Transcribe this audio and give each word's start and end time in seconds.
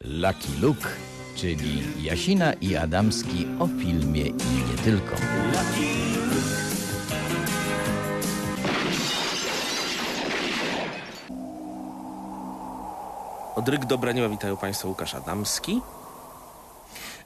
Lucky 0.00 0.48
Luke, 0.60 0.88
czyli 1.36 1.82
Jasina 2.04 2.52
i 2.52 2.76
Adamski 2.76 3.46
o 3.58 3.66
filmie 3.66 4.22
i 4.26 4.32
nie 4.70 4.78
tylko. 4.84 5.16
Od 13.54 13.68
Ryk 13.68 13.84
witają 14.28 14.56
Państwa 14.56 14.88
Łukasz 14.88 15.14
Adamski. 15.14 15.80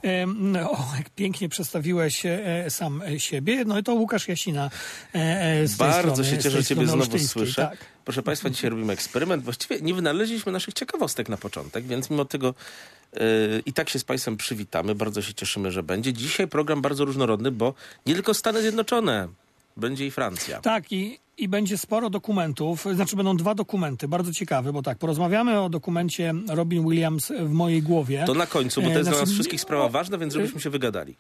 Em, 0.03 0.57
O, 0.57 0.87
jak 0.97 1.11
pięknie 1.11 1.49
przedstawiłeś 1.49 2.27
e, 2.27 2.65
sam 2.69 3.03
e, 3.03 3.21
siebie. 3.21 3.65
No 3.65 3.79
i 3.79 3.83
to 3.83 3.95
Łukasz 3.95 4.29
Jasina 4.29 4.71
e, 5.15 5.19
e, 5.19 5.67
z 5.67 5.77
Bardzo 5.77 5.99
strony, 5.99 6.31
się 6.31 6.37
cieszę, 6.37 6.51
że 6.51 6.65
Ciebie 6.65 6.87
znowu 6.87 7.19
słyszę. 7.19 7.63
Tak. 7.63 7.79
Proszę 8.05 8.23
Państwa, 8.23 8.51
dzisiaj 8.51 8.71
robimy 8.71 8.93
eksperyment. 8.93 9.45
Właściwie 9.45 9.81
nie 9.81 9.95
wynaleźliśmy 9.95 10.53
naszych 10.53 10.75
ciekawostek 10.75 11.29
na 11.29 11.37
początek, 11.37 11.85
więc 11.85 12.11
mimo 12.11 12.25
tego 12.25 12.55
yy, 13.13 13.21
i 13.67 13.73
tak 13.73 13.89
się 13.89 13.99
z 13.99 14.05
Państwem 14.05 14.37
przywitamy. 14.37 14.95
Bardzo 14.95 15.23
się 15.23 15.35
cieszymy, 15.35 15.73
że 15.73 15.83
będzie. 15.83 16.13
Dzisiaj 16.13 16.49
program 16.49 16.83
bardzo 16.83 17.05
różnorodny, 17.05 17.51
bo 17.51 17.75
nie 18.07 18.15
tylko 18.15 18.35
Stany 18.35 18.63
Zjednoczone, 18.63 19.29
będzie 19.77 20.07
i 20.07 20.11
Francja. 20.11 20.61
Tak, 20.61 20.93
i, 20.93 21.19
i 21.39 21.49
będzie 21.49 21.79
sporo 21.79 22.11
dokumentów, 22.11 22.87
znaczy 22.95 23.17
będą 23.17 23.37
dwa 23.37 23.55
dokumenty, 23.55 24.09
bardzo 24.09 24.33
ciekawe, 24.33 24.73
bo 24.73 24.83
tak, 24.83 24.99
porozmawiamy 24.99 25.61
o 25.61 25.69
dokumencie 25.69 26.35
Robin 26.49 26.89
Williams 26.89 27.33
w 27.41 27.51
mojej 27.53 27.83
głowie. 27.83 28.25
To 28.27 28.35
na 28.35 28.47
końcu, 28.47 28.83
bo 28.83 28.87
to 28.89 28.95
E, 28.95 28.99
jest 28.99 29.11
dla 29.11 29.19
nas 29.19 29.19
znaczy, 29.19 29.35
wszystkich 29.35 29.61
sprawa 29.61 29.89
ważna, 29.89 30.19
więc 30.19 30.35
żebyśmy 30.35 30.61
się 30.61 30.71
wygadali. 30.71 31.17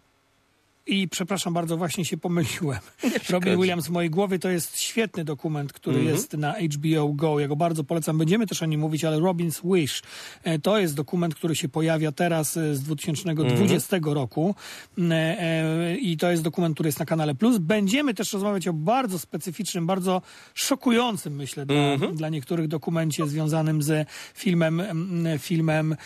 I 0.89 1.09
przepraszam 1.09 1.55
bardzo, 1.55 1.77
właśnie 1.77 2.05
się 2.05 2.17
pomyliłem. 2.17 2.79
Robin. 3.31 3.57
Williams 3.57 3.87
w 3.87 3.91
mojej 3.91 4.11
głowie 4.11 4.39
to 4.39 4.49
jest 4.49 4.81
świetny 4.81 5.25
dokument, 5.25 5.73
który 5.73 5.97
Mhm. 5.99 6.15
jest 6.17 6.33
na 6.33 6.55
HBO 6.75 7.09
Go. 7.09 7.39
Ja 7.41 7.49
go 7.49 7.57
bardzo 7.57 7.85
polecam. 7.85 8.19
Będziemy 8.19 8.47
też 8.47 8.63
o 8.63 8.67
nim 8.67 8.81
mówić, 8.81 9.05
ale 9.05 9.17
Robin's 9.17 9.75
Wish 9.75 10.03
e, 10.43 10.59
to 10.59 10.79
jest 10.79 10.95
dokument, 10.95 11.35
który 11.35 11.57
się 11.57 11.69
pojawia 11.69 12.13
teraz 12.13 12.57
e, 12.57 12.75
z 12.77 12.83
2020 12.83 13.97
Mhm. 13.97 14.15
roku. 14.15 14.55
E, 14.99 15.13
e, 15.13 15.97
I 15.97 16.17
to 16.17 16.31
jest 16.31 16.43
dokument, 16.43 16.75
który 16.75 16.89
jest 16.89 16.99
na 17.01 17.07
kanale 17.07 17.35
Plus. 17.35 17.59
Będziemy 17.59 18.15
też 18.15 18.33
rozmawiać 18.33 18.69
o 18.69 18.73
bardzo 18.73 19.19
specyficznym, 19.19 19.87
bardzo 19.87 20.23
szokującym, 20.55 21.37
myślę, 21.37 21.67
dla, 21.67 21.77
Mhm. 21.77 22.17
dla 22.17 22.29
niektórych 22.29 22.69
dokumencie 22.69 23.27
związanym 23.27 23.83
z 23.83 24.09
filmem, 24.35 24.81
mm, 24.81 25.39
filmem 25.39 25.97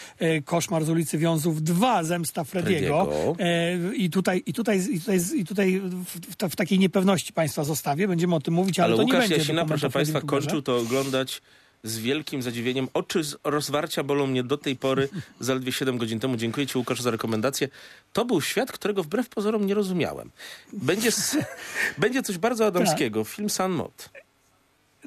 Koszmar 0.44 0.84
z 0.84 0.90
ulicy 0.90 1.18
Wiązów 1.18 1.62
2, 1.62 2.04
Zemsta 2.04 2.44
Frediego. 2.44 3.04
Frediego. 3.36 3.92
I 3.96 4.10
tutaj, 4.10 4.42
i 4.46 4.52
tutaj, 4.52 4.71
i 4.76 5.00
tutaj, 5.00 5.20
i 5.36 5.44
tutaj 5.44 5.80
w, 5.80 6.04
w, 6.04 6.52
w 6.52 6.56
takiej 6.56 6.78
niepewności 6.78 7.32
Państwa 7.32 7.64
zostawię. 7.64 8.08
Będziemy 8.08 8.34
o 8.34 8.40
tym 8.40 8.54
mówić, 8.54 8.78
ale, 8.78 8.86
Ale 8.86 8.96
to 8.96 9.02
nie 9.02 9.06
Łukasz 9.06 9.20
będzie 9.20 9.36
Jasina, 9.36 9.64
proszę 9.64 9.90
Państwa, 9.90 10.20
kończył 10.20 10.62
to 10.62 10.76
oglądać 10.76 11.42
z 11.84 11.98
wielkim 11.98 12.42
zadziwieniem. 12.42 12.88
Oczy 12.94 13.24
z 13.24 13.36
rozwarcia 13.44 14.02
bolą 14.02 14.26
mnie 14.26 14.44
do 14.44 14.58
tej 14.58 14.76
pory, 14.76 15.08
zaledwie 15.40 15.72
7 15.72 15.98
godzin 15.98 16.20
temu. 16.20 16.36
Dziękuję 16.36 16.66
Ci, 16.66 16.78
Łukasz, 16.78 17.00
za 17.00 17.10
rekomendację. 17.10 17.68
To 18.12 18.24
był 18.24 18.40
świat, 18.40 18.72
którego 18.72 19.02
wbrew 19.02 19.28
pozorom 19.28 19.66
nie 19.66 19.74
rozumiałem. 19.74 20.30
Będzie, 20.72 21.10
będzie 21.98 22.22
coś 22.22 22.38
bardzo 22.38 22.66
adamskiego. 22.66 23.24
Film 23.24 23.50
Sun 23.50 23.72
Mod. 23.72 24.10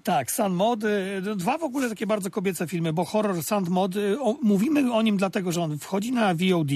Tak, 0.03 0.31
Sun 0.31 0.53
Mod. 0.53 0.83
y, 0.83 1.35
Dwa 1.35 1.57
w 1.57 1.63
ogóle 1.63 1.89
takie 1.89 2.07
bardzo 2.07 2.29
kobiece 2.29 2.67
filmy, 2.67 2.93
bo 2.93 3.05
horror 3.05 3.43
Sun 3.43 3.65
Mod, 3.69 3.95
y, 3.95 4.19
o, 4.19 4.37
mówimy 4.41 4.93
o 4.93 5.01
nim 5.01 5.17
dlatego, 5.17 5.51
że 5.51 5.61
on 5.61 5.79
wchodzi 5.79 6.11
na 6.11 6.33
VOD. 6.33 6.71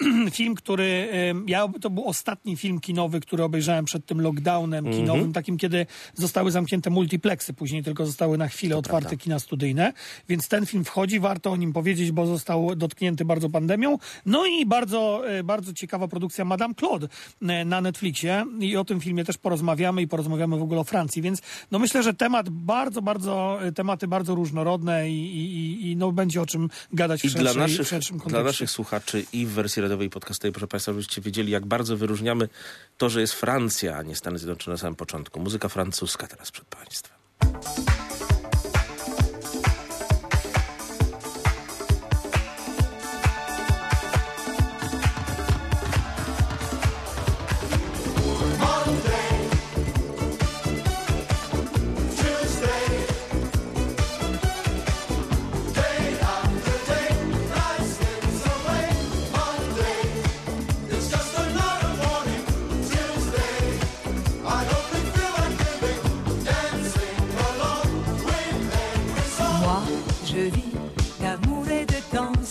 Film, 0.32 0.54
który 0.54 1.08
ja, 1.46 1.68
to 1.80 1.90
był 1.90 2.04
ostatni 2.08 2.56
film 2.56 2.80
kinowy, 2.80 3.20
który 3.20 3.44
obejrzałem 3.44 3.84
przed 3.84 4.06
tym 4.06 4.20
lockdownem 4.20 4.84
kinowym, 4.92 5.32
takim, 5.32 5.56
kiedy 5.56 5.86
zostały 6.14 6.50
zamknięte 6.50 6.90
multiplexy, 6.90 7.52
później 7.54 7.82
tylko 7.82 8.06
zostały 8.06 8.38
na 8.38 8.48
chwilę 8.48 8.76
otwarte 8.76 9.16
kina 9.16 9.38
studyjne. 9.38 9.92
Więc 10.28 10.48
ten 10.48 10.66
film 10.66 10.84
wchodzi, 10.84 11.20
warto 11.20 11.50
o 11.50 11.56
nim 11.56 11.72
powiedzieć, 11.72 12.12
bo 12.12 12.26
został 12.26 12.76
dotknięty 12.76 13.24
bardzo 13.24 13.50
pandemią. 13.50 13.98
No 14.26 14.46
i 14.46 14.66
bardzo, 14.66 15.22
y, 15.38 15.44
bardzo 15.44 15.72
ciekawa 15.72 16.08
produkcja 16.08 16.44
Madame 16.44 16.74
Claude 16.74 17.06
y, 17.42 17.64
na 17.64 17.80
Netflixie. 17.80 18.44
I 18.60 18.76
o 18.76 18.84
tym 18.84 19.00
filmie 19.00 19.24
też 19.24 19.38
porozmawiamy 19.38 20.02
i 20.02 20.08
porozmawiamy 20.08 20.58
w 20.58 20.62
ogóle 20.62 20.80
o 20.80 20.84
Francji, 20.84 21.22
więc 21.22 21.42
no 21.70 21.78
myślę, 21.78 22.02
że 22.02 22.14
temat 22.14 22.48
bardzo, 22.50 23.02
bardzo, 23.02 23.58
y, 23.66 23.72
tematy 23.72 24.08
bardzo 24.08 24.34
różnorodne 24.34 25.10
i, 25.10 25.36
i, 25.36 25.90
i- 25.90 25.96
no 25.96 26.12
będzie 26.12 26.42
o 26.42 26.46
czym 26.46 26.68
gadać 26.92 27.20
w, 27.20 27.24
I 27.24 27.28
szerszej, 27.30 27.52
dla 27.54 27.62
naszych, 27.62 27.88
dla 28.26 28.42
naszych 28.42 28.70
słuchaczy 28.70 29.24
i 29.32 29.46
w 29.46 29.50
wersji 29.50 29.82
radiowej 29.86 30.06
i 30.06 30.10
podcastowej, 30.10 30.52
proszę 30.52 30.68
Państwa, 30.68 30.92
żebyście 30.92 31.20
wiedzieli, 31.20 31.52
jak 31.52 31.66
bardzo 31.66 31.96
wyróżniamy 31.96 32.48
to, 32.96 33.08
że 33.08 33.20
jest 33.20 33.34
Francja, 33.34 33.96
a 33.96 34.02
nie 34.02 34.16
Stany 34.16 34.38
Zjednoczone 34.38 34.74
na 34.74 34.78
samym 34.78 34.96
początku. 34.96 35.40
Muzyka 35.40 35.68
francuska 35.68 36.26
teraz 36.26 36.50
przed 36.50 36.64
Państwem. 36.64 37.16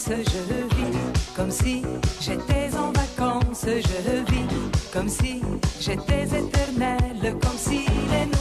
Danse, 0.08 0.18
je 0.18 0.76
vis 0.76 0.98
comme 1.36 1.52
si 1.52 1.82
j'étais 2.22 2.76
en 2.78 2.92
vacances, 2.92 3.66
je 3.66 4.32
vis 4.32 4.46
comme 4.94 5.10
si 5.10 5.42
j'étais 5.80 6.24
éternelle, 6.24 7.36
comme 7.42 7.58
si 7.58 7.86
les 8.10 8.35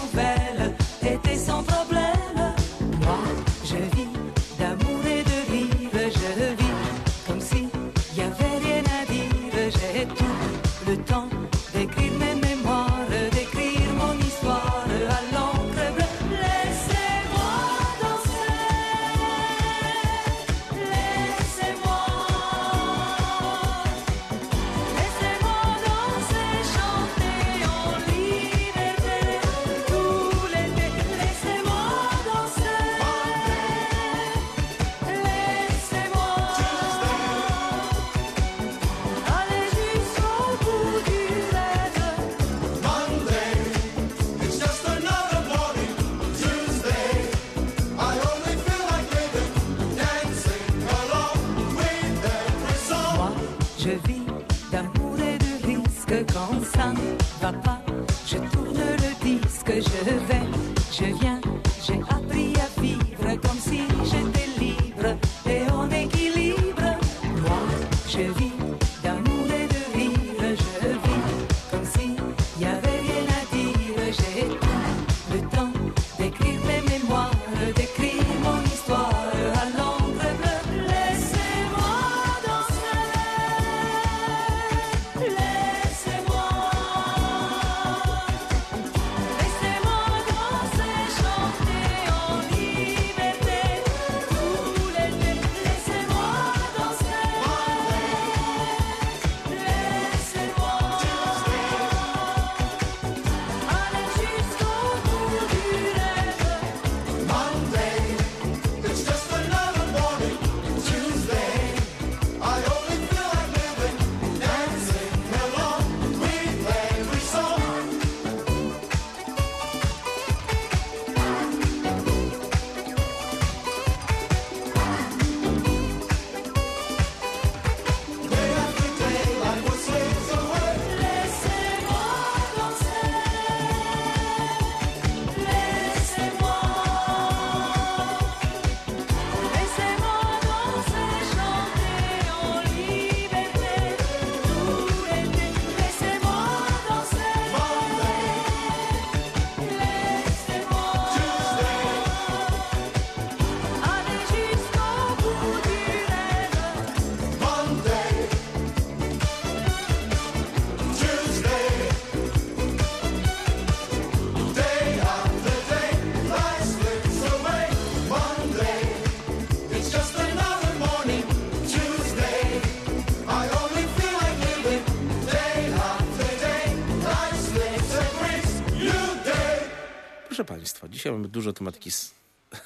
proszę 180.34 180.44
Państwa, 180.44 180.88
dzisiaj 180.88 181.12
mamy 181.12 181.28
dużo 181.28 181.52
tematyki. 181.52 181.90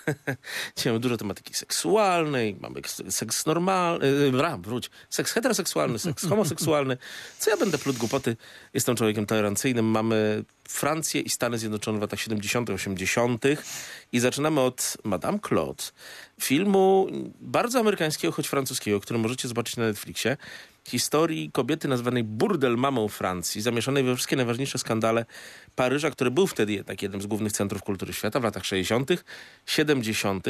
Dzisiaj 0.76 0.92
mamy 0.92 1.00
dużo 1.00 1.16
tematyki 1.16 1.54
seksualnej, 1.54 2.56
mamy 2.60 2.80
seks 3.10 3.46
normalny, 3.46 4.06
yy, 4.06 4.58
wróć, 4.62 4.90
seks 5.10 5.32
heteroseksualny, 5.32 5.98
seks 5.98 6.26
homoseksualny. 6.26 6.96
Co 7.38 7.50
ja 7.50 7.56
będę 7.56 7.78
plótł 7.78 7.98
głupoty? 7.98 8.36
Jestem 8.74 8.96
człowiekiem 8.96 9.26
tolerancyjnym. 9.26 9.86
Mamy 9.86 10.44
Francję 10.68 11.20
i 11.20 11.30
Stany 11.30 11.58
Zjednoczone 11.58 11.98
w 11.98 12.00
latach 12.00 12.20
70., 12.20 12.70
80. 12.70 13.44
i 14.12 14.20
zaczynamy 14.20 14.60
od 14.60 14.96
Madame 15.04 15.38
Claude, 15.48 15.84
filmu 16.40 17.06
bardzo 17.40 17.80
amerykańskiego, 17.80 18.32
choć 18.32 18.48
francuskiego, 18.48 19.00
który 19.00 19.18
możecie 19.18 19.48
zobaczyć 19.48 19.76
na 19.76 19.84
Netflixie. 19.84 20.36
Historii 20.88 21.50
kobiety 21.52 21.88
nazwanej 21.88 22.24
burdel 22.24 22.76
mamą 22.76 23.08
Francji, 23.08 23.60
zamieszanej 23.60 24.04
we 24.04 24.14
wszystkie 24.14 24.36
najważniejsze 24.36 24.78
skandale 24.78 25.26
Paryża, 25.76 26.10
który 26.10 26.30
był 26.30 26.46
wtedy 26.46 26.72
jednak 26.72 27.02
jednym 27.02 27.22
z 27.22 27.26
głównych 27.26 27.52
centrów 27.52 27.82
kultury 27.82 28.12
świata 28.12 28.40
w 28.40 28.44
latach 28.44 28.64
60., 28.64 29.10
70. 29.66 30.46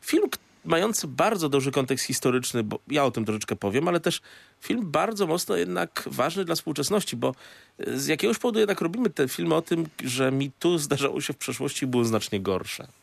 Film 0.00 0.28
mający 0.64 1.08
bardzo 1.08 1.48
duży 1.48 1.70
kontekst 1.70 2.06
historyczny, 2.06 2.62
bo 2.62 2.78
ja 2.88 3.04
o 3.04 3.10
tym 3.10 3.24
troszeczkę 3.24 3.56
powiem, 3.56 3.88
ale 3.88 4.00
też 4.00 4.20
film 4.60 4.90
bardzo 4.90 5.26
mocno 5.26 5.56
jednak 5.56 6.02
ważny 6.06 6.44
dla 6.44 6.54
współczesności, 6.54 7.16
bo 7.16 7.34
e, 7.78 7.98
z 7.98 8.06
jakiegoś 8.06 8.38
powodu 8.38 8.58
jednak 8.58 8.80
robimy 8.80 9.10
te 9.10 9.28
filmy 9.28 9.54
o 9.54 9.62
tym, 9.62 9.86
że 10.04 10.32
mi 10.32 10.50
tu 10.58 10.78
zdarzało 10.78 11.20
się 11.20 11.32
w 11.32 11.36
przeszłości 11.36 11.86
było 11.86 12.04
znacznie 12.04 12.40
gorsze. 12.40 12.99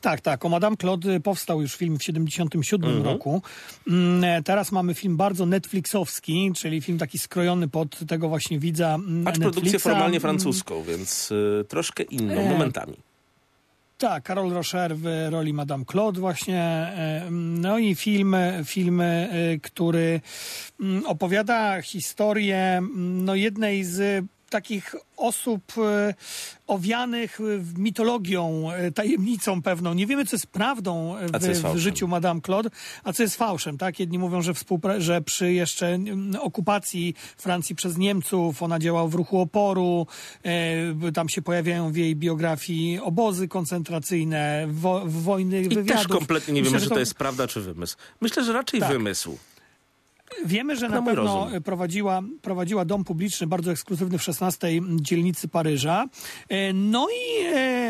Tak, 0.00 0.20
tak. 0.20 0.44
O 0.44 0.48
Madame 0.48 0.76
Claude 0.76 1.20
powstał 1.20 1.62
już 1.62 1.74
film 1.76 1.98
w 1.98 2.02
77 2.04 3.02
roku. 3.02 3.42
Mm, 3.88 4.24
e, 4.24 4.42
Teraz 4.42 4.72
mamy 4.72 4.94
film 4.94 5.16
bardzo 5.16 5.46
Netflixowski, 5.46 6.52
czyli 6.56 6.80
film 6.80 6.98
taki 6.98 7.18
skrojony 7.18 7.68
pod 7.68 7.98
tego 8.08 8.28
właśnie 8.28 8.58
widza 8.58 8.94
mm, 8.94 9.28
Acz 9.28 9.38
produkcję 9.38 9.78
formalnie 9.78 10.10
Mm, 10.16 10.20
francuską, 10.20 10.82
więc 10.82 11.30
y, 11.32 11.64
troszkę 11.68 12.02
inną 12.02 12.34
E, 12.34 12.50
momentami. 12.50 12.96
Tak, 13.98 14.26
Carol 14.26 14.50
Rocher 14.50 14.96
w 14.96 15.04
roli 15.30 15.52
Madame 15.52 15.84
Claude 15.84 16.20
właśnie. 16.20 16.60
e, 16.62 17.26
No 17.30 17.78
i 17.78 17.94
film, 17.94 18.36
film 18.64 19.02
który 19.62 20.20
opowiada 21.06 21.82
historię 21.82 22.82
no, 22.96 23.34
jednej 23.34 23.84
z 23.84 24.24
takich 24.50 24.94
osób 25.16 25.62
e, 25.78 26.14
owianych 26.66 27.38
w 27.58 27.78
mitologią, 27.78 28.70
e, 28.72 28.90
tajemnicą 28.92 29.62
pewną. 29.62 29.94
Nie 29.94 30.06
wiemy, 30.06 30.26
co 30.26 30.36
jest 30.36 30.46
prawdą 30.46 31.16
e, 31.18 31.40
co 31.40 31.48
jest 31.48 31.62
w, 31.62 31.74
w 31.74 31.76
życiu 31.78 32.08
Madame 32.08 32.40
Claude, 32.40 32.70
a 33.04 33.12
co 33.12 33.22
jest 33.22 33.36
fałszem. 33.36 33.78
Tak? 33.78 34.00
Jedni 34.00 34.18
mówią, 34.18 34.42
że, 34.42 34.52
współpra- 34.52 35.00
że 35.00 35.20
przy 35.22 35.52
jeszcze 35.52 35.86
mm, 35.88 36.36
okupacji 36.40 37.14
Francji 37.36 37.74
przez 37.74 37.98
Niemców 37.98 38.62
ona 38.62 38.78
działała 38.78 39.08
w 39.08 39.14
ruchu 39.14 39.40
oporu. 39.40 40.06
E, 40.44 41.12
tam 41.12 41.28
się 41.28 41.42
pojawiają 41.42 41.92
w 41.92 41.96
jej 41.96 42.16
biografii 42.16 42.98
obozy 43.00 43.48
koncentracyjne, 43.48 44.66
wo- 44.70 45.02
wojny 45.06 45.60
I 45.62 45.68
wywiadów. 45.68 46.02
też 46.06 46.08
kompletnie 46.08 46.54
nie 46.54 46.60
Myślę, 46.60 46.70
wiemy, 46.70 46.80
że 46.80 46.86
czy 46.88 46.94
to 46.94 47.00
jest 47.00 47.14
prawda, 47.14 47.46
czy 47.48 47.60
wymysł. 47.60 47.96
Myślę, 48.20 48.44
że 48.44 48.52
raczej 48.52 48.80
Tak. 48.80 48.88
wymysł. 48.92 49.38
Wiemy, 50.44 50.76
że 50.76 50.88
Na 50.88 51.02
pewno 51.02 51.22
rozum. 51.46 51.62
prowadziła, 51.62 52.22
prowadziła 52.42 52.84
dom 52.84 53.04
publiczny 53.04 53.46
bardzo 53.46 53.70
ekskluzywny 53.72 54.18
w 54.18 54.22
16 54.22 54.68
dzielnicy 55.00 55.48
Paryża. 55.48 56.04
E, 56.48 56.72
No 56.72 57.06
i 57.10 57.44
e, 57.54 57.89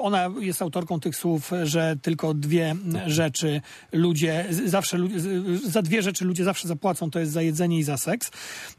ona 0.00 0.30
jest 0.40 0.62
autorką 0.62 1.00
tych 1.00 1.16
słów, 1.16 1.50
że 1.62 1.96
tylko 2.02 2.34
dwie 2.34 2.76
rzeczy 3.06 3.60
ludzie, 3.92 4.46
zawsze 4.66 4.98
za 5.64 5.82
dwie 5.82 6.02
rzeczy 6.02 6.24
ludzie 6.24 6.44
zawsze 6.44 6.68
zapłacą, 6.68 7.10
to 7.10 7.18
jest 7.18 7.32
za 7.32 7.42
jedzenie 7.42 7.78
i 7.78 7.82
za 7.82 7.96
seks. 7.96 8.30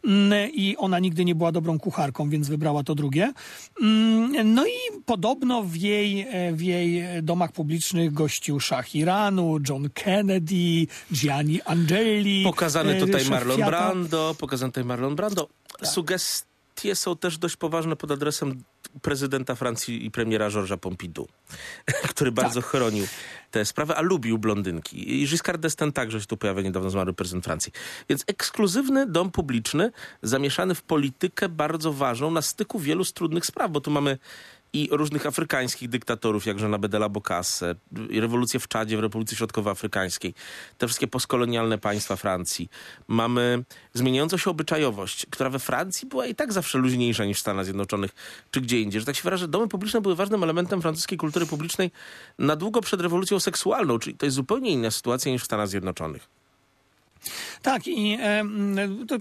Mm, 0.03 0.51
I 0.53 0.77
ona 0.77 0.99
nigdy 0.99 1.25
nie 1.25 1.35
była 1.35 1.51
dobrą 1.51 1.79
kucharką, 1.79 2.29
więc 2.29 2.47
wybrała 2.49 2.83
to 2.83 2.95
drugie. 2.95 3.33
Mm, 3.81 4.53
No 4.53 4.65
i 4.65 5.01
podobno 5.05 5.63
w 5.63 5.75
jej, 5.75 6.27
e, 6.31 6.53
w 6.53 6.61
jej 6.61 7.03
domach 7.23 7.51
publicznych 7.51 8.13
gościł 8.13 8.59
szach 8.59 8.95
Iranu, 8.95 9.57
John 9.69 9.89
Kennedy, 9.93 10.87
Gianni 11.13 11.61
Angeli. 11.61 12.43
Pokazany 12.43 12.95
e, 12.95 12.99
tutaj 12.99 13.25
Marlon 13.25 13.57
Fiata. 13.57 13.71
Brando, 13.71 14.35
pokazany 14.39 14.71
tutaj 14.71 14.85
Marlon 14.85 15.15
Brando. 15.15 15.47
Tak. 15.79 15.89
Sugestie 15.89 16.95
są 16.95 17.17
też 17.17 17.37
dość 17.37 17.55
poważne 17.55 17.95
pod 17.95 18.11
adresem 18.11 18.63
prezydenta 19.01 19.55
Francji 19.55 20.05
i 20.05 20.11
premiera 20.11 20.49
Georgesa 20.49 20.77
Pompidou, 20.77 21.27
który 22.11 22.31
bardzo 22.31 22.61
Tak. 22.61 22.69
chronił 22.69 23.07
tę 23.51 23.65
sprawę, 23.65 23.95
a 23.95 24.01
lubił 24.01 24.37
blondynki. 24.37 25.21
I 25.21 25.27
Giscard 25.27 25.61
d'Estaing 25.61 25.91
także 25.91 26.21
się 26.21 26.27
tu 26.27 26.37
pojawia, 26.37 26.61
niedawno 26.61 26.89
zmarły 26.89 27.13
prezydent 27.13 27.45
Francji. 27.45 27.71
Więc 28.09 28.23
ekskluzywny 28.27 29.05
dom 29.05 29.31
publiczny, 29.31 29.91
zamieszany 30.21 30.75
w 30.75 30.83
politykę 30.83 31.49
bardzo 31.49 31.93
ważną, 31.93 32.31
na 32.31 32.41
styku 32.41 32.79
wielu 32.79 33.03
z 33.03 33.13
trudnych 33.13 33.45
spraw, 33.45 33.71
bo 33.71 33.81
tu 33.81 33.91
mamy 33.91 34.17
i 34.75 34.89
różnych 34.91 35.25
afrykańskich 35.25 35.89
dyktatorów, 35.89 36.45
jak 36.45 36.59
Jean 36.59 36.81
Bedela 36.81 37.09
Bokassa, 37.09 37.65
rewolucję 38.09 38.59
w 38.59 38.67
Czadzie, 38.67 38.97
w 38.97 38.99
Republice 38.99 39.35
Środkowoafrykańskiej, 39.35 40.33
te 40.77 40.87
wszystkie 40.87 41.07
postkolonialne 41.07 41.77
państwa 41.77 42.15
Francji. 42.15 42.69
Mamy 43.07 43.63
zmieniającą 43.93 44.37
się 44.37 44.49
obyczajowość, 44.49 45.25
która 45.29 45.49
we 45.49 45.59
Francji 45.59 46.07
była 46.07 46.25
i 46.25 46.35
tak 46.35 46.53
zawsze 46.53 46.77
luźniejsza 46.77 47.25
niż 47.25 47.37
w 47.37 47.41
Stanach 47.41 47.65
Zjednoczonych, 47.65 48.11
czy 48.51 48.61
gdzie 48.61 48.81
indziej. 48.81 49.01
Że 49.01 49.05
tak 49.05 49.15
się 49.15 49.23
wyrażę, 49.23 49.47
domy 49.47 49.67
publiczne 49.67 50.01
były 50.01 50.15
ważnym 50.15 50.43
elementem 50.43 50.81
francuskiej 50.81 51.17
kultury 51.17 51.45
publicznej 51.45 51.91
na 52.39 52.55
długo 52.55 52.81
przed 52.81 53.01
rewolucją 53.01 53.39
seksualną, 53.39 53.99
czyli 53.99 54.17
to 54.17 54.25
jest 54.25 54.35
zupełnie 54.35 54.71
inna 54.71 54.91
sytuacja 54.91 55.31
niż 55.31 55.41
w 55.41 55.45
Stanach 55.45 55.67
Zjednoczonych. 55.67 56.27
Tak, 57.61 57.87
i 57.87 58.17
e, 58.21 58.43
to 59.07 59.15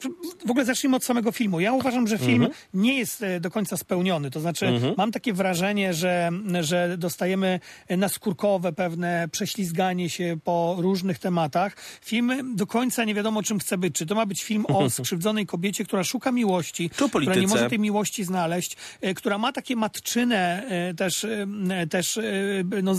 w 0.47 0.51
ogóle 0.51 0.65
zacznijmy 0.65 0.97
od 0.97 1.05
samego 1.05 1.33
filmu. 1.33 1.61
Ja 1.61 1.73
uważam, 1.73 2.07
że 2.09 2.19
film 2.19 2.49
nie 2.75 2.99
jest 2.99 3.23
e, 3.23 3.41
do 3.41 3.51
końca 3.51 3.77
spełniony. 3.77 4.31
To 4.31 4.41
znaczy, 4.41 4.67
mam 4.97 5.13
takie 5.13 5.33
wrażenie, 5.33 5.95
że, 5.95 6.31
że 6.61 6.99
dostajemy 6.99 7.61
naskórkowe 7.91 8.73
pewne 8.73 9.29
prześlizganie 9.33 10.11
się 10.11 10.37
po 10.45 10.77
różnych 10.79 11.19
tematach. 11.19 11.77
Film 12.05 12.57
do 12.57 12.67
końca 12.67 13.05
nie 13.05 13.15
wiadomo, 13.15 13.43
czym 13.43 13.59
chce 13.59 13.79
być. 13.79 13.95
Czy 13.95 14.07
to 14.07 14.15
ma 14.15 14.27
być 14.27 14.45
film 14.45 14.67
o 14.69 14.91
skrzywdzonej 14.91 15.47
kobiecie, 15.47 15.85
która 15.85 16.05
szuka 16.05 16.33
miłości, 16.33 16.91
która 17.21 17.35
nie 17.41 17.47
może 17.49 17.69
tej 17.71 17.79
miłości 17.79 18.25
znaleźć, 18.25 18.77
e, 19.01 19.15
która 19.15 19.39
ma 19.39 19.53
takie 19.53 19.77
matczyne 19.77 20.67
e, 20.69 20.95
też, 20.95 21.25
e, 21.25 21.87
też 21.91 22.17
e, 22.19 22.23
no, 22.83 22.95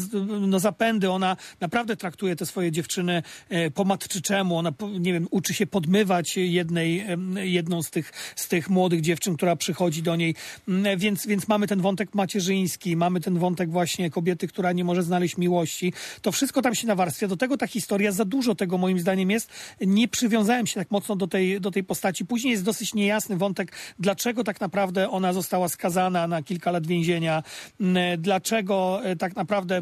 no 0.48 0.60
zapędy. 0.60 1.10
Ona 1.12 1.38
naprawdę 1.60 1.96
traktuje 1.98 2.36
te 2.36 2.46
swoje 2.46 2.72
dziewczyny 2.72 3.24
e, 3.50 3.72
po 3.72 3.84
matczyczemu. 3.86 4.58
Ona, 4.58 4.72
po- 4.72 4.90
nie 5.00 5.14
wiem, 5.14 5.28
uczy 5.32 5.54
się 5.54 5.68
podmywać 5.68 6.38
jednej, 6.38 7.06
jedną 7.36 7.84
z 7.84 7.90
tych, 7.90 8.14
z 8.36 8.48
tych 8.48 8.70
młodych 8.70 9.02
dziewczyn, 9.02 9.36
która 9.36 9.56
przychodzi 9.56 10.04
do 10.04 10.16
niej. 10.16 10.36
Mm, 10.68 11.00
Więc, 11.00 11.28
więc 11.28 11.48
mamy 11.48 11.68
ten 11.68 11.82
wątek 11.82 12.16
macierzyński, 12.16 12.96
mamy 12.96 13.20
ten 13.22 13.40
wątek 13.40 13.70
właśnie 13.72 14.10
kobiety, 14.10 14.48
która 14.48 14.72
nie 14.72 14.84
może 14.84 15.04
znaleźć 15.04 15.38
miłości. 15.38 15.94
To 16.22 16.32
wszystko 16.32 16.62
tam 16.62 16.75
się 16.75 16.88
nawarstwia. 16.88 17.28
Do 17.28 17.38
tego 17.38 17.58
ta 17.58 17.68
historia, 17.68 18.12
za 18.12 18.25
dużo 18.25 18.56
tego 18.56 18.78
moim 18.78 19.00
zdaniem 19.00 19.32
jest. 19.32 19.50
Nie 19.82 20.08
przywiązałem 20.08 20.68
się 20.68 20.75
tak 20.75 20.92
mocno 20.92 21.16
do 21.16 21.28
tej, 21.28 21.62
do 21.62 21.72
tej 21.72 21.84
postaci. 21.84 22.25
Później 22.25 22.52
jest 22.52 22.64
dosyć 22.64 22.94
niejasny 22.94 23.38
wątek, 23.38 23.72
dlaczego 24.00 24.44
tak 24.44 24.62
naprawdę 24.62 25.10
ona 25.10 25.34
została 25.34 25.70
skazana 25.70 26.28
na 26.28 26.44
kilka 26.44 26.72
lat 26.72 26.88
więzienia. 26.88 27.44
Mm, 27.82 28.22
Dlaczego 28.22 29.02
e, 29.04 29.16
tak 29.16 29.36
naprawdę 29.36 29.82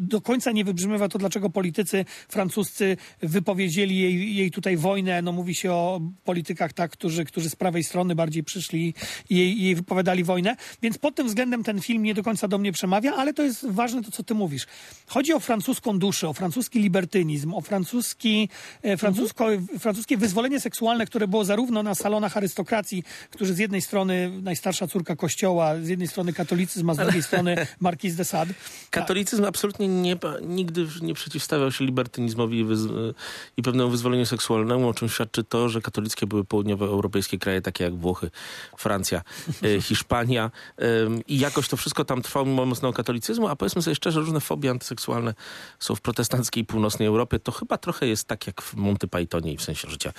do 0.00 0.20
końca 0.20 0.52
nie 0.52 0.64
wybrzmiewa 0.64 1.08
to, 1.08 1.18
dlaczego 1.18 1.50
politycy 1.50 2.04
francuscy 2.28 2.96
wypowiedzieli 3.22 3.98
jej, 3.98 4.31
jej 4.34 4.50
tutaj 4.50 4.76
wojnę. 4.76 5.22
No 5.22 5.32
mówi 5.32 5.54
się 5.54 5.72
o 5.72 6.00
politykach 6.24 6.72
tak, 6.72 6.90
którzy, 6.90 7.24
którzy 7.24 7.50
z 7.50 7.56
prawej 7.56 7.84
strony 7.84 8.14
bardziej 8.14 8.44
przyszli 8.44 8.94
i 9.30 9.36
jej, 9.36 9.62
jej 9.62 9.74
wypowiadali 9.74 10.24
wojnę. 10.24 10.56
Więc 10.82 10.98
pod 10.98 11.14
tym 11.14 11.26
względem 11.26 11.64
ten 11.64 11.80
film 11.80 12.02
nie 12.02 12.14
do 12.14 12.22
końca 12.22 12.48
do 12.48 12.58
mnie 12.58 12.72
przemawia, 12.72 13.14
ale 13.14 13.34
to 13.34 13.42
jest 13.42 13.66
ważne 13.70 14.02
to, 14.02 14.10
co 14.10 14.22
ty 14.22 14.34
mówisz. 14.34 14.66
Chodzi 15.06 15.32
o 15.32 15.40
francuską 15.40 15.98
duszę, 15.98 16.28
o 16.28 16.32
francuski 16.32 16.80
libertynizm, 16.80 17.54
o 17.54 17.60
francuski, 17.60 18.48
e, 18.82 18.96
francusko, 18.96 19.46
francuskie 19.78 20.16
wyzwolenie 20.16 20.60
seksualne, 20.60 21.06
które 21.06 21.28
było 21.28 21.44
zarówno 21.44 21.82
na 21.82 21.94
salonach 21.94 22.36
arystokracji, 22.36 23.04
którzy 23.30 23.54
z 23.54 23.58
jednej 23.58 23.82
strony 23.82 24.30
najstarsza 24.42 24.86
córka 24.86 25.16
kościoła, 25.16 25.80
z 25.82 25.88
jednej 25.88 26.08
strony 26.08 26.32
katolicyzm, 26.32 26.90
a 26.90 26.94
z 26.94 26.96
drugiej 26.96 27.22
strony 27.22 27.56
Marquis 27.80 28.14
de 28.16 28.24
Sade. 28.24 28.54
Katolicyzm 28.90 29.44
absolutnie 29.44 29.88
nie, 29.88 30.16
nigdy 30.42 30.86
nie 31.02 31.14
przeciwstawiał 31.14 31.72
się 31.72 31.84
libertynizmowi 31.84 32.58
i, 32.58 32.64
wyz- 32.64 33.14
i 33.56 33.62
pewnemu 33.62 33.90
wyzwoleniu 33.90 34.21
seksualnemu, 34.26 34.88
o 34.88 34.94
czym 34.94 35.08
świadczy 35.08 35.44
to, 35.44 35.68
że 35.68 35.80
katolickie 35.80 36.26
były 36.26 36.44
południowoeuropejskie 36.44 37.38
kraje, 37.38 37.62
takie 37.62 37.84
jak 37.84 37.96
Włochy, 37.96 38.30
Francja, 38.78 39.22
e, 39.62 39.80
Hiszpania 39.86 40.50
em, 40.76 41.26
i 41.26 41.38
jakoś 41.38 41.68
to 41.68 41.76
wszystko 41.76 42.04
tam 42.04 42.22
trwało 42.22 42.46
mimo 42.46 42.66
mocnego 42.66 42.92
katolicyzmu, 42.92 43.48
a 43.48 43.56
powiedzmy 43.56 43.82
sobie 43.82 43.94
szczerze, 43.94 44.20
różne 44.20 44.40
fobie 44.40 44.70
antyseksualne 44.70 45.34
są 45.78 45.94
w 45.94 46.00
protestanckiej 46.00 46.62
i 46.62 46.66
północnej 46.66 47.08
Europie. 47.08 47.38
To 47.38 47.52
chyba 47.52 47.78
trochę 47.78 48.06
jest 48.06 48.28
tak 48.28 48.46
jak 48.46 48.62
w 48.62 48.74
Monty 48.74 49.08
Pythonie 49.08 49.52
i 49.52 49.56
w 49.56 49.62
sensie 49.62 49.90
życia 49.90 50.12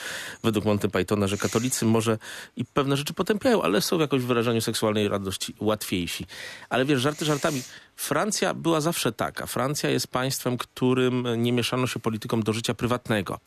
według 0.43 0.65
Monty 0.65 0.89
Pythona, 0.89 1.27
że 1.27 1.37
katolicy 1.37 1.85
może 1.85 2.17
i 2.55 2.65
pewne 2.65 2.97
rzeczy 2.97 3.13
potępiają, 3.13 3.61
ale 3.61 3.81
są 3.81 3.99
jakoś 3.99 4.21
w 4.21 4.25
wyrażaniu 4.25 4.61
seksualnej 4.61 5.07
radości 5.07 5.55
łatwiejsi. 5.59 6.25
Ale 6.69 6.85
wiesz, 6.85 7.01
żarty 7.01 7.25
żartami. 7.25 7.61
Francja 8.03 8.53
była 8.53 8.81
zawsze 8.81 9.11
taka. 9.11 9.45
Francja 9.45 9.89
jest 9.89 10.07
państwem, 10.07 10.57
którym 10.57 11.27
nie 11.37 11.53
mieszano 11.53 11.87
się 11.87 11.99
politykom 11.99 12.43
do 12.43 12.53
życia 12.53 12.73
prywatnego. 12.73 13.39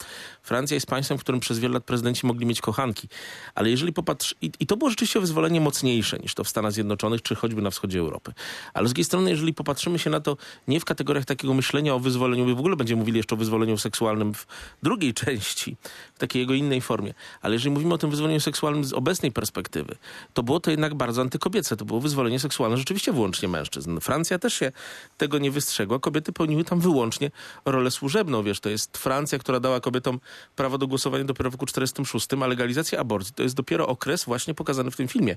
Francja 0.42 0.74
jest 0.74 0.86
państwem, 0.86 1.18
w 1.18 1.20
którym 1.20 1.40
przez 1.40 1.58
wiele 1.58 1.74
lat 1.74 1.84
prezydenci 1.84 2.26
mogli 2.26 2.46
mieć 2.46 2.60
kochanki. 2.60 3.08
Ale 3.54 3.70
jeżeli 3.70 3.92
popatrz... 3.92 4.34
I, 4.42 4.50
I 4.60 4.66
to 4.66 4.76
było 4.76 4.90
rzeczywiście 4.90 5.20
wyzwolenie 5.20 5.60
mocniejsze 5.60 6.18
niż 6.18 6.34
to 6.34 6.44
w 6.44 6.48
Stanach 6.48 6.72
Zjednoczonych, 6.72 7.22
czy 7.22 7.34
choćby 7.34 7.62
na 7.62 7.70
wschodzie 7.70 7.98
Europy. 7.98 8.32
Ale 8.74 8.88
z 8.88 8.90
drugiej 8.90 9.04
strony, 9.04 9.30
jeżeli 9.30 9.54
popatrzymy 9.54 9.98
się 9.98 10.10
na 10.10 10.20
to 10.20 10.36
nie 10.68 10.80
w 10.80 10.84
kategoriach 10.84 11.24
takiego 11.24 11.54
myślenia 11.54 11.94
o 11.94 12.00
wyzwoleniu, 12.00 12.46
my 12.46 12.54
w 12.54 12.58
ogóle 12.58 12.76
będziemy 12.76 12.98
mówili 12.98 13.16
jeszcze 13.16 13.34
o 13.34 13.38
wyzwoleniu 13.38 13.78
seksualnym 13.78 14.34
w 14.34 14.46
drugiej 14.82 15.14
części, 15.24 15.76
w 16.14 16.18
takiej 16.18 16.40
jego 16.40 16.54
innej 16.54 16.80
formie. 16.80 17.14
Ale 17.40 17.54
jeżeli 17.54 17.70
mówimy 17.70 17.94
o 17.94 17.98
tym 17.98 18.10
wyzwoleniu 18.10 18.40
seksualnym 18.40 18.84
z 18.84 18.92
obecnej 18.92 19.32
perspektywy, 19.32 19.96
to 20.34 20.42
było 20.42 20.60
to 20.60 20.70
jednak 20.70 20.94
bardzo 20.94 21.22
antykobiece. 21.22 21.76
To 21.76 21.84
było 21.84 22.00
wyzwolenie 22.00 22.40
seksualne 22.40 22.76
rzeczywiście 22.76 23.12
wyłącznie 23.12 23.48
mężczyzn. 23.48 24.00
Francja 24.00 24.38
też 24.45 24.45
się 24.50 24.72
tego 25.18 25.38
nie 25.38 25.50
wystrzegła. 25.50 25.98
Kobiety 25.98 26.32
pełniły 26.32 26.64
tam 26.64 26.80
wyłącznie 26.80 27.30
rolę 27.64 27.90
służebną. 27.90 28.42
Wiesz, 28.42 28.60
to 28.60 28.68
jest 28.68 28.98
Francja, 28.98 29.38
która 29.38 29.60
dała 29.60 29.80
kobietom 29.80 30.20
prawo 30.56 30.78
do 30.78 30.86
głosowania 30.86 31.24
dopiero 31.24 31.50
w 31.50 31.54
roku 31.54 31.66
46, 31.66 32.28
a 32.42 32.46
legalizacja 32.46 33.00
aborcji 33.00 33.34
to 33.34 33.42
jest 33.42 33.54
dopiero 33.54 33.86
okres 33.86 34.24
właśnie 34.24 34.54
pokazany 34.54 34.90
w 34.90 34.96
tym 34.96 35.08
filmie. 35.08 35.36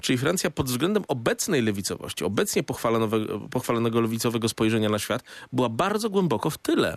Czyli 0.00 0.18
Francja 0.18 0.50
pod 0.50 0.66
względem 0.66 1.04
obecnej 1.08 1.62
lewicowości, 1.62 2.24
obecnie 2.24 2.62
pochwalonego 3.50 4.00
lewicowego 4.00 4.48
spojrzenia 4.48 4.88
na 4.88 4.98
świat, 4.98 5.22
była 5.52 5.68
bardzo 5.68 6.10
głęboko 6.10 6.50
w 6.50 6.58
tyle. 6.58 6.96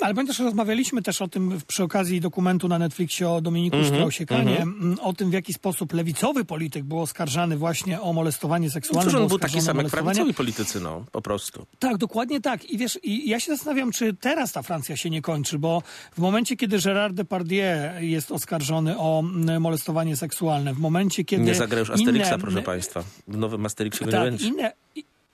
Ale 0.00 0.14
pamiętasz, 0.14 0.38
rozmawialiśmy 0.38 1.02
też 1.02 1.22
o 1.22 1.28
tym 1.28 1.60
przy 1.66 1.82
okazji 1.82 2.20
dokumentu 2.20 2.68
na 2.68 2.78
Netflixie 2.78 3.28
o 3.30 3.40
Dominiku 3.40 3.76
Mhm, 3.76 3.94
Strausie-Kanie, 3.94 4.62
mm, 4.62 4.98
o 5.02 5.12
tym, 5.12 5.30
w 5.30 5.32
jaki 5.32 5.52
sposób 5.52 5.92
lewicowy 5.92 6.44
polityk 6.44 6.84
był 6.84 7.00
oskarżany 7.00 7.56
właśnie 7.56 8.00
o 8.00 8.12
molestowanie 8.12 8.70
seksualne. 8.70 9.02
Przecież 9.02 9.22
on 9.22 9.28
był 9.28 9.38
taki 9.38 9.60
sam 9.60 9.76
jak 9.76 9.86
prawicowi 9.88 10.34
politycy, 10.34 10.80
no, 10.80 11.04
po 11.12 11.22
prostu. 11.22 11.66
Tak, 11.78 11.96
dokładnie 11.96 12.40
tak. 12.40 12.64
I 12.70 12.78
wiesz, 12.78 12.98
i 13.02 13.28
ja 13.28 13.40
się 13.40 13.52
zastanawiam, 13.52 13.92
czy 13.92 14.14
teraz 14.14 14.52
ta 14.52 14.62
Francja 14.62 14.96
się 14.96 15.10
nie 15.10 15.22
kończy, 15.22 15.58
bo 15.58 15.82
w 16.12 16.18
momencie, 16.18 16.56
kiedy 16.56 16.78
Gérard 16.78 17.12
Depardieu 17.14 17.56
jest 18.00 18.32
oskarżony 18.32 18.98
o 18.98 19.20
mm, 19.20 19.62
molestowanie 19.62 20.16
seksualne, 20.16 20.74
w 20.74 20.78
momencie, 20.78 21.24
kiedy... 21.24 21.42
Nie 21.42 21.54
zagra 21.54 21.78
już 21.78 21.90
Asterixa, 21.90 22.34
inne- 22.36 22.40
proszę 22.40 22.62
państwa. 22.62 23.04
W 23.28 23.36
nowym 23.36 23.66
Asterixie 23.66 24.00
go 24.00 24.06
nie 24.06 24.12
tak, 24.12 24.22
będzie. 24.30 24.46
inne, 24.46 24.72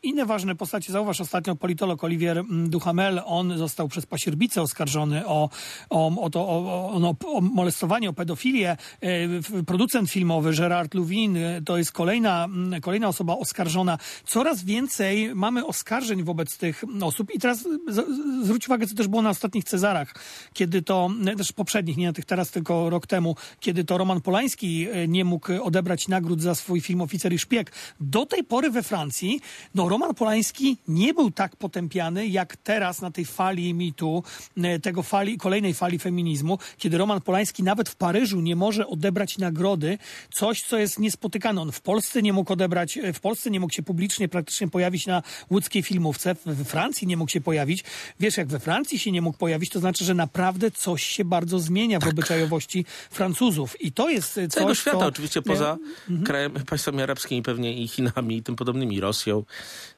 inne 0.02 0.26
ważne 0.26 0.54
postacie. 0.54 0.92
Zauważ 0.92 1.20
ostatnio 1.20 1.56
politolog 1.56 2.04
Olivier 2.04 2.38
mm, 2.38 2.70
Duhamel, 2.70 3.22
on 3.24 3.58
został 3.58 3.88
przez 3.88 4.06
pasierbicę 4.06 4.62
oskarżony 4.62 5.26
o, 5.26 5.50
o, 5.90 6.22
o, 6.22 6.30
to, 6.30 6.40
o, 6.40 6.90
o, 6.92 6.98
no, 6.98 7.14
o 7.26 7.40
molestowanie, 7.40 8.10
o 8.10 8.12
pedofilię. 8.12 8.76
E, 9.00 9.62
Producent 9.66 10.10
filmowy 10.10 10.52
Gerard 10.52 10.94
Luvin 10.94 11.36
e, 11.36 11.62
to 11.62 11.78
jest 11.78 11.92
kolejna, 11.92 12.44
mm, 12.44 12.80
kolejna 12.80 13.08
osoba 13.08 13.36
oskarżona. 13.36 13.98
Coraz 14.26 14.64
więcej 14.64 15.34
mamy 15.34 15.66
oskarżeń 15.66 16.22
wobec 16.22 16.58
tych 16.58 16.84
osób 17.02 17.34
i 17.34 17.38
teraz 17.38 17.68
zwróć 18.42 18.68
uwagę, 18.68 18.86
co 18.86 18.94
też 18.94 19.08
było 19.08 19.22
na 19.22 19.30
ostatnich 19.30 19.64
Cezarach, 19.64 20.14
kiedy 20.52 20.82
to, 20.82 21.10
też 21.36 21.52
poprzednich, 21.52 21.96
nie 21.96 22.06
na 22.06 22.12
tych 22.12 22.24
teraz, 22.24 22.50
tylko 22.50 22.90
rok 22.90 23.06
temu, 23.06 23.36
kiedy 23.60 23.84
to 23.84 23.98
Roman 23.98 24.20
Polański 24.20 24.88
e, 24.90 25.08
nie 25.08 25.24
mógł 25.24 25.62
odebrać 25.62 26.08
nagród 26.08 26.42
za 26.42 26.54
swój 26.54 26.80
film 26.80 27.00
Oficer 27.00 27.32
i 27.32 27.38
Szpieg. 27.38 27.72
Do 28.00 28.26
tej 28.26 28.44
pory 28.44 28.70
we 28.70 28.82
Francji, 28.82 29.40
no 29.74 29.91
Roman 29.92 30.14
Polański 30.14 30.76
nie 30.88 31.14
był 31.14 31.30
tak 31.30 31.56
potępiany, 31.56 32.26
jak 32.26 32.56
teraz 32.56 33.00
na 33.00 33.10
tej 33.10 33.24
fali 33.24 33.74
mitu, 33.74 34.24
e, 34.56 34.80
tego 34.80 35.02
fali, 35.02 35.38
kolejnej 35.38 35.74
fali 35.74 35.98
feminizmu, 35.98 36.58
kiedy 36.78 36.98
Roman 36.98 37.20
Polański 37.20 37.62
nawet 37.62 37.88
w 37.88 37.96
Paryżu 37.96 38.40
nie 38.40 38.56
może 38.56 38.86
odebrać 38.86 39.38
nagrody, 39.38 39.98
coś, 40.34 40.62
co 40.62 40.78
jest 40.78 40.98
niespotykane. 40.98 41.60
On 41.60 41.72
w 41.72 41.80
Polsce 41.80 42.22
nie 42.22 42.32
mógł 42.32 42.52
odebrać, 42.52 42.98
e, 42.98 43.12
w 43.12 43.20
Polsce 43.20 43.50
nie 43.50 43.60
mógł 43.60 43.74
się 43.74 43.82
publicznie 43.82 44.28
praktycznie 44.28 44.68
pojawić 44.68 45.06
na 45.06 45.22
łódzkiej 45.50 45.82
filmówce, 45.82 46.36
we 46.46 46.64
Francji 46.64 47.06
nie 47.06 47.16
mógł 47.16 47.30
się 47.30 47.40
pojawić. 47.40 47.84
Wiesz, 48.20 48.36
jak 48.36 48.48
we 48.48 48.60
Francji 48.60 48.98
się 48.98 49.12
nie 49.12 49.22
mógł 49.22 49.38
pojawić, 49.38 49.70
to 49.70 49.80
znaczy, 49.80 50.04
że 50.04 50.14
naprawdę 50.14 50.70
coś 50.70 51.04
się 51.04 51.24
bardzo 51.24 51.58
zmienia 51.58 52.00
w 52.00 52.08
obyczajowości 52.08 52.84
Francuzów. 53.10 53.80
I 53.80 53.92
to 53.92 54.10
jest 54.10 54.38
e, 54.38 54.48
coś, 54.48 54.54
Całego 54.54 54.74
świata 54.74 54.98
co... 54.98 55.06
oczywiście, 55.06 55.42
poza 55.42 55.78
krajem, 56.24 56.52
państwami 56.52 57.02
arabskimi 57.02 57.42
pewnie 57.42 57.82
i 57.82 57.88
Chinami 57.88 58.36
i 58.36 58.42
tym 58.42 58.56
podobnymi, 58.56 59.00
Rosją. 59.00 59.44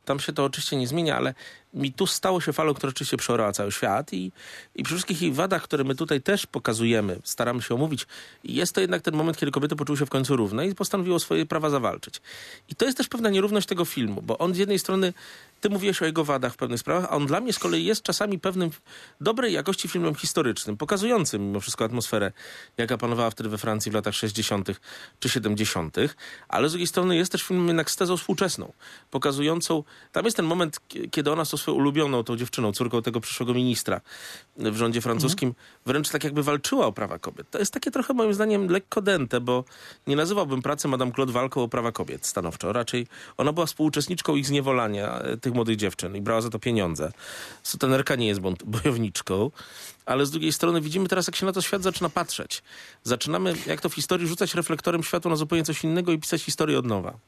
Tam 0.05 0.21
się 0.21 0.33
to 0.33 0.45
oczywiście 0.45 0.77
nie 0.77 0.89
zmienia, 0.89 1.17
ale 1.17 1.35
mi 1.75 1.93
tu 1.93 2.07
stało 2.07 2.41
się 2.41 2.53
falą, 2.53 2.75
która 2.75 2.91
oczywiście 2.91 3.17
przeorała 3.17 3.53
cały 3.53 3.73
świat 3.73 4.13
i, 4.13 4.33
i 4.75 4.83
przy 4.83 4.95
wszystkich 4.95 5.23
jej 5.23 5.33
wadach, 5.33 5.63
które 5.63 5.85
my 5.85 5.95
tutaj 5.95 6.21
też 6.23 6.47
pokazujemy, 6.47 7.19
staramy 7.25 7.63
się 7.63 7.75
omówić, 7.75 8.07
jest 8.45 8.73
to 8.73 8.81
jednak 8.81 9.03
ten 9.03 9.15
moment, 9.17 9.39
kiedy 9.39 9.53
kobiety 9.53 9.77
poczuły 9.77 9.99
się 9.99 10.07
w 10.07 10.11
końcu 10.11 10.37
równe 10.37 10.67
i 10.69 10.75
postanowiły 10.75 11.21
swoje 11.21 11.47
prawa 11.47 11.71
zawalczyć. 11.71 12.21
I 12.69 12.75
to 12.75 12.85
jest 12.85 12.97
też 12.99 13.09
pewna 13.09 13.31
nierówność 13.31 13.67
tego 13.69 13.85
filmu, 13.85 14.23
bo 14.23 14.39
on 14.39 14.55
z 14.55 14.59
jednej 14.59 14.79
strony, 14.79 15.13
ty 15.61 15.71
mówiłeś 15.71 16.03
o 16.03 16.05
jego 16.05 16.25
wadach 16.25 16.53
w 16.53 16.57
pewnych 16.57 16.81
sprawach, 16.81 17.05
a 17.05 17.17
on 17.17 17.27
dla 17.27 17.41
mnie 17.41 17.53
z 17.53 17.59
kolei 17.59 17.85
jest 17.85 18.03
czasami 18.03 18.39
pewnym 18.39 18.71
dobrej 19.21 19.53
jakości 19.53 19.89
filmem 19.89 20.15
historycznym, 20.15 20.77
pokazującym 20.77 21.47
mimo 21.47 21.61
wszystko 21.61 21.85
atmosferę, 21.85 22.33
jaka 22.77 22.99
panowała 22.99 23.31
wtedy 23.31 23.49
we 23.49 23.59
Francji 23.59 23.91
w 23.91 23.95
latach 23.95 24.15
60. 24.15 24.69
czy 25.21 25.29
70., 25.29 25.97
ale 26.49 26.69
z 26.69 26.73
drugiej 26.73 26.87
strony 26.87 27.17
jest 27.17 27.33
też 27.33 27.43
filmem 27.43 27.67
jednak 27.67 27.91
z 27.91 27.97
tezą 27.97 28.17
współczesną, 28.17 28.73
pokazującą, 29.11 29.85
tam 30.13 30.25
jest 30.25 30.37
ten 30.37 30.47
moment, 30.47 30.81
kie- 30.89 31.11
kiedy 31.11 31.33
ona 31.33 31.45
tą 31.45 31.57
swoją 31.65 31.77
ulubioną, 31.77 32.25
tą 32.25 32.37
dziewczyną, 32.37 32.73
córką 32.73 33.03
tego 33.03 33.21
przyszłego 33.21 33.55
ministra 33.55 34.01
w 34.57 34.77
rządzie 34.77 35.01
francuskim, 35.01 35.55
wręcz 35.87 36.09
tak 36.09 36.25
jakby 36.25 36.43
walczyła 36.43 36.87
o 36.87 36.93
prawa 36.93 37.19
kobiet. 37.19 37.51
To 37.51 37.59
jest 37.59 37.73
takie 37.73 37.91
trochę 37.91 38.15
moim 38.15 38.35
zdaniem 38.35 38.69
lekko 38.69 39.03
dęte, 39.03 39.41
bo 39.41 39.65
nie 40.07 40.17
nazywałbym 40.17 40.63
pracy 40.63 40.89
Madame 40.89 41.13
Claude 41.13 41.33
walką 41.33 41.63
o 41.63 41.69
prawa 41.69 41.93
kobiet 41.93 42.27
stanowczo. 42.27 42.73
Raczej 42.73 43.07
ona 43.37 43.53
była 43.53 43.67
współuczestniczką 43.67 44.37
ich 44.37 44.47
zniewolania, 44.47 45.19
e, 45.19 45.37
tych 45.37 45.55
młodych 45.55 45.77
dziewczyn 45.77 46.17
i 46.17 46.21
brała 46.21 46.41
za 46.41 46.51
to 46.51 46.59
pieniądze. 46.59 47.13
Sutenerka 47.63 48.17
nie 48.17 48.27
jest 48.27 48.41
bojowniczką, 48.85 49.51
ale 50.07 50.27
z 50.27 50.31
drugiej 50.31 50.53
strony 50.53 50.81
widzimy 50.81 51.09
teraz, 51.09 51.27
jak 51.27 51.37
się 51.37 51.47
na 51.47 51.53
to 51.53 51.63
świat 51.63 51.83
zaczyna 51.83 52.09
patrzeć. 52.09 52.63
Zaczynamy, 53.03 53.55
jak 53.67 53.81
to 53.81 53.89
w 53.89 53.95
historii, 53.95 54.27
rzucać 54.27 54.55
reflektorem 54.55 55.03
światło 55.03 55.31
na 55.31 55.37
zupełnie 55.37 55.65
coś 55.65 55.85
innego 55.85 56.13
i 56.13 56.19
pisać 56.19 56.43
historię 56.43 56.79
od 56.79 56.87
nowa. 56.87 57.19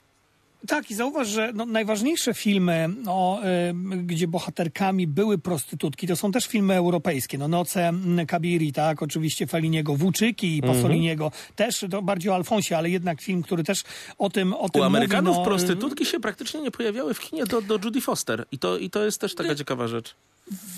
Tak, 0.68 0.90
i 0.90 0.94
zauważ, 0.94 1.28
że 1.28 1.52
no, 1.54 1.66
najważniejsze 1.66 2.34
filmy, 2.34 2.88
no, 3.02 3.40
y, 3.70 4.02
gdzie 4.02 4.28
bohaterkami 4.28 5.06
były 5.06 5.38
prostytutki, 5.38 6.06
to 6.06 6.16
są 6.16 6.32
też 6.32 6.46
filmy 6.46 6.74
europejskie. 6.74 7.38
No, 7.38 7.48
Noce 7.48 7.92
Kabiri, 8.26 8.72
tak, 8.72 9.02
oczywiście 9.02 9.46
Feliniego, 9.46 9.96
Włóczyki 9.96 10.56
i 10.56 10.62
Pasoliniego, 10.62 11.32
też 11.56 11.84
to 11.90 12.02
bardziej 12.02 12.30
o 12.30 12.34
Alfonsie, 12.34 12.76
ale 12.76 12.90
jednak 12.90 13.20
film, 13.20 13.42
który 13.42 13.64
też 13.64 13.82
o 14.18 14.30
tym, 14.30 14.54
o 14.54 14.68
tym 14.68 14.82
U 14.82 14.84
Amerykanów 14.84 15.36
mówi, 15.36 15.38
no, 15.38 15.44
prostytutki 15.44 16.06
się 16.06 16.20
praktycznie 16.20 16.60
nie 16.60 16.70
pojawiały 16.70 17.14
w 17.14 17.20
kinie 17.20 17.44
do, 17.44 17.62
do 17.62 17.78
Judy 17.84 18.00
Foster. 18.00 18.44
I 18.52 18.58
to, 18.58 18.78
I 18.78 18.90
to 18.90 19.04
jest 19.04 19.20
też 19.20 19.34
taka 19.34 19.54
ciekawa 19.54 19.88
rzecz. 19.88 20.14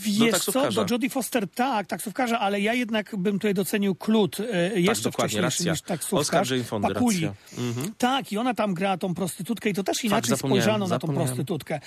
Wiesz 0.02 0.38
co, 0.38 0.70
do 0.72 0.86
Jodie 0.90 1.10
Foster 1.10 1.48
tak, 1.48 1.86
taksówkarza, 1.86 2.38
ale 2.40 2.60
ja 2.60 2.74
jednak 2.74 3.16
bym 3.16 3.32
tutaj 3.38 3.54
docenił 3.54 3.94
Klut, 3.94 4.36
e, 4.40 4.80
jeszcze 4.80 5.04
dokładnie, 5.10 5.28
wcześniejszy 5.28 5.58
racja. 5.58 5.72
niż 5.72 5.82
taksówkarz. 5.82 6.52
Oscar 6.52 6.80
Pakuli. 6.94 7.28
Mhm. 7.58 7.92
Tak, 7.98 8.32
i 8.32 8.38
ona 8.38 8.54
tam 8.54 8.74
gra 8.74 8.98
tą 8.98 9.14
prostytutkę 9.14 9.70
i 9.70 9.74
to 9.74 9.82
też 9.84 10.04
inaczej 10.04 10.30
zapomniałem, 10.30 10.62
spojrzano 10.62 10.86
na 10.88 10.98
tą 10.98 11.08
prostytutkę. 11.14 11.80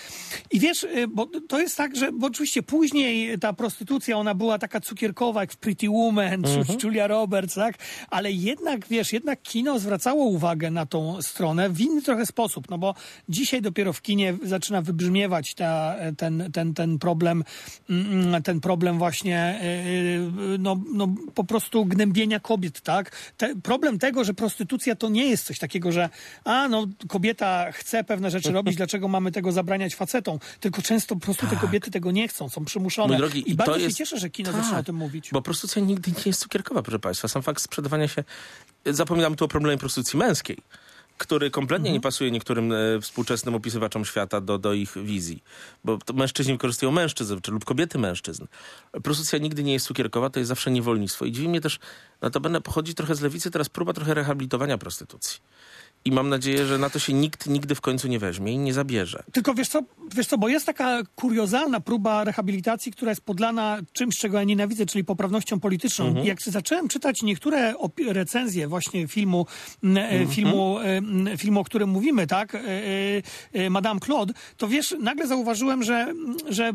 I 0.52 0.60
wiesz, 0.60 0.84
e, 0.84 1.08
bo 1.08 1.26
to 1.48 1.60
jest 1.60 1.78
tak, 1.78 1.96
że 1.96 2.12
bo 2.12 2.28
oczywiście 2.28 2.64
później 2.64 3.40
ta 3.40 3.54
prostytucja, 3.54 4.18
ona 4.18 4.36
była 4.36 4.60
taka 4.60 4.80
cukierkowa, 4.80 5.42
jak 5.42 5.52
w 5.52 5.58
Pretty 5.58 5.90
Woman, 5.90 6.46
Mhm. 6.46 6.66
czy 6.80 6.88
Julia 6.88 7.08
Roberts, 7.08 7.56
tak? 7.56 7.76
Ale 8.10 8.32
jednak, 8.32 8.88
wiesz, 8.88 9.14
jednak 9.14 9.42
kino 9.42 9.80
zwracało 9.80 10.26
uwagę 10.26 10.72
na 10.72 10.86
tą 10.86 11.22
stronę 11.22 11.70
w 11.70 11.82
inny 11.82 12.02
trochę 12.02 12.26
sposób, 12.26 12.70
no 12.70 12.78
bo 12.78 12.96
dzisiaj 13.30 13.62
dopiero 13.62 13.94
w 13.94 14.02
kinie 14.02 14.38
zaczyna 14.44 14.82
wybrzmiewać 14.82 15.54
ta, 15.54 15.96
ten, 16.18 16.50
ten, 16.54 16.74
ten 16.74 17.00
problem, 17.00 17.44
ten 18.44 18.62
problem 18.62 18.98
właśnie 18.98 19.60
yy, 20.50 20.58
no, 20.58 20.82
no, 20.94 21.08
po 21.36 21.44
prostu 21.44 21.86
gnębienia 21.86 22.40
kobiet, 22.40 22.82
tak? 22.82 23.12
Te, 23.38 23.56
problem 23.56 24.00
tego, 24.00 24.24
że 24.24 24.34
prostytucja 24.34 24.96
to 24.96 25.10
nie 25.10 25.30
jest 25.30 25.46
coś 25.46 25.60
takiego, 25.60 25.92
że 25.92 26.10
a, 26.44 26.68
no, 26.68 26.88
kobieta 27.08 27.72
chce 27.72 28.04
pewne 28.04 28.32
rzeczy 28.32 28.51
robić, 28.51 28.75
dlaczego 28.82 29.08
mamy 29.08 29.32
tego 29.32 29.51
zabraniać 29.51 29.96
facetom? 29.96 30.40
Tylko 30.60 30.82
często 30.82 31.16
po 31.16 31.22
prostu 31.22 31.48
te 31.48 31.56
kobiety 31.56 31.92
tego 31.92 32.12
nie 32.12 32.28
chcą, 32.28 32.50
są 32.50 32.66
przymuszone. 32.66 33.10
Tak. 33.10 33.18
Drogi, 33.18 33.51
I 33.51 33.56
bardzo 33.56 33.78
się 33.78 33.82
jest- 33.86 33.98
cieszę, 33.98 34.20
że 34.20 34.30
kino 34.30 34.51
Tak, 34.51 34.62
zaczyna 34.62 34.80
o 34.80 34.84
tym 34.84 34.96
mówić. 34.96 35.30
Bo 35.32 35.42
prostytucja 35.42 35.82
nigdy 35.82 36.12
nie 36.12 36.24
jest 36.25 36.40
cukierkowa, 36.40 36.82
proszę 36.82 37.00
Państwa. 37.00 37.28
Sam 37.28 37.42
fakt 37.42 37.62
sprzedawania 37.62 38.08
się... 38.08 38.24
Zapominam 38.86 39.36
tu 39.36 39.46
o 39.46 39.48
problemie 39.48 39.78
prostytucji 39.78 40.20
męskiej, 40.20 40.58
który 41.22 41.51
kompletnie 41.51 41.90
Mhm. 41.90 41.94
nie 41.94 42.01
pasuje 42.01 42.32
niektórym 42.32 42.74
e, 42.74 43.01
współczesnym 43.01 43.56
opisywaczom 43.56 44.06
świata 44.06 44.42
do, 44.42 44.58
do 44.58 44.74
ich 44.74 44.98
wizji. 45.04 45.44
Bo 45.84 45.98
to 45.98 46.13
mężczyźni 46.13 46.54
wykorzystują 46.54 46.92
mężczyzn, 46.92 47.42
czy 47.42 47.51
lub 47.51 47.66
kobiety 47.66 47.98
mężczyzn. 48.00 48.46
Prostytucja 49.04 49.40
nigdy 49.40 49.63
nie 49.63 49.74
jest 49.74 49.86
cukierkowa, 49.86 50.30
to 50.30 50.40
jest 50.40 50.48
zawsze 50.48 50.72
niewolnictwo. 50.72 51.25
I 51.25 51.32
dziwi 51.32 51.50
mnie 51.50 51.62
też, 51.62 51.80
notabene 52.22 52.62
pochodzi 52.62 52.94
trochę 52.94 53.16
z 53.16 53.22
lewicy 53.22 53.51
teraz 53.51 53.70
próba 53.70 53.94
trochę 53.94 54.13
rehabilitowania 54.13 54.78
prostytucji. 54.78 55.40
I 56.05 56.12
mam 56.12 56.29
nadzieję, 56.29 56.65
że 56.65 56.77
na 56.77 56.89
to 56.89 57.00
się 57.00 57.13
nikt 57.13 57.48
nigdy 57.48 57.75
w 57.75 57.81
końcu 57.81 58.08
nie 58.08 58.20
weźmie 58.20 58.53
i 58.53 58.58
nie 58.58 58.74
zabierze. 58.74 59.24
Tylko 59.31 59.53
wiesz 59.53 59.67
co, 59.70 59.81
wiesz 60.15 60.27
co, 60.27 60.38
bo 60.38 60.48
jest 60.50 60.65
taka 60.65 61.01
kuriozalna 61.15 61.79
próba 61.79 62.24
rehabilitacji, 62.24 62.91
która 62.91 63.12
jest 63.12 63.22
podlana 63.22 63.79
czymś, 63.93 64.17
czego 64.17 64.38
ja 64.38 64.43
nienawidzę, 64.43 64.86
czyli 64.86 65.03
poprawnością 65.03 65.60
polityczną. 65.60 66.08
Mhm. 66.08 66.25
Jak 66.25 66.41
zacząłem 66.41 66.88
czytać 66.88 67.22
niektóre 67.22 67.74
recenzje 68.08 68.67
właśnie 68.67 69.08
filmu, 69.08 69.46
e, 69.84 69.88
Mhm. 69.88 70.27
filmu, 70.27 70.77
e, 71.34 71.38
filmu, 71.38 71.60
o 71.60 71.63
którym 71.63 71.89
mówimy, 71.89 72.27
tak, 72.27 72.55
e, 73.53 73.70
Madame 73.70 74.00
Claude, 74.00 74.34
to 74.58 74.67
wiesz, 74.67 74.96
nagle 75.00 75.27
zauważyłem, 75.27 75.84
że, 75.84 76.13
że 76.50 76.74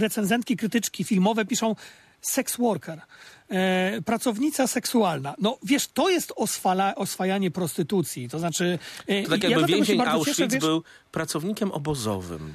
recenzentki, 0.00 0.56
krytyczki 0.56 1.04
filmowe 1.04 1.44
piszą 1.44 1.74
sex 2.20 2.56
worker. 2.56 3.00
E, 3.54 4.02
pracownica 4.04 4.66
seksualna. 4.66 5.34
No 5.38 5.58
wiesz, 5.62 5.88
to 5.88 6.10
jest 6.10 6.32
oswala, 6.36 6.94
oswajanie 6.94 7.50
prostytucji. 7.50 8.28
To 8.28 8.38
znaczy. 8.38 8.78
e, 9.06 9.22
To 9.22 9.30
tak 9.30 9.42
ja 9.42 9.50
jakby 9.50 9.68
się 9.68 9.74
więzień 9.74 10.00
Auschwitz 10.00 10.36
cieszę, 10.36 10.48
wiesz, 10.48 10.60
był 10.60 10.82
pracownikiem 11.12 11.72
obozowym. 11.72 12.54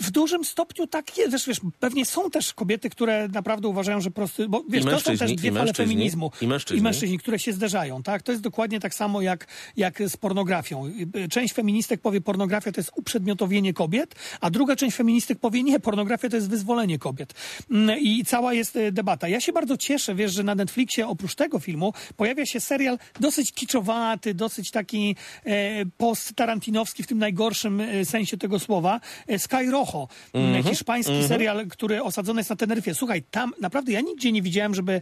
W 0.00 0.10
dużym 0.10 0.44
stopniu 0.44 0.86
tak 0.86 1.18
jest. 1.18 1.32
Wiesz, 1.32 1.46
wiesz, 1.46 1.60
pewnie 1.80 2.04
są 2.04 2.30
też 2.30 2.54
kobiety, 2.54 2.90
które 2.90 3.28
naprawdę 3.28 3.68
uważają, 3.68 4.00
że 4.00 4.10
prosty... 4.10 4.48
Bo 4.48 4.64
wiesz, 4.68 4.84
to 4.84 5.00
są 5.00 5.16
też 5.16 5.32
dwie 5.32 5.52
fale 5.52 5.74
feminizmu. 5.74 6.30
i 6.40 6.46
mężczyźni. 6.46 6.78
I 6.78 6.82
mężczyźni, 6.82 7.18
które 7.18 7.38
się 7.38 7.52
zderzają, 7.52 8.02
tak? 8.02 8.22
To 8.22 8.32
jest 8.32 8.42
dokładnie 8.42 8.80
tak 8.80 8.94
samo 8.94 9.22
jak, 9.22 9.46
jak 9.76 10.02
z 10.08 10.16
pornografią. 10.16 10.92
Część 11.30 11.54
feministek 11.54 12.00
powie, 12.00 12.20
pornografia 12.20 12.72
to 12.72 12.80
jest 12.80 12.90
uprzedmiotowienie 12.96 13.72
kobiet, 13.74 14.14
a 14.40 14.50
druga 14.50 14.76
część 14.76 14.96
feministek 14.96 15.38
powie, 15.38 15.62
nie, 15.62 15.80
pornografia 15.80 16.28
to 16.28 16.36
jest 16.36 16.50
wyzwolenie 16.50 16.98
kobiet. 16.98 17.34
Mm, 17.70 17.98
I 17.98 18.24
cała 18.24 18.54
jest 18.54 18.76
e, 18.76 18.92
debata. 18.92 19.28
Ja 19.28 19.40
się 19.40 19.52
bardzo 19.52 19.76
cieszę, 19.76 20.14
wiesz, 20.14 20.32
że 20.32 20.42
na 20.42 20.54
Netflixie 20.54 21.08
oprócz 21.08 21.34
tego 21.34 21.58
filmu 21.58 21.92
pojawia 22.16 22.46
się 22.46 22.60
serial 22.60 22.98
dosyć 23.20 23.52
kiczowaty, 23.52 24.34
dosyć 24.34 24.70
taki 24.70 25.16
e, 25.44 25.86
post-tarantinowski 25.86 27.02
w 27.02 27.06
tym 27.06 27.18
najgorszym 27.18 27.80
e, 27.80 28.04
sensie 28.04 28.36
tego 28.36 28.58
słowa, 28.58 29.00
e, 29.26 29.38
Rojo, 29.66 30.08
mm, 30.32 30.62
hiszpański 30.62 31.28
serial, 31.28 31.66
który 31.66 32.02
osadzony 32.02 32.40
jest 32.40 32.50
na 32.50 32.56
Teneryfie. 32.56 32.94
Słuchaj, 32.94 33.22
tam 33.30 33.52
naprawdę 33.60 33.92
ja 33.92 34.00
nigdzie 34.00 34.32
nie 34.32 34.42
widziałem, 34.42 34.74
żeby 34.74 35.00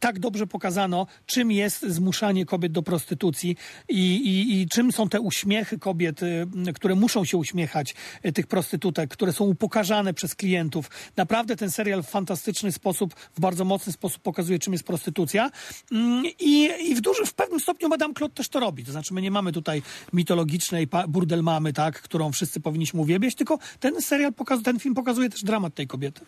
tak 0.00 0.18
dobrze 0.18 0.46
pokazano, 0.46 1.06
czym 1.26 1.52
jest 1.52 1.82
zmuszanie 1.82 2.46
kobiet 2.46 2.72
do 2.72 2.82
prostytucji 2.82 3.56
i, 3.88 4.14
i, 4.16 4.60
i 4.60 4.68
czym 4.68 4.92
są 4.92 5.08
te 5.08 5.20
uśmiechy 5.20 5.78
kobiet, 5.78 6.22
y, 6.22 6.46
które 6.74 6.94
muszą 6.94 7.24
się 7.24 7.36
uśmiechać, 7.36 7.94
y, 8.26 8.32
tych 8.32 8.46
prostytutek, 8.46 9.10
które 9.10 9.32
są 9.32 9.44
upokarzane 9.44 10.14
przez 10.14 10.34
klientów. 10.34 10.90
Naprawdę 11.16 11.56
ten 11.56 11.70
serial 11.70 12.02
w 12.02 12.08
fantastyczny 12.08 12.72
sposób, 12.72 13.14
w 13.14 13.40
bardzo 13.40 13.64
mocny 13.64 13.92
sposób 13.92 14.22
pokazuje, 14.22 14.58
czym 14.58 14.72
jest 14.72 14.84
prostytucja. 14.84 15.50
Mm, 15.92 16.24
I, 16.40 16.70
i 16.80 16.94
w 16.94 17.00
dużym, 17.00 17.26
w 17.26 17.34
pewnym 17.34 17.60
stopniu 17.60 17.88
Madame 17.88 18.14
Claude 18.14 18.34
też 18.34 18.48
to 18.48 18.60
robi. 18.60 18.84
To 18.84 18.92
znaczy, 18.92 19.14
my 19.14 19.22
nie 19.22 19.30
mamy 19.30 19.52
tutaj 19.52 19.82
mitologicznej 20.12 20.88
burdel 21.08 21.42
mamy, 21.42 21.72
tak, 21.72 22.02
którą 22.02 22.32
wszyscy 22.32 22.60
powinniśmy 22.60 23.00
uwielbiać, 23.00 23.34
tylko 23.34 23.58
ten 23.80 23.97
serial, 24.02 24.32
pokaz- 24.32 24.62
ten 24.62 24.80
film 24.80 24.94
pokazuje 24.94 25.30
też 25.30 25.42
dramat 25.44 25.74
tej 25.74 25.86
kobiety. 25.86 26.20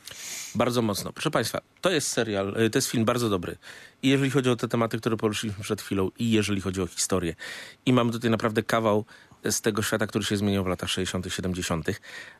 Bardzo 0.54 0.82
mocno. 0.82 1.12
Proszę 1.12 1.30
Państwa, 1.30 1.60
to 1.80 1.90
jest 1.90 2.08
serial, 2.08 2.56
y, 2.60 2.70
to 2.70 2.78
jest 2.78 2.88
film 2.88 3.04
bardzo 3.04 3.28
dobry. 3.28 3.56
I 4.02 4.08
jeżeli 4.08 4.30
chodzi 4.30 4.50
o 4.50 4.56
te 4.56 4.68
tematy, 4.68 4.98
które 4.98 5.16
poruszyliśmy 5.16 5.64
przed 5.64 5.82
chwilą, 5.82 6.10
i 6.18 6.30
jeżeli 6.30 6.60
chodzi 6.60 6.82
o 6.82 6.86
historię. 6.86 7.34
I 7.86 7.92
mamy 7.92 8.12
tutaj 8.12 8.30
naprawdę 8.30 8.62
kawał 8.62 9.04
z 9.44 9.60
tego 9.60 9.82
świata, 9.82 10.06
który 10.06 10.24
się 10.24 10.36
zmieniał 10.36 10.64
w 10.64 10.66
latach 10.66 10.90
60., 10.90 11.26
70., 11.32 11.86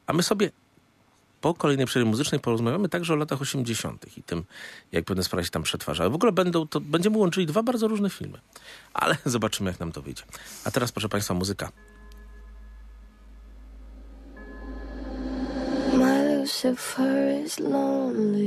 a 0.07 0.13
my 0.13 0.23
sobie 0.23 0.51
po 1.41 1.55
kolejnej 1.55 1.87
przerwie 1.87 2.11
muzycznej 2.11 2.41
porozmawiamy 2.41 2.89
także 2.89 3.13
o 3.13 3.17
latach 3.17 3.41
80. 3.43 4.19
i 4.19 4.23
tym, 4.23 4.45
jak 4.93 5.05
pewne 5.05 5.25
sprawy 5.25 5.45
się 5.45 5.51
tam 5.51 5.63
przetwarzały. 5.63 6.11
W 6.11 6.15
ogóle 6.15 6.33
będą 6.33 6.69
to, 6.69 6.81
będziemy 6.81 7.19
łączyli 7.19 7.47
dwa 7.47 7.63
bardzo 7.63 7.89
różne 7.89 8.11
filmy, 8.11 8.39
ale 8.95 9.17
zobaczymy, 9.25 9.71
jak 9.71 9.81
nam 9.81 9.93
to 9.93 10.03
wyjdzie. 10.03 10.23
A 10.65 10.71
teraz, 10.71 10.93
proszę 10.93 11.09
Państwa, 11.09 11.35
muzyka. 11.35 11.73
My 16.51 16.53
Lucifer 16.53 17.29
is 17.29 17.61
lonely. 17.61 18.43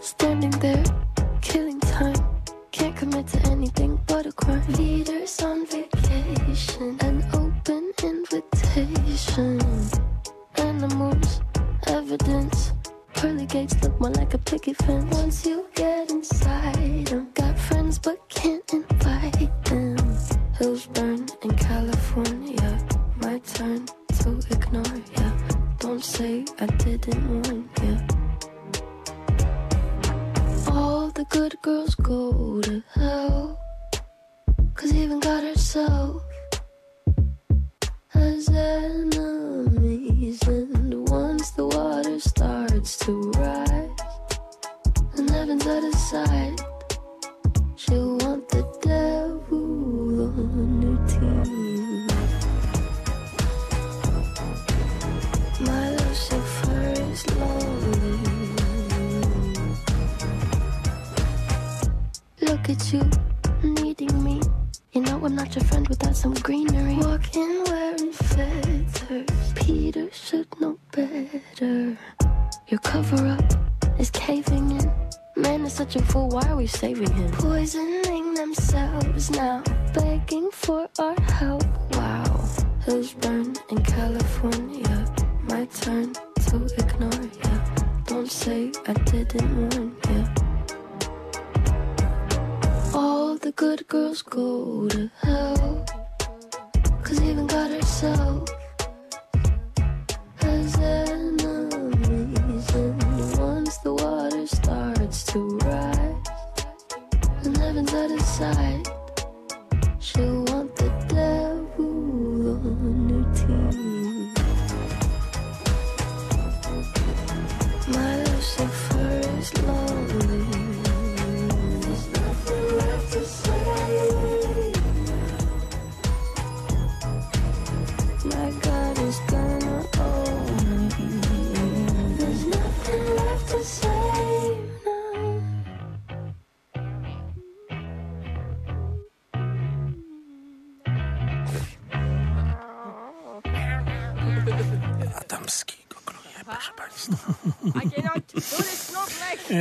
Standing 0.00 0.52
there, 0.60 0.84
killing 1.40 1.80
time. 1.80 2.14
Can't 2.70 2.96
commit 2.96 3.26
to 3.26 3.40
anything 3.50 4.00
but 4.06 4.26
a 4.26 4.32
crime. 4.32 4.62
Leaders 4.74 5.42
on 5.42 5.66
vacation, 5.66 6.98
an 7.00 7.24
open 7.34 7.92
invitation. 8.04 9.60
Animals, 10.56 11.40
evidence. 11.88 12.72
Pearly 13.14 13.46
gates 13.46 13.74
look 13.82 14.00
more 14.00 14.10
like 14.10 14.34
a 14.34 14.38
picket 14.38 14.76
fence. 14.76 15.12
Once 15.16 15.44
you 15.44 15.66
get 15.74 16.10
inside, 16.10 17.12
I've 17.12 17.34
got 17.34 17.58
friends 17.58 17.98
but 17.98 18.20
can't 18.28 18.72
invite 18.72 19.64
them. 19.64 19.96
Hills 20.56 20.86
burn 20.86 21.26
in 21.42 21.56
California. 21.56 22.39
Turn 23.54 23.84
to 24.22 24.30
ignore 24.50 25.02
ya. 25.18 25.30
Don't 25.78 26.04
say 26.04 26.44
I 26.60 26.66
didn't 26.66 27.24
warn 27.28 27.68
ya. 27.82 27.94
All 30.72 31.10
the 31.10 31.24
good 31.28 31.56
girls 31.62 31.94
go 31.96 32.60
to 32.62 32.82
hell. 32.94 33.58
Cause 34.74 34.94
even 34.94 35.20
God 35.20 35.44
herself 35.44 36.22
has 38.08 38.48
enemies. 38.48 40.42
And 40.46 41.08
once 41.08 41.50
the 41.50 41.66
water 41.66 42.18
starts 42.20 42.96
to 42.98 43.30
rise, 43.32 43.90
and 45.16 45.28
heaven's 45.30 45.66
out 45.66 45.84
of 45.84 45.94
sight, 45.94 46.60
she'll 47.76 48.16
want 48.18 48.48
the 48.48 48.62
at 62.70 62.92
you, 62.92 63.02
needing 63.64 64.22
me. 64.22 64.40
You 64.92 65.00
know 65.02 65.24
I'm 65.24 65.34
not 65.34 65.54
your 65.56 65.64
friend 65.64 65.88
without 65.88 66.14
some 66.14 66.34
greenery. 66.34 66.96
Walking 66.96 67.64
wearing 67.66 68.12
feathers. 68.12 69.52
Peter 69.56 70.08
should 70.12 70.48
know 70.60 70.78
better. 70.92 71.98
Your 72.68 72.80
cover 72.84 73.26
up 73.26 73.48
is 73.98 74.10
caving 74.10 74.70
in. 74.78 74.92
Man 75.36 75.64
is 75.64 75.72
such 75.72 75.96
a 75.96 76.02
fool, 76.02 76.28
why 76.28 76.42
are 76.48 76.56
we 76.56 76.68
saving 76.68 77.12
him? 77.12 77.32
Poisoning 77.32 78.34
themselves 78.34 79.30
now, 79.30 79.64
begging 79.92 80.50
for 80.52 80.88
our 81.00 81.20
help. 81.22 81.64
Wow. 81.96 82.48
Hills 82.84 83.14
burn 83.14 83.54
in 83.70 83.82
California. 83.82 85.06
My 85.42 85.64
turn 85.66 86.12
to 86.48 86.56
ignore 86.78 87.26
ya. 87.42 87.54
Don't 88.06 88.30
say 88.30 88.70
I 88.86 88.92
didn't 88.92 89.50
warn 89.56 89.96
ya. 90.08 90.39
The 93.50 93.56
good 93.56 93.88
girls 93.88 94.22
go 94.22 94.86
to 94.88 95.10
hell. 95.22 95.84
Cause 97.02 97.20
even 97.20 97.46
God 97.48 97.70
herself 97.72 98.48
has 100.36 100.78
enemies. 100.78 102.70
And 102.74 103.38
once 103.38 103.76
the 103.78 103.94
water 103.94 104.46
starts 104.46 105.24
to 105.32 105.58
rise, 105.64 106.26
and 107.44 107.56
heaven's 107.56 107.92
out 107.92 108.10
of 108.12 108.22
sight, 108.22 108.99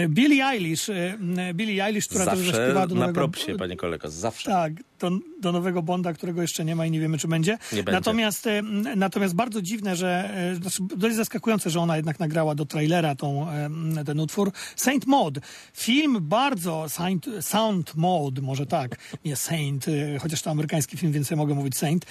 Billie 0.10 0.45
Eilish, 0.45 0.89
e, 0.89 1.17
Billie 1.54 1.84
Eilish, 1.86 2.08
która 2.08 2.25
też 2.25 2.38
Zawsze 2.39 2.52
zaśpiewała 2.56 2.88
do 2.88 2.95
na 2.95 3.02
nowego... 3.02 3.19
propsie, 3.19 3.56
panie 3.56 3.75
kolego, 3.78 4.10
zawsze. 4.10 4.52
Tak, 4.52 4.73
do, 4.99 5.12
do 5.41 5.52
nowego 5.52 5.82
Bonda, 5.82 6.13
którego 6.13 6.41
jeszcze 6.41 6.65
nie 6.65 6.75
ma 6.75 6.86
i 6.86 6.91
nie 6.91 6.99
wiemy, 6.99 7.17
czy 7.17 7.28
będzie. 7.28 7.52
Nie 7.73 7.84
będzie. 7.84 7.91
Natomiast, 7.91 8.47
e, 8.47 8.62
natomiast 8.95 9.36
bardzo 9.36 9.62
dziwne, 9.62 9.95
że, 9.95 10.30
e, 10.52 10.56
znaczy 10.56 10.84
dość 10.97 11.15
zaskakujące, 11.15 11.69
że 11.69 11.80
ona 11.80 11.95
jednak 11.97 12.19
nagrała 12.19 12.56
do 12.56 12.65
trailera 12.65 13.15
tą, 13.15 13.49
e, 13.49 13.69
ten 14.06 14.19
utwór. 14.19 14.52
Saint 14.75 15.08
Maud. 15.08 15.39
Film 15.73 16.17
bardzo, 16.21 16.86
Saint, 16.89 17.25
Sound 17.41 17.95
Maud, 17.95 18.39
może 18.39 18.65
tak, 18.65 18.97
nie 19.25 19.36
Saint, 19.36 19.86
e, 19.88 20.19
chociaż 20.19 20.41
to 20.41 20.52
amerykański 20.52 20.97
film, 20.97 21.12
więc 21.12 21.30
ja 21.30 21.38
mogę 21.38 21.54
mówić 21.56 21.78
Saint. 21.78 22.06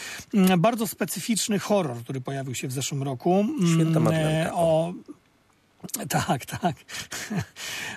Bardzo 0.59 0.87
specyficzny 0.87 1.59
horror, 1.59 1.97
który 1.97 2.21
pojawił 2.21 2.55
się 2.55 2.69
w 2.69 2.73
zeszłym 2.73 3.03
roku. 3.03 3.45
Święta 3.75 4.01
Madlenka. 4.01 4.51
e, 4.51 4.55
O, 4.55 4.93
tak, 6.09 6.47
tak. 6.47 6.77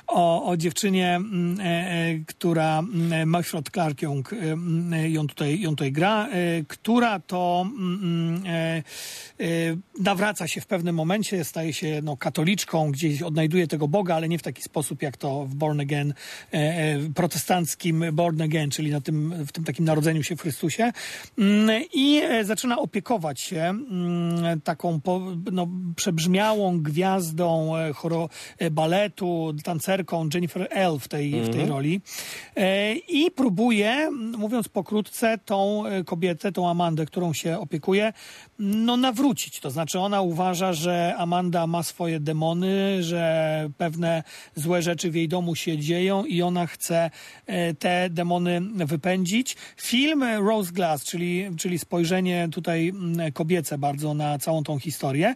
O, 0.07 0.45
o 0.45 0.57
dziewczynie, 0.57 1.15
mm, 1.15 1.59
e, 1.59 1.63
e, 1.63 2.19
która 2.27 2.79
mm, 2.79 3.29
Marshall 3.29 3.63
Clark 3.73 4.01
ją, 4.01 4.23
mm, 4.31 5.11
ją, 5.11 5.27
tutaj, 5.27 5.59
ją 5.59 5.69
tutaj 5.69 5.91
gra, 5.91 6.27
e, 6.27 6.63
która 6.67 7.19
to 7.19 7.65
nawraca 9.99 10.47
się 10.47 10.61
w 10.61 10.67
pewnym 10.67 10.95
momencie, 10.95 11.43
staje 11.43 11.73
się 11.73 12.01
no, 12.03 12.17
katoliczką, 12.17 12.91
gdzieś 12.91 13.21
odnajduje 13.21 13.67
tego 13.67 13.87
Boga, 13.87 14.15
ale 14.15 14.29
nie 14.29 14.39
w 14.39 14.43
taki 14.43 14.61
sposób, 14.61 15.01
jak 15.01 15.17
to 15.17 15.45
w 15.45 15.55
Born 15.55 15.79
Again, 15.79 16.13
protestanckim 17.15 18.05
Born 18.13 18.41
Again, 18.41 18.69
czyli 18.69 18.91
na 18.91 19.01
tym, 19.01 19.45
w 19.45 19.51
tym 19.51 19.63
takim 19.63 19.85
narodzeniu 19.85 20.23
się 20.23 20.35
w 20.35 20.41
Chrystusie. 20.41 20.91
I 21.93 22.21
zaczyna 22.43 22.79
opiekować 22.79 23.39
się 23.39 23.73
taką 24.63 24.99
no, 25.51 25.67
przebrzmiałą 25.95 26.81
gwiazdą 26.81 27.70
e, 27.77 27.93
choro, 27.93 28.29
e, 28.57 28.71
baletu, 28.71 29.53
tancerką 29.63 30.29
Jennifer 30.33 30.67
L. 30.69 30.99
w 30.99 31.07
tej, 31.07 31.41
w 31.41 31.49
tej 31.49 31.65
roli. 31.65 32.01
E, 32.55 32.95
I 32.95 33.31
próbuje, 33.31 34.09
mówiąc 34.37 34.67
pokrótce, 34.69 35.37
tą 35.45 35.83
kobietę, 36.05 36.51
tą 36.51 36.69
Amandę, 36.69 37.05
którą 37.05 37.33
się 37.33 37.59
opiekuje, 37.59 38.13
no 38.59 38.97
nawrócić. 38.97 39.59
To 39.59 39.71
znaczy 39.71 39.99
ona 39.99 40.21
uważa, 40.21 40.73
że 40.73 41.15
Amanda 41.17 41.67
ma 41.67 41.83
swoje 41.83 42.19
demony, 42.19 43.03
że 43.03 43.69
pewne 43.77 44.23
złe 44.55 44.81
rzeczy 44.81 45.11
w 45.11 45.15
jej 45.15 45.27
domu 45.27 45.55
się 45.55 45.77
dzieją 45.77 46.25
i 46.25 46.41
ona 46.41 46.67
chce 46.67 47.09
te 47.79 48.09
demony 48.09 48.61
wypędzić. 48.61 49.55
Film 49.77 50.23
Rose 50.23 50.71
Glass, 50.71 51.03
czyli, 51.03 51.49
czyli 51.57 51.79
spojrzenie 51.79 52.47
tutaj 52.51 52.93
kobiece 53.33 53.77
bardzo 53.77 54.13
na 54.13 54.39
całą 54.39 54.63
tą 54.63 54.79
historię. 54.79 55.35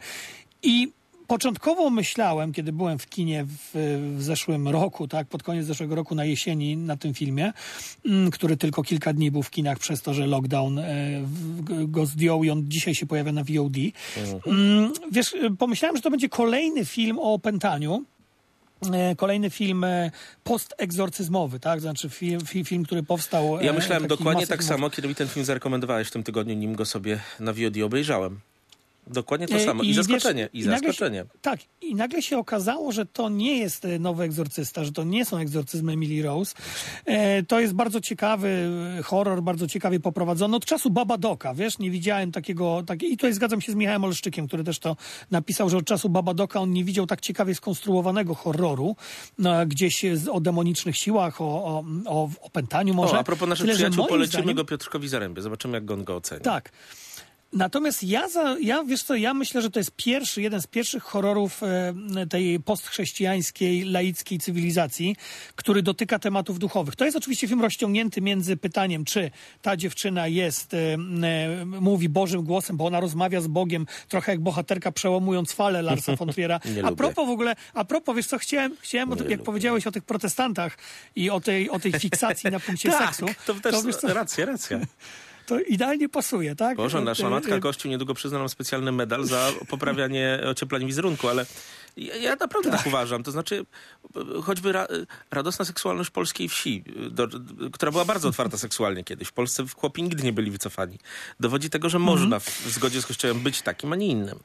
I 0.63 0.91
Początkowo 1.27 1.89
myślałem, 1.89 2.53
kiedy 2.53 2.73
byłem 2.73 2.99
w 2.99 3.07
kinie 3.09 3.45
w, 3.45 3.69
w 4.17 4.23
zeszłym 4.23 4.67
roku, 4.67 5.07
tak, 5.07 5.27
pod 5.27 5.43
koniec 5.43 5.65
zeszłego 5.65 5.95
roku 5.95 6.15
na 6.15 6.25
jesieni 6.25 6.77
na 6.77 6.97
tym 6.97 7.13
filmie, 7.13 7.53
mm, 8.05 8.31
który 8.31 8.57
tylko 8.57 8.83
kilka 8.83 9.13
dni 9.13 9.31
był 9.31 9.43
w 9.43 9.49
kinach 9.49 9.79
przez 9.79 10.01
to, 10.01 10.13
że 10.13 10.27
lockdown 10.27 10.79
e, 10.79 10.85
go 11.87 12.05
zdjął 12.05 12.43
i 12.43 12.49
on 12.49 12.63
dzisiaj 12.67 12.95
się 12.95 13.05
pojawia 13.05 13.31
na 13.31 13.43
VOD. 13.43 13.75
Mm, 14.47 14.93
Wiesz, 15.11 15.33
e, 15.33 15.55
pomyślałem, 15.57 15.95
że 15.95 16.01
to 16.01 16.11
będzie 16.11 16.29
kolejny 16.29 16.85
film 16.85 17.19
o 17.19 17.33
opętaniu. 17.33 18.03
E, 18.93 19.15
Kolejny 19.15 19.49
film 19.49 19.85
postegzorcyzmowy, 20.43 21.59
tak? 21.59 21.81
Znaczy 21.81 22.09
film, 22.09 22.41
film, 22.65 22.83
który 22.83 23.03
powstał. 23.03 23.61
Ja 23.61 23.73
myślałem 23.73 24.07
dokładnie 24.07 24.47
tak 24.47 24.63
samo, 24.63 24.89
kiedy 24.89 25.07
mi 25.07 25.15
ten 25.15 25.27
film 25.27 25.45
zarekomendowałeś 25.45 26.07
w 26.07 26.11
tym 26.11 26.23
tygodniu, 26.23 26.55
nim 26.55 26.75
go 26.75 26.85
sobie 26.85 27.19
na 27.39 27.53
VOD 27.53 27.81
obejrzałem. 27.85 28.39
Dokładnie 29.07 29.47
to 29.47 29.59
samo. 29.59 29.83
I, 29.83 29.87
wiesz, 29.87 29.95
zaskoczenie. 29.95 30.49
I, 30.53 30.59
nagle 30.65 30.87
zaskoczenie. 30.87 31.19
Się, 31.19 31.25
tak, 31.41 31.59
i 31.81 31.95
nagle 31.95 32.21
się 32.21 32.37
okazało, 32.37 32.91
że 32.91 33.05
to 33.05 33.29
nie 33.29 33.57
jest 33.57 33.85
e, 33.85 33.99
nowy 33.99 34.23
egzorcysta, 34.23 34.83
że 34.83 34.91
to 34.91 35.03
nie 35.03 35.25
są 35.25 35.37
egzorcyzmy 35.37 35.93
Emily 35.93 36.23
Rose. 36.23 36.55
E, 37.05 37.43
to 37.43 37.59
jest 37.59 37.73
bardzo 37.73 38.01
ciekawy 38.01 38.69
e, 38.99 39.03
horror, 39.03 39.41
bardzo 39.41 39.67
ciekawie 39.67 39.99
poprowadzony. 39.99 40.55
Od 40.55 40.65
czasu 40.65 40.89
Babadoka, 40.89 41.53
wiesz, 41.53 41.79
nie 41.79 41.91
widziałem 41.91 42.31
takiego, 42.31 42.83
tak, 42.87 43.03
i 43.03 43.17
tutaj 43.17 43.33
zgadzam 43.33 43.61
się 43.61 43.71
z 43.71 43.75
Michałem 43.75 44.03
Olszczykiem, 44.03 44.47
który 44.47 44.63
też 44.63 44.79
to 44.79 44.97
napisał, 45.31 45.69
że 45.69 45.77
od 45.77 45.85
czasu 45.85 46.09
Babadoka 46.09 46.59
on 46.59 46.71
nie 46.71 46.83
widział 46.83 47.07
tak 47.07 47.21
ciekawie 47.21 47.55
skonstruowanego 47.55 48.35
horroru, 48.35 48.95
no, 49.37 49.65
gdzieś 49.65 50.05
o 50.31 50.39
demonicznych 50.39 50.97
siłach, 50.97 51.41
o, 51.41 51.45
o, 51.45 51.83
o 52.05 52.29
opętaniu 52.41 52.93
może. 52.93 53.15
O, 53.15 53.19
a 53.19 53.23
propos 53.23 53.49
naszych 53.49 53.65
Tyle, 53.65 53.75
przyjaciół, 53.75 54.07
polecimy 54.07 54.43
zdaniem- 54.43 54.55
go 54.55 54.65
Piotrkowi 54.65 55.07
Zarębie. 55.07 55.41
Zobaczymy, 55.41 55.77
jak 55.77 55.91
on 55.91 56.03
go 56.03 56.15
oceni. 56.15 56.41
tak. 56.41 56.71
Natomiast 57.53 58.03
ja, 58.03 58.29
za, 58.29 58.55
ja, 58.61 58.83
wiesz 58.83 59.03
co, 59.03 59.15
ja 59.15 59.33
myślę, 59.33 59.61
że 59.61 59.69
to 59.69 59.79
jest 59.79 59.91
pierwszy, 59.95 60.41
jeden 60.41 60.61
z 60.61 60.67
pierwszych 60.67 61.03
horrorów 61.03 61.63
e, 61.63 61.93
tej 62.29 62.59
postchrześcijańskiej, 62.59 63.83
laickiej 63.83 64.39
cywilizacji, 64.39 65.15
który 65.55 65.81
dotyka 65.81 66.19
tematów 66.19 66.59
duchowych. 66.59 66.95
To 66.95 67.05
jest 67.05 67.17
oczywiście 67.17 67.47
film 67.47 67.61
rozciągnięty 67.61 68.21
między 68.21 68.57
pytaniem, 68.57 69.05
czy 69.05 69.31
ta 69.61 69.77
dziewczyna 69.77 70.27
jest, 70.27 70.73
e, 70.73 70.77
e, 70.77 71.65
mówi 71.65 72.09
Bożym 72.09 72.43
głosem, 72.43 72.77
bo 72.77 72.85
ona 72.85 72.99
rozmawia 72.99 73.41
z 73.41 73.47
Bogiem, 73.47 73.85
trochę 74.07 74.31
jak 74.31 74.41
bohaterka 74.41 74.91
przełamując 74.91 75.51
falę 75.51 75.81
Larsa 75.81 76.15
von 76.15 76.29
Triera. 76.29 76.59
A 76.83 76.91
propos 76.91 77.27
w 77.27 77.29
ogóle, 77.29 77.55
a 77.73 77.85
propos, 77.85 78.15
wiesz 78.15 78.27
co, 78.27 78.37
chciałem, 78.37 78.75
chciałem 78.81 79.11
o 79.11 79.15
tym, 79.15 79.29
jak 79.29 79.39
lubię. 79.39 79.45
powiedziałeś 79.45 79.87
o 79.87 79.91
tych 79.91 80.03
protestantach 80.03 80.77
i 81.15 81.29
o 81.29 81.39
tej, 81.39 81.69
o 81.69 81.79
tej 81.79 81.91
fiksacji 81.93 82.51
na 82.51 82.59
punkcie 82.59 82.89
Tak, 82.99 83.15
seksu. 83.15 83.25
to 83.45 83.53
też 83.53 83.85
wiesz 83.85 83.95
co, 83.95 84.13
racja, 84.13 84.45
racja. 84.45 84.79
to 85.45 85.59
idealnie 85.59 86.09
pasuje, 86.09 86.55
tak? 86.55 86.77
Boże, 86.77 87.01
nasza 87.01 87.27
E, 87.27 87.29
matka 87.29 87.59
Kościół 87.59 87.91
niedługo 87.91 88.13
przyzna 88.13 88.39
nam 88.39 88.49
specjalny 88.49 88.91
medal 88.91 89.25
za 89.25 89.51
poprawianie 89.69 90.39
ociepleń 90.49 90.85
wizerunku, 90.85 91.27
ale 91.27 91.45
ja, 91.97 92.15
ja 92.15 92.35
naprawdę 92.35 92.71
tak. 92.71 92.87
uważam. 92.87 93.23
To 93.23 93.31
znaczy, 93.31 93.65
choćby 94.43 94.71
ra, 94.71 94.87
radosna 95.31 95.65
seksualność 95.65 96.09
polskiej 96.09 96.49
wsi, 96.49 96.83
do, 97.11 97.27
która 97.73 97.91
była 97.91 98.05
bardzo 98.05 98.29
otwarta 98.29 98.57
seksualnie 98.57 99.03
kiedyś. 99.03 99.27
W 99.27 99.33
Polsce 99.33 99.63
chłopi 99.75 100.03
nigdy 100.03 100.23
nie 100.23 100.33
byli 100.33 100.51
wycofani. 100.51 100.99
Dowodzi 101.39 101.69
tego, 101.69 101.89
że 101.89 101.99
można 101.99 102.39
w, 102.39 102.45
w 102.45 102.71
zgodzie 102.71 103.01
z 103.01 103.05
Kościołem 103.05 103.39
być 103.39 103.61
takim, 103.61 103.93
a 103.93 103.95
nie 103.95 104.07
innym. 104.07 104.39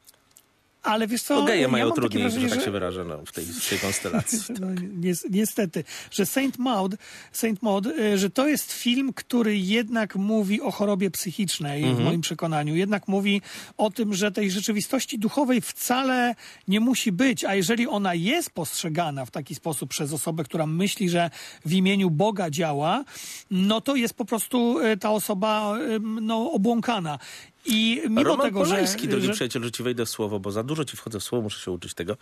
Ale 0.83 1.07
wiesz 1.07 1.21
co, 1.23 1.35
To 1.35 1.45
geje 1.45 1.61
ja 1.61 1.67
mają 1.67 1.91
trudniej, 1.91 2.23
wrażenie, 2.23 2.49
że 2.49 2.55
tak 2.55 2.65
się 2.65 2.71
wyrażę, 2.71 3.05
no, 3.05 3.17
w, 3.25 3.31
tej, 3.31 3.45
w 3.45 3.69
tej 3.69 3.79
konstelacji. 3.79 4.39
No, 4.61 4.67
ni- 4.73 5.13
niestety, 5.29 5.83
że 6.11 6.25
Saint 6.25 6.57
Maud, 6.59 6.95
Saint 7.31 7.61
Maud, 7.61 7.85
y, 7.85 8.17
że 8.17 8.29
to 8.29 8.47
jest 8.47 8.71
film, 8.73 9.13
który 9.13 9.57
jednak 9.57 10.15
mówi 10.15 10.61
o 10.61 10.71
chorobie 10.71 11.11
psychicznej, 11.11 11.83
Mhm. 11.83 11.97
w 12.01 12.05
moim 12.05 12.21
przekonaniu. 12.21 12.75
Jednak 12.75 13.07
mówi 13.07 13.41
o 13.77 13.89
tym, 13.91 14.13
że 14.13 14.31
tej 14.31 14.51
rzeczywistości 14.51 15.19
duchowej 15.19 15.61
wcale 15.61 16.35
nie 16.67 16.79
musi 16.79 17.11
być, 17.11 17.43
a 17.45 17.55
jeżeli 17.55 17.87
ona 17.87 18.13
jest 18.13 18.49
postrzegana 18.49 19.25
w 19.25 19.31
taki 19.31 19.55
sposób 19.55 19.89
przez 19.89 20.13
osobę, 20.13 20.43
która 20.43 20.65
myśli, 20.65 21.09
że 21.09 21.29
w 21.65 21.73
imieniu 21.73 22.09
Boga 22.09 22.49
działa, 22.49 23.03
no 23.51 23.81
to 23.81 23.95
jest 23.95 24.13
po 24.13 24.25
prostu 24.25 24.79
y, 24.79 24.97
ta 24.97 25.11
osoba 25.11 25.73
no, 25.99 26.51
obłąkana. 26.51 27.19
I 27.65 28.01
mimo 28.03 28.23
Roman 28.23 28.47
tego, 28.47 28.63
Polański, 28.63 29.01
że, 29.01 29.07
drogi 29.07 29.25
że 29.25 29.33
przyjaciel, 29.33 29.63
że 29.63 29.71
ci 29.71 29.83
wejdę 29.83 30.05
w 30.05 30.09
słowo, 30.09 30.39
bo 30.39 30.51
za 30.51 30.63
dużo 30.63 30.85
ci 30.85 30.97
wchodzę 30.97 31.19
w 31.19 31.23
słowo, 31.23 31.41
muszę 31.41 31.59
się 31.59 31.71
uczyć 31.71 31.93
tego. 31.93 32.17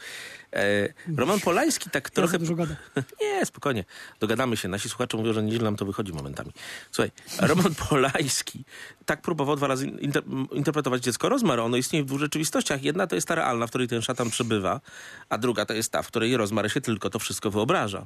E, 0.53 0.93
Roman 1.17 1.39
Polański 1.39 1.89
tak 1.89 2.03
ja 2.03 2.09
trochę... 2.09 2.39
dużo 2.39 2.55
gadam. 2.55 2.75
Nie, 3.21 3.45
spokojnie. 3.45 3.85
Dogadamy 4.19 4.57
się. 4.57 4.67
Nasi 4.67 4.89
słuchacze 4.89 5.17
mówią, 5.17 5.33
że 5.33 5.43
nieźle 5.43 5.63
nam 5.63 5.75
to 5.75 5.85
wychodzi 5.85 6.13
momentami. 6.13 6.51
Słuchaj, 6.91 7.11
Roman 7.39 7.75
Polański 7.89 8.63
tak 9.05 9.21
próbował 9.21 9.55
dwa 9.55 9.67
razy 9.67 9.87
inter 9.87 10.23
interpretować 10.51 11.03
dziecko 11.03 11.29
rozmar. 11.29 11.59
Ono 11.59 11.77
istnieje 11.77 12.03
w 12.03 12.07
dwóch 12.07 12.19
rzeczywistościach. 12.19 12.83
Jedna 12.83 13.07
to 13.07 13.15
jest 13.15 13.27
ta 13.27 13.35
realna, 13.35 13.67
w 13.67 13.69
której 13.69 13.87
ten 13.87 14.01
szatan 14.01 14.29
przebywa, 14.29 14.81
a 15.29 15.37
druga 15.37 15.65
to 15.65 15.73
jest 15.73 15.91
ta, 15.91 16.01
w 16.01 16.07
której 16.07 16.37
rozmar 16.37 16.71
się 16.71 16.81
tylko 16.81 17.09
to 17.09 17.19
wszystko 17.19 17.51
wyobraża. 17.51 18.05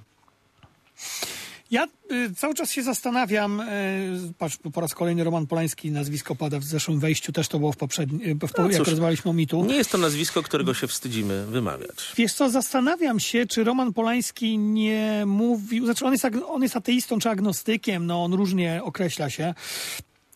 Ja 1.73 1.87
y, 2.11 2.35
cały 2.35 2.53
czas 2.53 2.71
się 2.71 2.83
zastanawiam, 2.83 3.59
y, 3.59 4.33
patrz, 4.37 4.57
po 4.73 4.81
raz 4.81 4.93
kolejny 4.93 5.23
Roman 5.23 5.47
Polański, 5.47 5.91
nazwisko 5.91 6.35
pada 6.35 6.59
w 6.59 6.63
zeszłym 6.63 6.99
wejściu, 6.99 7.31
też 7.31 7.47
to 7.47 7.59
było 7.59 7.71
w 7.71 7.77
poprzednim, 7.77 8.21
y, 8.21 8.35
w, 8.35 8.57
No 8.57 8.63
jak 8.67 8.77
cóż, 8.77 8.87
rozmawialiśmy 8.87 9.31
o 9.31 9.33
mitu. 9.33 9.65
Nie 9.65 9.75
jest 9.75 9.91
to 9.91 9.97
nazwisko, 9.97 10.43
którego 10.43 10.73
się 10.73 10.87
wstydzimy 10.87 11.45
wymawiać. 11.45 12.13
Wiesz 12.15 12.33
co, 12.33 12.49
zastanawiam 12.49 13.19
się, 13.19 13.45
czy 13.45 13.63
Roman 13.63 13.93
Polański 13.93 14.57
nie 14.57 15.23
mówił, 15.25 15.85
znaczy 15.85 16.05
on 16.05 16.11
jest, 16.11 16.25
on 16.47 16.63
jest 16.63 16.77
ateistą 16.77 17.19
czy 17.19 17.29
agnostykiem, 17.29 18.05
no 18.05 18.23
on 18.23 18.33
różnie 18.33 18.81
określa 18.83 19.29
się, 19.29 19.53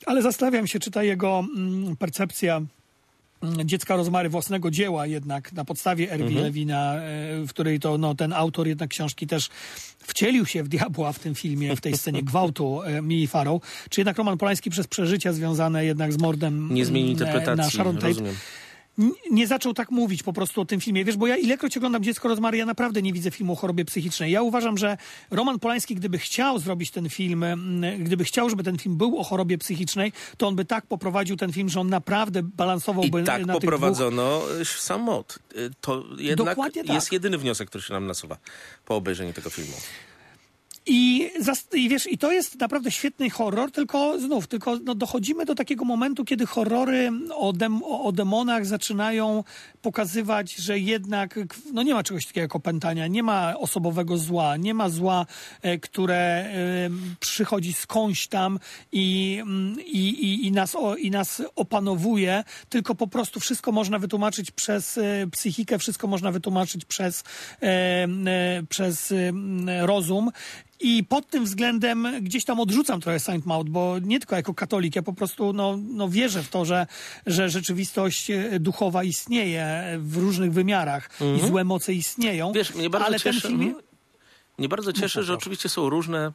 ale 0.06 0.21
zastanawiam 0.21 0.67
się, 0.67 0.80
czy 0.80 0.91
ta 0.91 1.04
jego 1.04 1.43
mm, 1.58 1.95
percepcja 1.95 2.62
dziecka 3.65 3.95
rozmary 3.95 4.30
własnego 4.30 4.71
dzieła 4.71 5.08
jednak 5.08 5.54
na 5.54 5.65
podstawie 5.65 6.12
Erwi 6.12 6.36
Lewina, 6.36 6.95
e, 6.95 7.00
w 7.45 7.50
której 7.50 7.80
to 7.80 7.97
no, 7.97 8.15
ten 8.15 8.34
autor 8.34 8.67
jednak 8.67 8.89
książki 8.89 9.28
też 9.28 9.50
wcielił 10.00 10.45
się 10.45 10.63
w 10.63 10.67
diabła 10.67 11.13
w 11.13 11.19
tym 11.19 11.36
filmie, 11.36 11.76
w 11.76 11.82
tej 11.82 11.97
scenie 11.97 12.23
gwałtu 12.32 12.82
e, 12.84 13.02
Mili 13.02 13.28
Farrow, 13.28 13.62
czy 13.89 14.02
jednak 14.02 14.17
Roman 14.17 14.38
Polański 14.38 14.69
przez 14.69 14.88
przeżycia 14.88 15.34
związane 15.34 15.86
jednak 15.86 16.13
z 16.13 16.17
mordem 16.17 16.73
Nie 16.73 16.86
zmieni 16.86 17.08
e, 17.08 17.12
interpretacji, 17.12 17.58
na 17.58 17.69
Sharon 17.69 17.95
Tate? 17.95 18.08
rozumiem. 18.08 18.36
Nie 19.32 19.48
zaczął 19.48 19.74
tak 19.74 19.92
mówić 19.92 20.24
po 20.24 20.34
prostu 20.34 20.62
o 20.62 20.66
tym 20.66 20.82
filmie. 20.82 21.06
Wiesz, 21.06 21.18
bo 21.18 21.28
ja 21.28 21.38
ilekroć 21.38 21.78
oglądam 21.78 22.04
Dziecko 22.04 22.28
Rozmary, 22.28 22.58
ja 22.58 22.66
naprawdę 22.66 23.02
nie 23.02 23.14
widzę 23.14 23.32
filmu 23.32 23.54
o 23.54 23.56
chorobie 23.56 23.86
psychicznej. 23.86 24.32
Ja 24.32 24.42
uważam, 24.42 24.78
że 24.78 24.98
Roman 25.32 25.60
Polański, 25.60 25.96
gdyby 25.96 26.18
chciał 26.18 26.60
zrobić 26.60 26.92
ten 26.92 27.10
film, 27.10 27.46
gdyby 28.00 28.24
chciał, 28.24 28.50
żeby 28.50 28.64
ten 28.64 28.78
film 28.78 28.98
był 28.98 29.20
o 29.20 29.24
chorobie 29.24 29.58
psychicznej, 29.58 30.12
to 30.38 30.48
on 30.48 30.56
by 30.56 30.66
tak 30.66 30.86
poprowadził 30.86 31.38
ten 31.38 31.54
film, 31.54 31.70
że 31.70 31.80
on 31.80 31.90
naprawdę 31.90 32.44
balansowałby 32.44 33.22
I 33.22 33.24
tak 33.24 33.26
na 33.26 33.36
tych 33.36 33.46
dwóch 33.46 33.62
poprowadzono 33.62 34.42
y, 34.62 34.66
sam 34.66 35.02
mod. 35.02 35.40
Y, 35.56 35.72
To 35.82 36.04
jednak 36.18 36.48
Dokładnie 36.56 36.84
tak. 36.84 36.94
jest 36.94 37.12
jedyny 37.12 37.38
wniosek, 37.38 37.70
który 37.70 37.84
się 37.84 37.94
nam 37.94 38.08
nasuwa 38.08 38.38
po 38.86 38.96
obejrzeniu 38.96 39.34
tego 39.34 39.50
filmu. 39.50 39.74
I, 40.88 41.30
I 41.73 41.89
wiesz, 41.89 42.08
i 42.12 42.17
to 42.17 42.32
jest 42.32 42.60
naprawdę 42.60 42.91
świetny 42.91 43.30
horror, 43.30 43.71
tylko 43.71 44.19
znów, 44.19 44.47
tylko 44.47 44.78
no, 44.84 44.95
dochodzimy 44.95 45.45
do 45.45 45.56
takiego 45.56 45.86
momentu, 45.86 46.26
kiedy 46.26 46.45
horrory 46.45 47.12
o, 47.36 47.54
dem- 47.54 47.84
o, 47.84 48.12
demonach 48.12 48.65
zaczynają 48.65 49.43
pokazywać, 49.82 50.56
że 50.56 50.80
jednak 50.80 51.39
no, 51.73 51.84
nie 51.84 51.93
ma 51.93 52.04
czegoś 52.04 52.26
takiego 52.26 52.41
jak 52.41 52.56
opętania, 52.56 53.08
nie 53.08 53.23
ma 53.23 53.58
osobowego 53.58 54.17
zła, 54.17 54.58
nie 54.58 54.73
ma 54.73 54.89
zła, 54.89 55.26
e, 55.62 55.78
które 55.78 56.15
e, 56.15 56.89
przychodzi 57.19 57.73
skądś 57.73 58.28
tam 58.28 58.60
i, 58.91 59.38
mm, 59.41 59.80
i, 59.86 60.08
i, 60.08 60.47
i, 60.47 60.52
nas, 60.52 60.76
o, 60.76 60.95
i 60.95 61.12
nas 61.12 61.41
opanowuje, 61.56 62.43
tylko 62.69 62.95
po 62.95 63.08
prostu 63.08 63.39
wszystko 63.39 63.71
można 63.71 64.00
wytłumaczyć 64.00 64.52
przez 64.52 64.97
e, 64.97 65.28
psychikę, 65.32 65.80
wszystko 65.80 66.08
można 66.08 66.32
wytłumaczyć 66.32 66.86
przez, 66.86 67.23
przez 68.69 69.13
rozum. 69.82 70.32
I 70.80 71.04
pod 71.04 71.30
tym 71.30 71.46
względem 71.46 72.08
gdzieś 72.22 72.46
tam 72.46 72.60
odrzucam 72.60 73.02
trochę 73.02 73.20
Saint 73.20 73.46
Maud, 73.46 73.70
bo 73.70 74.00
nie 74.00 74.20
tylko 74.20 74.36
jako 74.36 74.54
katolik, 74.54 74.96
ja 74.96 75.02
po 75.02 75.13
prostu 75.13 75.54
no, 75.54 75.78
no 75.78 76.10
wierzę 76.10 76.44
w 76.44 76.50
to, 76.50 76.66
że, 76.66 76.88
że 77.26 77.50
rzeczywistość 77.50 78.32
e, 78.32 78.60
duchowa 78.60 79.04
istnieje 79.04 79.84
w 80.00 80.18
różnych 80.18 80.54
wymiarach 80.54 81.10
i 81.38 81.48
złe 81.48 81.63
moce 81.63 81.94
istnieją. 81.94 82.48
Mhm. 82.48 82.66
Wiesz, 82.66 82.76
mnie 82.76 82.90
bardzo 82.90 83.08
ale 83.08 83.20
cieszy, 83.20 83.42
ten 83.42 83.52
film... 83.52 83.62
mhm. 83.62 83.84
mnie 84.58 84.70
bardzo 84.70 84.94
cieszy, 84.94 85.24
że 85.24 85.28
proszę. 85.28 85.34
oczywiście 85.34 85.70
są 85.70 85.90
różne, 85.90 86.32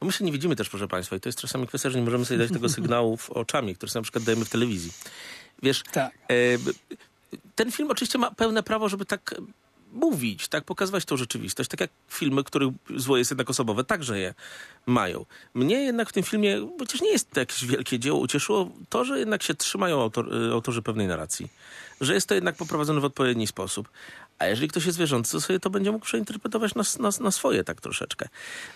bo 0.00 0.06
my 0.06 0.12
się 0.12 0.24
nie 0.24 0.32
widzimy 0.32 0.56
też, 0.56 0.68
proszę 0.68 0.88
Państwa, 0.88 1.16
i 1.16 1.20
to 1.20 1.28
jest 1.28 1.38
czasami 1.38 1.66
kwestia, 1.66 1.90
że 1.90 1.98
nie 1.98 2.04
możemy 2.04 2.24
sobie 2.24 2.38
dać 2.38 2.52
tego 2.52 2.68
sygnału 2.78 3.16
w 3.16 3.30
oczami, 3.30 3.74
który 3.74 3.90
sobie 3.90 4.00
na 4.00 4.04
przykład 4.04 4.24
dajemy 4.24 4.44
w 4.44 4.50
telewizji. 4.50 4.92
Wiesz, 5.62 5.82
Tak. 5.92 6.12
e, 6.28 6.34
ten 7.54 7.72
film 7.72 7.90
oczywiście 7.90 8.18
ma 8.18 8.30
pełne 8.30 8.62
prawo, 8.62 8.88
żeby 8.88 9.06
tak 9.06 9.34
mówić, 9.96 10.48
tak 10.48 10.64
pokazywać 10.64 11.04
tą 11.04 11.16
rzeczywistość, 11.16 11.70
tak 11.70 11.80
jak 11.80 11.90
filmy, 12.08 12.44
których 12.44 12.68
zło 12.96 13.16
jest 13.16 13.30
jednak 13.30 13.50
osobowe, 13.50 13.84
także 13.84 14.18
je 14.18 14.34
mają. 14.86 15.26
Mnie 15.54 15.76
jednak 15.76 16.10
w 16.10 16.12
tym 16.12 16.22
filmie, 16.22 16.68
chociaż 16.78 17.00
nie 17.00 17.10
jest 17.10 17.30
to 17.30 17.40
jakieś 17.40 17.66
wielkie 17.66 17.98
dzieło, 17.98 18.20
ucieszyło 18.20 18.70
to, 18.88 19.04
że 19.04 19.18
jednak 19.18 19.42
się 19.42 19.54
trzymają 19.54 20.02
autor, 20.02 20.34
y, 20.34 20.52
autorzy 20.52 20.82
pewnej 20.82 21.06
narracji. 21.06 21.48
Że 22.00 22.14
jest 22.14 22.28
to 22.28 22.34
jednak 22.34 22.56
poprowadzone 22.56 23.00
w 23.00 23.04
odpowiedni 23.04 23.46
sposób. 23.46 23.88
A 24.38 24.46
jeżeli 24.46 24.68
ktoś 24.68 24.86
jest 24.86 24.98
wierzący, 24.98 25.32
to 25.32 25.40
sobie 25.40 25.60
to 25.60 25.70
będzie 25.70 25.92
mógł 25.92 26.04
przeinterpretować 26.04 26.74
na, 26.74 26.82
na, 27.00 27.10
na 27.20 27.30
swoje 27.30 27.64
tak 27.64 27.80
troszeczkę. 27.80 28.28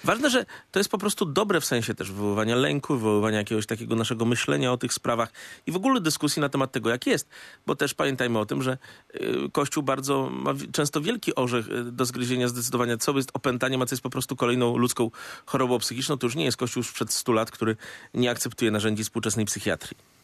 Ważne, 0.05 0.31
że 0.31 0.47
to 0.71 0.81
jest 0.81 0.91
po 0.91 0.99
prostu 0.99 1.25
dobre 1.27 1.61
w 1.61 1.65
sensie 1.65 1.95
też 1.95 2.13
wywoływania 2.13 2.57
lęku, 2.57 2.95
wywoływania 2.95 3.39
jakiegoś 3.39 3.67
takiego 3.67 3.97
naszego 3.97 4.25
myślenia 4.25 4.73
o 4.73 4.77
tych 4.77 4.93
sprawach 4.93 5.33
i 5.67 5.73
w 5.73 5.77
ogóle 5.77 6.01
dyskusji 6.01 6.41
na 6.41 6.49
temat 6.49 6.73
tego, 6.73 6.91
jak 6.91 7.07
jest. 7.07 7.29
Bo 7.67 7.77
też 7.77 7.95
pamiętajmy 7.95 8.39
o 8.39 8.47
tym, 8.47 8.63
że 8.63 8.79
y, 9.15 9.51
Kościół 9.53 9.83
bardzo 9.83 10.31
ma 10.31 10.55
często 10.73 11.01
wielki 11.01 11.35
orzech 11.35 11.69
y, 11.69 11.85
do 11.85 12.05
zgryzienia, 12.05 12.49
zdecydowania, 12.49 12.97
co 12.97 13.17
jest 13.17 13.31
opętaniem, 13.35 13.83
a 13.83 13.87
co 13.87 13.95
jest 13.95 14.03
po 14.03 14.11
prostu 14.11 14.37
kolejną 14.37 14.77
ludzką 14.77 15.11
chorobą 15.47 15.79
psychiczną. 15.79 16.19
To 16.19 16.27
już 16.27 16.37
nie 16.37 16.45
jest 16.45 16.57
Kościół 16.57 16.83
sprzed 16.83 17.13
100 17.13 17.33
lat, 17.33 17.51
który 17.51 17.77
nie 18.15 18.31
akceptuje 18.31 18.71
narzędzi 18.71 19.05
współczesnej 19.05 19.47
psychiatrii. 19.47 20.20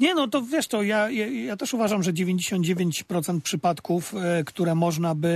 Nie, 0.00 0.14
no 0.14 0.28
to 0.28 0.42
wiesz, 0.42 0.66
to 0.66 0.82
ja, 0.82 1.10
ja, 1.10 1.26
ja 1.26 1.56
też 1.56 1.74
uważam, 1.74 2.02
że 2.02 2.12
99% 2.12 3.40
przypadków, 3.40 4.14
e, 4.14 4.44
które 4.44 4.74
można 4.74 5.14
by 5.14 5.28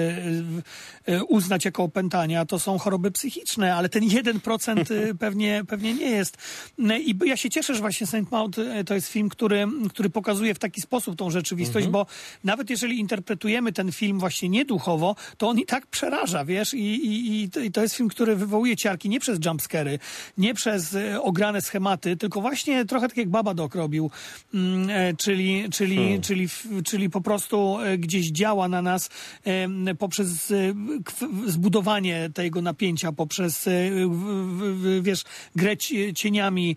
e, 1.07 1.13
e, 1.15 1.25
uznać 1.25 1.65
jako 1.65 1.83
opętania, 1.83 2.47
to 2.47 2.59
są 2.59 2.79
choroby 2.79 3.11
psychiczne, 3.11 3.75
ale 3.75 3.89
ten 3.89 4.05
1% 4.05 4.79
e, 4.95 5.15
pewnie, 5.25 5.63
pewnie 5.69 5.95
nie 5.95 6.11
jest. 6.11 6.37
I 6.79 7.19
ja 7.25 7.37
się 7.37 7.51
cieszę, 7.51 7.75
że 7.75 7.81
właśnie 7.81 8.07
Saint 8.07 8.31
Maud 8.31 8.57
to 8.87 8.95
jest 8.95 9.09
film, 9.09 9.29
który, 9.29 9.67
który 9.89 10.11
pokazuje 10.11 10.55
w 10.55 10.59
taki 10.59 10.81
sposób 10.81 11.17
tą 11.17 11.31
rzeczywistość, 11.31 11.87
bo 11.87 12.07
nawet 12.45 12.71
jeżeli 12.71 12.99
interpretujemy 12.99 13.73
ten 13.73 13.93
film 13.93 14.19
właśnie 14.19 14.49
nieduchowo, 14.49 15.17
to 15.39 15.49
on 15.49 15.59
i 15.59 15.67
tak 15.67 15.87
przeraża, 15.87 16.45
wiesz, 16.45 16.75
i, 16.75 16.79
i, 16.79 17.43
i 17.43 17.71
to- 17.73 17.83
jest 17.83 17.95
film, 17.95 18.09
który 18.09 18.37
wywołuje 18.37 18.77
ciarki 18.77 19.09
nie 19.09 19.21
przez 19.21 19.39
jumpscary, 19.45 19.99
nie 20.39 20.55
przez 20.55 20.97
ograne 21.23 21.63
schematy, 21.63 22.17
tylko 22.17 22.41
właśnie 22.41 22.85
trochę 22.85 23.09
tak 23.09 23.17
jak 23.17 23.29
Babadook 23.29 23.75
robił, 23.75 24.11
mm, 24.55 24.91
e, 24.91 25.17
czyli, 25.17 25.65
czyli, 25.73 26.21
czyli, 26.21 26.45
f- 26.45 26.67
czyli 26.85 27.11
po 27.11 27.21
prostu 27.21 27.79
e, 27.81 27.99
gdzieś 27.99 28.27
działa 28.31 28.69
na 28.69 28.83
nas 28.83 29.11
poprzez 29.99 30.51
e, 30.51 30.55
kw- 31.05 31.51
zbudowanie 31.51 32.31
tego 32.35 32.63
napięcia, 32.63 33.13
poprzez, 33.13 33.69
wiesz, 35.01 35.23
grę 35.57 35.77
ci- 35.77 36.15
cieniami 36.15 36.77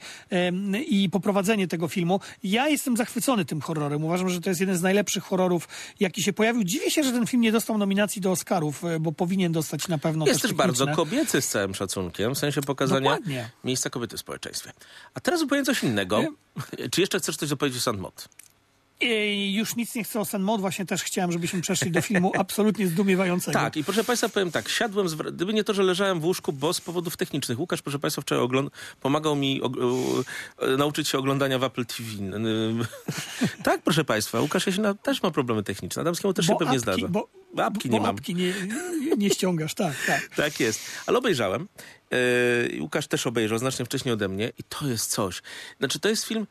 i 0.88 1.10
poprowadzenie 1.10 1.68
tego 1.68 1.88
filmu. 1.88 2.20
Ja 2.44 2.68
jestem 2.70 2.98
zachwycony 2.98 3.46
tym 3.46 3.62
horrorem. 3.62 4.04
Uważam, 4.04 4.30
że 4.30 4.42
to 4.42 4.50
jest 4.50 4.60
jeden 4.62 4.78
z 4.78 4.82
najlepszych 4.82 5.24
horrorów, 5.24 5.68
jaki 6.00 6.24
się 6.24 6.34
pojawił. 6.34 6.64
Dziwię 6.64 6.92
się, 6.92 7.04
że 7.04 7.12
ten 7.12 7.28
film 7.28 7.42
nie 7.42 7.52
dostał 7.52 7.78
nominacji 7.78 8.22
do 8.22 8.32
Oscarów, 8.32 8.84
bo 9.00 9.12
powinien 9.12 9.52
dostać 9.52 9.88
na 9.88 9.98
pewno 9.98 10.28
Jest 10.28 10.42
też 10.42 10.54
bardzo 10.54 10.86
techniczne. 10.86 11.04
kobiecy 11.06 11.42
z 11.42 11.48
całym 11.48 11.76
szacunkiem, 11.76 12.36
w 12.36 12.38
sensie 12.38 12.62
pokazania 12.62 13.10
Dokładnie. 13.12 13.50
miejsca 13.64 13.90
kobiety 13.90 14.18
w 14.18 14.20
społeczeństwie. 14.20 14.72
A 15.14 15.20
teraz 15.20 15.40
zupełnie 15.40 15.66
coś 15.66 15.84
innego. 15.84 16.24
Czy 16.92 17.02
jeszcze 17.02 17.20
chcesz 17.20 17.38
coś 17.42 17.50
dopowiedzieć 17.50 17.80
o 17.80 17.82
Sandmot? 17.84 18.28
I 19.04 19.54
już 19.54 19.76
nic 19.76 19.96
nie 19.96 20.04
chcę 20.04 20.20
o 20.20 20.26
Sen 20.26 20.42
Mod, 20.42 20.62
właśnie 20.62 20.86
też 20.86 21.04
chciałem, 21.04 21.32
żebyśmy 21.32 21.62
przeszli 21.62 21.92
do 21.92 22.02
filmu 22.02 22.32
absolutnie 22.40 22.88
zdumiewającego. 22.88 23.60
Tak, 23.60 23.78
i 23.78 23.84
proszę 23.84 24.04
Państwa, 24.04 24.30
powiem 24.30 24.52
tak, 24.52 24.70
siadłem, 24.70 25.10
z, 25.10 25.16
gdyby 25.16 25.54
nie 25.54 25.64
to, 25.64 25.74
że 25.74 25.84
leżałem 25.84 26.20
w 26.20 26.26
łóżku, 26.26 26.54
bo 26.54 26.74
z 26.74 26.82
powodów 26.82 27.18
technicznych. 27.18 27.60
Łukasz, 27.60 27.82
proszę 27.82 28.00
Państwa, 28.00 28.22
wczoraj 28.22 28.44
ogląd- 28.44 28.70
pomagał 29.02 29.36
mi 29.36 29.62
og- 29.62 30.24
e, 30.60 30.78
nauczyć 30.78 31.08
się 31.08 31.18
oglądania 31.18 31.60
w 31.60 31.64
Apple 31.64 31.86
TV. 31.86 32.10
Tak, 33.64 33.82
proszę 33.82 34.04
Państwa, 34.04 34.42
Łukasz 34.42 34.68
Jasina 34.68 34.94
też 34.94 35.24
ma 35.24 35.32
problemy 35.32 35.64
techniczne, 35.64 36.02
Adamskiemu 36.02 36.34
też 36.34 36.46
się 36.46 36.56
pewnie 36.60 36.68
apki, 36.68 36.80
zdarza. 36.80 37.08
Bo, 37.08 37.28
apki 37.58 37.90
bo 37.90 37.94
nie 37.94 38.02
mam. 38.02 38.10
apki 38.16 38.36
nie, 38.36 38.54
nie, 39.02 39.16
nie 39.18 39.30
ściągasz, 39.30 39.74
tak, 39.74 39.94
tak. 40.08 40.30
Tak 40.36 40.60
jest. 40.60 40.80
Ale 41.06 41.18
obejrzałem. 41.18 41.68
Yy, 42.12 42.82
Łukasz 42.82 43.08
też 43.08 43.28
obejrzał 43.28 43.58
znacznie 43.58 43.86
wcześniej 43.86 44.14
ode 44.14 44.28
mnie 44.28 44.52
i 44.58 44.64
to 44.64 44.88
jest 44.88 45.12
coś. 45.12 45.42
Znaczy, 45.80 46.00
to 46.00 46.10
jest 46.10 46.26
film, 46.26 46.48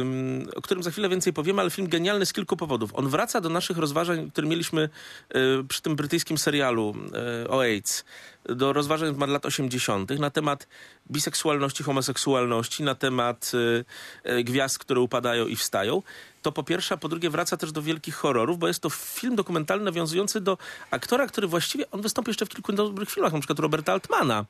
ym, 0.00 0.48
o 0.56 0.62
którym 0.62 0.82
za 0.82 0.90
chwilę 0.90 1.08
więcej 1.08 1.32
powiemy, 1.32 1.60
ale 1.60 1.70
film 1.70 1.88
genialny 1.88 2.26
z 2.26 2.32
kilku 2.32 2.56
powodów. 2.56 2.90
On 2.94 3.08
wraca 3.08 3.40
do 3.40 3.48
naszych 3.48 3.78
rozważań, 3.78 4.30
które 4.30 4.46
mieliśmy 4.46 4.88
yy, 5.34 5.64
przy 5.68 5.82
tym 5.82 5.96
brytyjskim 5.96 6.38
serialu 6.38 6.94
yy, 7.42 7.50
o 7.50 7.62
AIDS, 7.62 8.04
do 8.44 8.72
rozważań 8.72 9.14
z 9.14 9.18
lat 9.18 9.46
80. 9.46 10.10
na 10.10 10.30
temat 10.30 10.68
biseksualności, 11.10 11.82
homoseksualności, 11.82 12.82
na 12.82 12.94
temat 12.94 13.52
yy, 13.52 13.84
yy, 14.24 14.44
gwiazd, 14.44 14.78
które 14.78 15.00
upadają 15.00 15.46
i 15.46 15.56
wstają. 15.56 16.02
To 16.42 16.52
po 16.52 16.62
pierwsze, 16.62 16.94
a 16.94 16.98
po 16.98 17.08
drugie 17.08 17.30
wraca 17.30 17.56
też 17.56 17.72
do 17.72 17.82
wielkich 17.82 18.14
horrorów, 18.14 18.58
bo 18.58 18.68
jest 18.68 18.80
to 18.80 18.90
film 18.90 19.36
dokumentalny 19.36 19.84
nawiązujący 19.84 20.40
do 20.40 20.58
aktora, 20.90 21.26
który 21.26 21.46
właściwie, 21.46 21.90
on 21.90 22.02
wystąpił 22.02 22.30
jeszcze 22.30 22.46
w 22.46 22.48
kilku 22.48 22.72
dobrych 22.72 23.10
filmach, 23.10 23.32
na 23.32 23.38
przykład 23.38 23.58
Roberta 23.58 23.92
Altmana. 23.92 24.44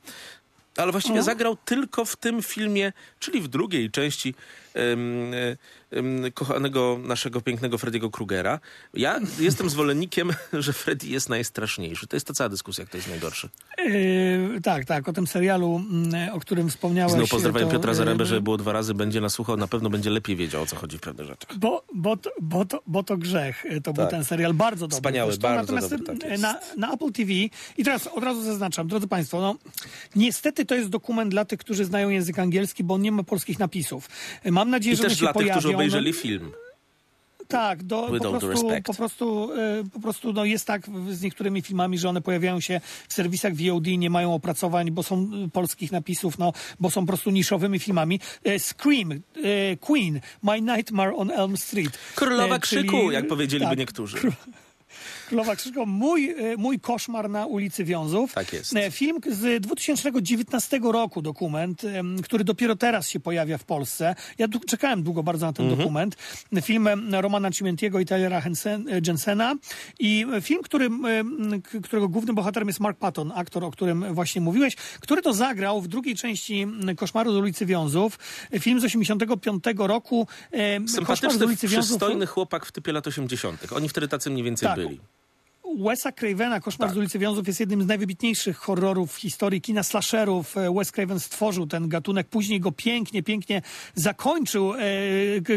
Ale 0.77 0.93
właściwie 0.93 1.23
zagrał 1.23 1.57
tylko 1.65 2.05
w 2.05 2.17
tym 2.17 2.43
filmie, 2.43 2.93
czyli 3.19 3.41
w 3.41 3.49
drugiej 3.49 3.91
części 3.91 4.35
kochanego 6.35 6.99
naszego 7.03 7.41
pięknego 7.41 7.77
Freddy'ego 7.77 8.11
Krugera. 8.11 8.61
Ja 8.95 9.21
jestem 9.39 9.71
zwolennikiem, 9.71 10.31
że 10.53 10.73
Freddy 10.73 11.07
jest 11.07 11.29
najstraszniejszy. 11.29 12.07
To 12.07 12.17
jest 12.17 12.27
ta 12.27 12.35
cała 12.35 12.49
dyskusja, 12.49 12.85
kto 12.85 12.97
jest 12.97 13.09
najgorszy. 13.09 13.49
Yy, 13.79 14.61
tak, 14.63 14.85
tak, 14.85 15.09
o 15.09 15.13
tym 15.13 15.27
serialu, 15.27 15.83
mm, 15.91 16.35
o 16.35 16.41
którym 16.41 16.71
wspomniałeś. 16.71 17.13
Znowu 17.13 17.29
pozdrawiam 17.29 17.69
to, 17.69 17.73
Piotra 17.73 17.91
yy, 17.91 17.97
Zarębę, 17.97 18.27
żeby 18.27 18.41
było 18.41 18.57
dwa 18.57 18.73
razy, 18.73 18.95
będzie 18.95 19.21
nas 19.21 19.33
słuchał, 19.33 19.57
na 19.57 19.67
pewno 19.67 19.91
będzie 19.91 20.11
lepiej 20.11 20.37
wiedział, 20.37 20.63
o 20.63 20.67
co 20.67 20.77
chodzi 20.77 20.99
w 20.99 21.01
pewnych 21.01 21.27
rzeczach. 21.27 21.59
Bo, 21.59 21.85
bo, 21.95 22.17
to, 22.17 22.31
bo, 22.41 22.65
to, 22.65 22.83
bo 22.87 23.03
to 23.03 23.17
grzech. 23.17 23.65
y, 23.65 23.81
To 23.81 23.93
był 23.93 24.05
Tak. 24.05 24.11
ten 24.11 24.25
serial 24.25 24.55
bardzo 24.55 24.89
dobry. 24.89 24.97
Wspaniały, 24.97 25.33
zresztą. 25.33 25.49
bardzo 25.49 25.73
Natomiast 25.73 26.05
dobry, 26.05 26.19
tak 26.19 26.39
na, 26.39 26.61
na 26.77 26.93
Apple 26.93 27.13
TV 27.13 27.33
i 27.79 27.85
teraz 27.85 28.07
od 28.07 28.25
razu 28.25 28.43
zaznaczam, 28.43 28.89
drodzy 28.89 29.09
Państwo, 29.09 29.41
no 29.41 29.57
niestety 30.17 30.65
to 30.65 30.75
jest 30.75 30.89
dokument 30.89 31.31
dla 31.31 31.45
tych, 31.45 31.59
którzy 31.59 31.85
znają 31.85 32.09
język 32.09 32.39
angielski, 32.39 32.85
bo 32.85 32.95
on 32.95 33.03
nie 33.03 33.13
ma 33.13 33.23
polskich 33.23 33.59
napisów. 33.59 34.09
Y, 34.47 34.53
Mam 34.63 34.71
nadzieję, 34.71 34.95
I 34.95 34.97
że 34.97 35.03
one 35.03 35.09
też 35.09 35.19
się 35.19 35.25
dla 35.25 35.33
tych, 35.33 35.43
pojawią. 35.43 35.61
którzy 35.61 35.75
obejrzeli 35.75 36.13
film. 36.13 36.53
tak, 37.49 37.83
do, 37.83 38.03
po 38.03 38.41
prostu, 38.41 38.69
po 38.85 38.95
prostu, 38.95 39.51
y, 39.53 39.91
po 39.93 40.01
prostu 40.01 40.33
no 40.33 40.45
jest 40.45 40.67
tak 40.67 40.83
z 41.11 41.23
niektórymi 41.23 41.63
filmami, 41.63 41.99
że 41.99 42.09
one 42.09 42.21
pojawiają 42.21 42.61
się 42.61 42.81
w 43.09 43.13
serwisach 43.13 43.53
VOD, 43.55 43.87
nie 43.87 44.11
mają 44.11 44.35
opracowań, 44.35 44.91
bo 44.91 45.03
są 45.03 45.31
y, 45.47 45.51
polskich 45.51 45.93
napisów, 45.93 46.39
no, 46.39 46.53
bo 46.81 46.91
są 46.91 47.01
po 47.01 47.07
prostu 47.07 47.31
niszowymi 47.31 47.79
filmami. 47.79 48.21
Y, 48.47 48.59
Scream, 48.59 49.13
y, 49.13 49.21
Queen, 49.81 50.21
My 50.43 50.61
Nightmare 50.61 51.13
on 51.17 51.31
Elm 51.31 51.57
Street. 51.57 51.99
Królowa 52.15 52.59
czyli- 52.59 52.83
krzyku, 52.89 53.11
jak 53.11 53.27
powiedzieliby 53.29 53.71
tak, 53.71 53.79
niektórzy. 53.79 54.17
Królowa 55.33 55.57
Krzyżko, 55.57 55.87
mój, 55.87 56.31
e, 56.31 56.57
mój 56.57 56.81
koszmar 56.81 57.31
na 57.31 57.47
ulicy 57.47 57.85
Wiązów. 57.85 58.33
Tak 58.33 58.53
jest. 58.53 58.77
E, 58.77 58.91
Film 58.91 59.19
z 59.31 59.63
2019 59.63 60.81
roku, 60.93 61.23
dokument, 61.23 61.83
który 62.25 62.45
dopiero 62.45 62.77
teraz 62.77 63.09
się 63.09 63.21
pojawia 63.21 63.59
w 63.59 63.65
Polsce. 63.65 64.15
Ja 64.39 64.47
czekałem 64.67 65.03
długo 65.03 65.23
bardzo 65.23 65.47
na 65.47 65.53
ten 65.53 65.67
Mhm. 65.67 65.79
dokument. 65.83 66.17
Film 66.63 66.89
Romana 67.13 67.51
Cimentiego 67.51 68.01
i 68.01 68.05
Hensen, 68.43 68.89
e, 68.89 69.01
Jensena. 69.07 69.55
I 69.99 70.27
film, 70.41 70.63
którym, 70.63 71.05
em, 71.07 71.63
k- 71.63 71.79
którego 71.83 72.09
głównym 72.09 72.35
bohaterem 72.35 72.69
jest 72.69 72.81
Mark 72.81 72.99
Patton, 72.99 73.33
aktor, 73.35 73.65
o 73.65 73.71
którym 73.71 74.15
właśnie 74.15 74.41
mówiłeś, 74.41 74.77
który 74.77 75.23
to 75.23 75.33
zagrał 75.33 75.81
w 75.81 75.89
drugiej 75.89 76.17
części 76.17 76.67
Koszmaru 76.97 77.33
z 77.33 77.37
ulicy 77.37 77.67
Wiązów. 77.67 78.19
Film 78.61 78.81
z 78.81 78.85
85 78.85 79.87
roku. 79.87 80.27
Koszmar 80.27 80.89
z 80.89 80.93
Sympatyczny, 80.95 81.47
ulicy 81.47 81.69
Wiązów. 81.69 81.85
przystojny 81.99 82.27
chłop 82.27 82.55
w 82.65 82.73
typie 82.73 82.93
lat 82.93 83.07
80. 83.07 83.73
Oni 83.73 83.89
wtedy 83.89 84.09
tacy 84.09 84.31
mniej 84.31 84.45
więcej 84.45 84.69
Tak. 84.69 84.77
byli. 84.77 85.01
Wesa 85.79 86.13
Cravena, 86.13 86.61
Koszmar 86.61 86.89
Tak. 86.89 86.95
z 86.95 86.99
ulicy 86.99 87.19
Wiązów 87.19 87.47
jest 87.47 87.61
jednym 87.61 87.83
z 87.83 87.87
najwybitniejszych 87.87 88.57
horrorów 88.57 89.13
w 89.13 89.17
historii 89.17 89.61
kina 89.61 89.83
slasherów. 89.83 90.57
E, 90.57 90.75
Wes 90.75 90.93
Craven 90.93 91.21
stworzył 91.21 91.67
ten 91.67 91.89
gatunek, 91.89 92.29
później 92.29 92.61
go 92.61 92.73
pięknie, 92.73 93.23
pięknie 93.23 93.63
zakończył 93.95 94.75
e, 94.75 94.79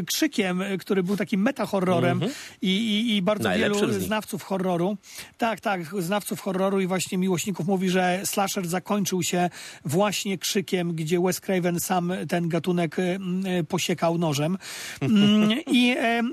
krzykiem, 0.05 0.61
e, 0.61 0.77
który 0.77 1.03
był 1.03 1.17
takim 1.17 1.41
metahorrorem 1.41 2.21
i, 2.61 2.69
i, 2.69 3.15
i 3.15 3.21
bardzo. 3.21 3.49
Najlepszym 3.49 3.89
wielu 3.89 4.01
znawców 4.01 4.43
horroru. 4.43 4.97
Tak, 5.37 5.59
tak, 5.59 5.81
znawców 5.99 6.39
horroru 6.39 6.79
i 6.79 6.87
właśnie 6.87 7.17
miłośników 7.17 7.67
mówi, 7.67 7.89
że 7.89 8.21
slasher 8.23 8.67
zakończył 8.67 9.23
się 9.23 9.49
właśnie 9.85 10.37
krzykiem, 10.37 10.93
gdzie 10.93 11.19
Wes 11.19 11.41
Craven 11.41 11.79
sam 11.79 12.13
ten 12.29 12.49
gatunek 12.49 12.97
e, 12.99 13.63
posiekał 13.63 14.17
nożem. 14.17 14.57
Mm, 15.01 15.49
I 15.67 15.95
e, 15.97 16.23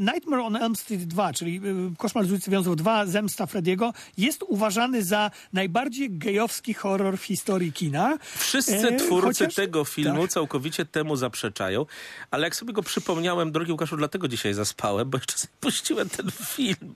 Nightmare 0.00 0.40
on 0.40 0.56
Elm 0.56 0.76
Street 0.76 1.04
2, 1.04 1.32
czyli 1.32 1.60
Koszmar 1.98 2.26
z 2.26 2.30
ulicy 2.30 2.50
Wiązów 2.50 2.76
2, 2.76 3.06
Zemsta 3.06 3.29
Frediego, 3.46 3.92
jest 4.16 4.42
uważany 4.42 5.02
za 5.02 5.30
najbardziej 5.52 6.10
gejowski 6.18 6.74
horror 6.74 7.18
w 7.18 7.22
historii 7.24 7.72
kina. 7.72 8.18
Wszyscy 8.38 8.88
E, 8.88 8.96
twórcy 8.96 9.26
chociaż- 9.44 9.54
tego 9.54 9.84
filmu 9.84 10.22
tak. 10.22 10.30
całkowicie 10.30 10.84
temu 10.86 11.16
zaprzeczają, 11.16 11.86
ale 12.30 12.46
jak 12.46 12.56
sobie 12.56 12.72
go 12.72 12.82
przypomniałem, 12.82 13.52
drogi 13.52 13.72
Łukaszu, 13.72 13.96
dlatego 13.96 14.28
dzisiaj 14.28 14.54
zaspałem, 14.54 15.10
bo 15.10 15.18
jeszcze 15.18 15.34
puściłem 15.60 16.08
ten 16.08 16.30
film. 16.30 16.94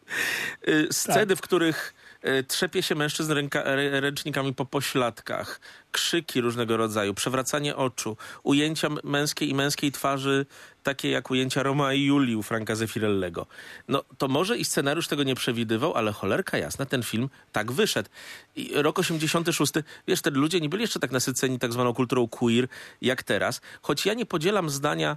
Y, 0.69 0.89
Sceny, 0.91 1.27
Tak. 1.27 1.39
w 1.39 1.41
których 1.41 1.95
y, 2.25 2.45
trzepie 2.45 2.83
się 2.83 2.95
mężczyzn 2.95 3.33
ręka, 3.33 3.63
rę- 3.65 4.01
ręcznikami 4.01 4.55
po 4.55 4.65
pośladkach, 4.65 5.61
krzyki 5.93 6.41
różnego 6.41 6.77
rodzaju, 6.77 7.15
przewracanie 7.15 7.77
oczu, 7.77 8.17
ujęcia 8.43 8.89
męskiej 9.05 9.51
i 9.51 9.55
męskiej 9.55 9.93
twarzy, 9.93 10.47
takie 10.85 11.11
jak 11.11 11.31
ujęcia 11.31 11.63
Roma 11.63 11.93
i 11.93 12.05
Julii 12.05 12.37
u 12.37 12.43
Franka 12.43 12.75
Zeffirellego. 12.75 13.47
No 13.89 14.05
to 14.19 14.29
może 14.29 14.59
i 14.59 14.65
scenariusz 14.65 15.09
tego 15.09 15.23
nie 15.23 15.35
przewidywał, 15.35 15.95
ale 15.95 16.13
cholerka 16.13 16.59
jasna, 16.59 16.87
ten 16.87 17.03
film 17.03 17.29
tak 17.53 17.73
wyszedł. 17.73 18.09
I 18.57 18.71
rok 18.75 18.99
86, 18.99 19.73
wiesz, 20.09 20.19
wtedy 20.19 20.39
ludzie 20.39 20.61
nie 20.61 20.69
byli 20.69 20.83
jeszcze 20.83 21.01
tak 21.01 21.11
nasyceni 21.11 21.59
tak 21.59 21.73
zwaną 21.73 21.95
kulturą 21.95 22.29
queer 22.29 22.69
jak 23.03 23.23
teraz, 23.23 23.61
choć 23.83 24.07
ja 24.07 24.15
nie 24.15 24.27
podzielam 24.27 24.71
zdania 24.71 25.17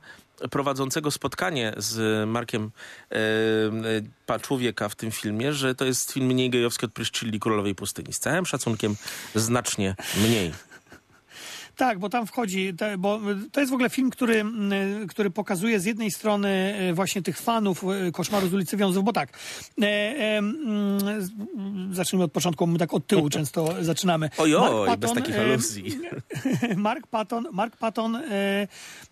prowadzącego 0.52 1.12
spotkanie 1.12 1.74
z 1.78 2.30
Markiem 2.30 2.72
człowieka 4.42 4.90
w 4.90 4.96
tym 4.96 5.12
filmie, 5.12 5.54
że 5.54 5.76
to 5.76 5.86
jest 5.86 6.12
film 6.12 6.26
mniej 6.26 6.50
gejowski 6.50 6.86
od 6.86 6.94
Pryszcilli 6.94 7.40
Królowej 7.40 7.76
Pustyni. 7.76 8.14
Z 8.14 8.20
całym 8.20 8.46
szacunkiem 8.46 8.96
znacznie 9.36 9.96
mniej. 10.18 10.54
Tak, 11.78 12.00
bo 12.00 12.10
tam 12.10 12.28
wchodzi, 12.28 12.74
bo 13.00 13.20
to 13.52 13.60
jest 13.60 13.72
w 13.72 13.74
ogóle 13.74 13.90
film, 13.90 14.10
który, 14.10 14.40
mm, 14.40 15.08
który 15.08 15.30
pokazuje 15.30 15.80
z 15.80 15.86
jednej 15.86 16.12
strony 16.12 16.50
e, 16.50 16.94
właśnie 16.94 17.22
tych 17.22 17.38
fanów 17.38 17.84
Koszmaru 18.14 18.48
z 18.48 18.54
ulicy 18.54 18.78
Wiązów, 18.78 19.04
bo 19.04 19.14
tak, 19.14 19.30
e, 19.82 19.86
e, 19.86 20.38
mm, 20.38 20.98
mm, 21.56 21.96
zacznijmy 21.96 22.26
od 22.26 22.32
początku, 22.32 22.68
my 22.68 22.80
tak 22.80 22.94
od 22.94 23.08
tyłu 23.08 23.30
często 23.30 23.74
zaczynamy. 23.82 24.30
Ojoj, 24.38 24.88
Mark 24.88 25.00
bez 25.00 25.10
Patton, 25.10 25.24
takich 25.24 25.40
e, 25.40 25.42
aluzji. 25.42 26.00
Mark 26.88 27.08
Patton, 27.08 27.48
Mark 27.52 27.78
Patton 27.78 28.16
e, 28.16 28.68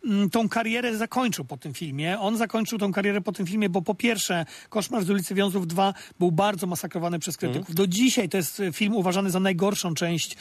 m, 0.06 0.30
tą 0.30 0.50
karierę 0.50 0.98
zakończył 0.98 1.46
po 1.46 1.58
tym 1.58 1.74
filmie. 1.74 2.20
On 2.20 2.38
zakończył 2.38 2.80
tą 2.80 2.94
karierę 2.94 3.22
po 3.22 3.32
tym 3.32 3.46
filmie, 3.46 3.70
bo 3.70 3.82
po 3.82 3.96
pierwsze 3.96 4.46
Koszmar 4.70 5.04
z 5.04 5.10
ulicy 5.10 5.36
Wiązów 5.36 5.68
2 5.68 5.94
był 6.20 6.32
bardzo 6.32 6.68
masakrowany 6.68 7.20
przez 7.20 7.38
krytyków. 7.38 7.70
Mhm. 7.70 7.76
Do 7.76 7.88
dzisiaj 7.88 8.30
to 8.30 8.38
jest 8.38 8.62
film 8.74 8.96
uważany 8.96 9.30
za 9.30 9.40
najgorszą 9.40 9.94
część 9.94 10.38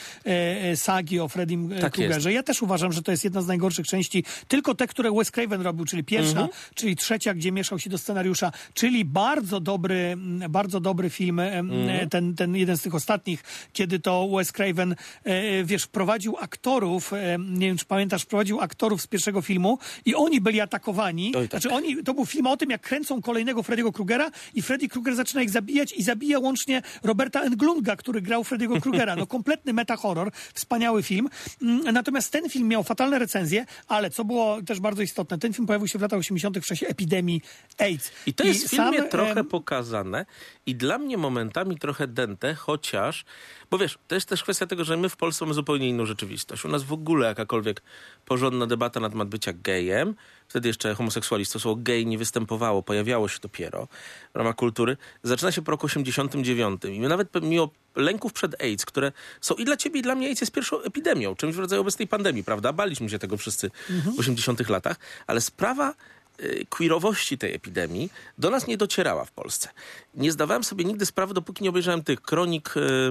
sagi 0.75 1.21
o 1.21 1.29
Freddym 1.29 1.71
Tak 1.81 1.93
Krugerze. 1.93 2.14
Ja 2.31 2.43
też 2.43 2.63
uważam, 2.63 2.93
że 2.93 3.03
to 3.03 3.11
jest 3.11 3.25
jedna 3.25 3.43
z 3.43 3.47
najgorszych 3.47 3.87
części. 3.87 4.25
Tylko 4.49 4.75
te, 4.75 4.87
które 4.87 5.13
Wes 5.13 5.31
Craven 5.31 5.61
robił, 5.63 5.85
czyli 5.85 6.05
pierwsza, 6.05 6.31
Mhm. 6.31 6.49
czyli 6.75 6.97
trzecia, 6.97 7.35
gdzie 7.35 7.53
mieszał 7.53 7.79
się 7.79 7.91
do 7.91 7.99
scenariusza, 7.99 8.53
czyli 8.75 9.05
bardzo 9.05 9.61
dobry, 9.61 9.95
m, 10.13 10.43
bardzo 10.49 10.81
dobry 10.81 11.11
film, 11.11 11.41
e, 11.41 11.53
m, 11.53 11.71
Mhm. 11.73 12.09
ten, 12.09 12.35
ten 12.35 12.57
jeden 12.57 12.77
z 12.77 12.83
tych 12.83 12.95
ostatnich, 12.95 13.43
kiedy 13.73 13.99
to 14.01 14.29
Wes 14.37 14.53
Craven, 14.53 14.95
e, 15.25 15.65
wiesz, 15.65 15.83
wprowadził 15.85 16.37
aktorów, 16.41 17.13
e, 17.13 17.37
nie 17.39 17.67
wiem, 17.67 17.77
czy 17.79 17.85
pamiętasz, 17.85 18.23
wprowadził 18.23 18.61
aktorów 18.61 19.03
z 19.03 19.07
pierwszego 19.07 19.43
filmu 19.43 19.79
i 20.05 20.15
oni 20.15 20.41
byli 20.41 20.61
atakowani. 20.61 21.33
Oj, 21.37 21.49
tak. 21.49 21.61
Znaczy 21.61 21.77
oni, 21.77 22.03
to 22.05 22.15
był 22.15 22.27
film 22.27 22.47
o 22.47 22.57
tym, 22.57 22.71
jak 22.71 22.81
kręcą 22.83 23.23
kolejnego 23.23 23.63
Freddy'ego 23.63 23.93
Krugera 23.93 24.31
i 24.55 24.63
Freddy 24.63 24.89
Krueger 24.89 25.17
zaczyna 25.17 25.43
ich 25.43 25.51
zabijać 25.51 25.93
i 25.93 26.03
zabija 26.03 26.39
łącznie 26.39 26.83
Roberta 27.03 27.41
Englunga, 27.41 27.97
który 27.97 28.23
grał 28.23 28.43
Freddy'ego 28.43 28.81
Krugera. 28.81 29.17
No 29.17 29.27
kompletny 29.27 29.73
metahorror, 29.73 30.31
wspaniały 30.55 31.03
film. 31.03 31.29
Mm, 31.63 31.95
Natomiast 32.05 32.33
ten 32.33 32.51
film 32.51 32.69
miał 32.69 32.83
fatalne 32.83 33.19
recenzje, 33.19 33.67
ale 33.89 34.11
co 34.11 34.25
było 34.25 34.63
też 34.63 34.81
bardzo 34.81 35.03
istotne, 35.03 35.39
ten 35.39 35.53
film 35.53 35.67
pojawił 35.67 35.89
się 35.89 35.99
w 35.99 36.03
latach 36.03 36.19
80. 36.19 36.59
w 36.59 36.67
czasie 36.67 36.87
epidemii 36.87 37.43
AIDS. 37.79 38.13
I 38.27 38.35
to 38.35 38.45
jest 38.45 38.67
w 38.67 38.71
filmie 38.71 38.99
sam, 38.99 39.09
trochę 39.09 39.45
pokazane 39.45 40.27
i 40.67 40.75
dla 40.75 40.99
mnie 40.99 41.19
momentami 41.19 41.79
trochę 41.79 42.07
dęte, 42.07 42.55
chociaż, 42.55 43.25
bo 43.71 43.79
wiesz, 43.79 43.99
to 44.09 44.15
jest 44.15 44.29
też 44.29 44.43
kwestia 44.43 44.67
tego, 44.67 44.85
że 44.85 44.97
my 44.97 45.09
w 45.09 45.17
Polsce 45.17 45.45
mamy 45.45 45.55
zupełnie 45.55 45.89
inną 45.89 46.07
rzeczywistość. 46.07 46.65
U 46.65 46.69
nas 46.69 46.83
w 46.83 46.93
ogóle 46.93 47.27
jakakolwiek 47.27 47.83
porządna 48.25 48.67
debata 48.67 49.01
na 49.01 49.11
temat 49.11 49.29
bycia 49.29 49.53
gejem, 49.53 50.15
wtedy 50.55 50.69
jeszcze 50.69 50.95
homoseksualistwo, 50.95 51.59
słowo 51.59 51.81
gej 51.83 52.07
nie 52.07 52.19
występowało, 52.19 52.83
pojawiało 52.83 53.29
się 53.29 53.39
dopiero 53.43 53.89
w 54.35 54.37
ramach 54.37 54.57
kultury, 54.57 54.97
zaczyna 55.23 55.53
się 55.53 55.63
po 55.63 55.71
roku 55.71 55.87
89. 55.87 56.83
I 56.85 57.01
nawet 57.01 57.29
mimo 57.43 57.71
lęków 57.97 58.33
przed 58.33 58.63
AIDS, 58.63 58.85
które 58.85 59.13
są 59.41 59.55
i 59.55 59.65
dla 59.65 59.77
ciebie, 59.77 60.01
i 60.01 60.03
dla 60.03 60.15
mnie 60.15 60.27
AIDS 60.27 60.41
jest 60.41 60.53
pierwszą 60.53 60.81
epidemią, 60.81 61.37
czymś 61.37 61.55
w 61.55 61.59
rodzaju 61.59 61.83
obecnej 61.83 62.09
pandemii, 62.09 62.45
prawda? 62.45 62.73
Baliśmy 62.73 63.11
się 63.11 63.19
tego 63.19 63.37
wszyscy 63.37 63.71
w 64.17 64.19
80 64.19 64.69
latach, 64.69 64.97
ale 65.27 65.41
sprawa 65.41 65.95
y, 66.41 66.67
queerowości 66.69 67.39
tej 67.39 67.55
epidemii 67.55 68.11
do 68.39 68.51
nas 68.51 68.67
nie 68.67 68.77
docierała 68.77 69.25
w 69.25 69.31
Polsce. 69.31 69.69
Nie 70.15 70.33
zdawałem 70.33 70.65
sobie 70.65 70.85
nigdy 70.85 71.07
sprawy, 71.07 71.35
dopóki 71.35 71.65
nie 71.65 71.71
obejrzałem 71.71 72.05
tych 72.05 72.21
kronik 72.21 72.77
y, 72.77 73.09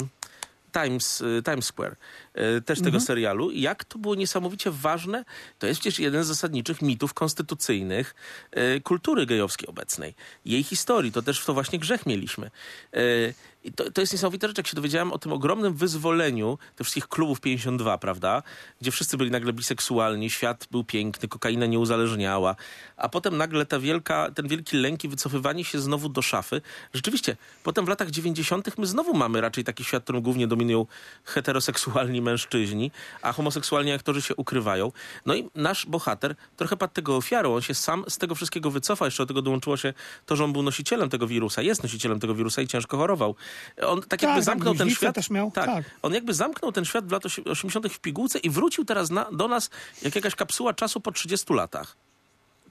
Times, 0.73 1.21
y, 1.21 1.41
Times 1.43 1.65
Square, 1.65 1.95
y, 2.57 2.62
też 2.62 2.81
tego 2.81 2.99
serialu. 2.99 3.51
I 3.51 3.62
Jak 3.62 3.83
to 3.83 3.99
było 3.99 4.15
niesamowicie 4.15 4.71
ważne, 4.71 5.25
to 5.59 5.67
jest 5.67 5.81
przecież 5.81 5.99
jeden 5.99 6.23
z 6.23 6.27
zasadniczych 6.27 6.81
mitów 6.81 7.13
konstytucyjnych 7.13 8.15
y, 8.57 8.81
kultury 8.81 9.25
gejowskiej 9.25 9.67
obecnej. 9.69 10.15
Jej 10.45 10.63
historii, 10.63 11.12
to 11.12 11.21
też 11.21 11.39
w 11.39 11.45
to 11.45 11.53
właśnie 11.53 11.79
grzech 11.79 12.05
mieliśmy. 12.05 12.51
I 13.63 13.71
to, 13.71 13.91
to 13.91 14.02
jest 14.02 14.13
niesamowita 14.13 14.47
rzecz, 14.47 14.58
jak 14.58 14.67
się 14.67 14.76
dowiedziałem 14.76 15.12
o 15.12 15.17
tym 15.17 15.34
ogromnym 15.34 15.73
wyzwoleniu 15.73 16.58
tych 16.76 16.86
wszystkich 16.86 17.08
klubów 17.08 17.41
52, 17.41 17.97
prawda? 17.97 18.43
Gdzie 18.82 18.91
wszyscy 18.91 19.17
byli 19.17 19.32
nagle 19.32 19.54
biseksualni, 19.54 20.30
świat 20.30 20.67
był 20.71 20.84
piękny, 20.84 21.30
kokaina 21.30 21.65
nie 21.65 21.80
uzależniała, 21.80 22.56
a 22.97 23.10
potem 23.10 23.38
nagle 23.38 23.65
ta 23.65 23.80
wielka, 23.80 24.32
ten 24.32 24.47
wielki 24.47 24.78
lęk 24.78 25.04
i 25.04 25.08
wycofywanie 25.08 25.65
się 25.65 25.80
znowu 25.80 26.10
do 26.10 26.21
szafy. 26.21 26.62
Rzeczywiście, 26.93 27.38
potem 27.63 27.86
w 27.86 27.88
latach 27.88 28.12
90. 28.12 28.78
my 28.78 28.86
znowu 28.86 29.13
mamy 29.13 29.41
raczej 29.41 29.63
taki 29.63 29.84
świat, 29.84 30.04
w 30.04 30.06
którym 30.06 30.21
głównie 30.21 30.47
dominują 30.47 30.86
heteroseksualni 31.23 32.21
mężczyźni, 32.21 32.91
a 33.21 33.34
homoseksualni 33.34 33.91
aktorzy 33.91 34.21
się 34.21 34.36
ukrywają. 34.36 34.91
No 35.26 35.36
i 35.36 35.49
nasz 35.56 35.86
bohater 35.86 36.36
trochę 36.58 36.78
padł 36.78 36.93
tego 36.93 37.15
ofiarą. 37.15 37.56
On 37.56 37.62
się 37.62 37.73
sam 37.73 38.06
z 38.08 38.17
tego 38.17 38.36
wszystkiego 38.36 38.71
wycofał. 38.71 39.06
Jeszcze 39.06 39.23
do 39.23 39.28
tego 39.28 39.41
dołączyło 39.41 39.78
się 39.78 39.93
to, 40.26 40.36
że 40.36 40.43
on 40.43 40.54
był 40.54 40.63
nosicielem 40.63 41.10
tego 41.10 41.28
wirusa, 41.28 41.62
jest 41.62 41.84
nosicielem 41.84 42.19
tego 42.19 42.36
wirusa 42.36 42.62
i 42.62 42.67
ciężko 42.67 42.97
chorował. 42.97 43.36
On 43.82 44.02
tak 44.02 44.22
jakby 44.22 44.36
tak, 44.36 44.44
zamknął 44.44 44.76
ten 44.76 44.89
świat. 44.89 45.16
też 45.16 45.30
miał, 45.30 45.52
tak. 45.52 45.84
On 46.02 46.13
jakby 46.13 46.34
zamknął 46.34 46.72
ten 46.72 46.86
świat 46.86 47.08
w 47.08 47.12
latach 47.12 47.32
80. 47.46 47.88
w 47.88 48.00
pigułce 48.00 48.39
i 48.39 48.50
wrócił 48.50 48.86
teraz 48.86 49.10
na, 49.10 49.32
do 49.32 49.48
nas 49.48 49.70
jak 50.02 50.16
jakaś 50.16 50.36
kapsuła 50.36 50.74
czasu 50.74 51.01
po 51.01 51.12
30 51.12 51.54
latach. 51.54 52.03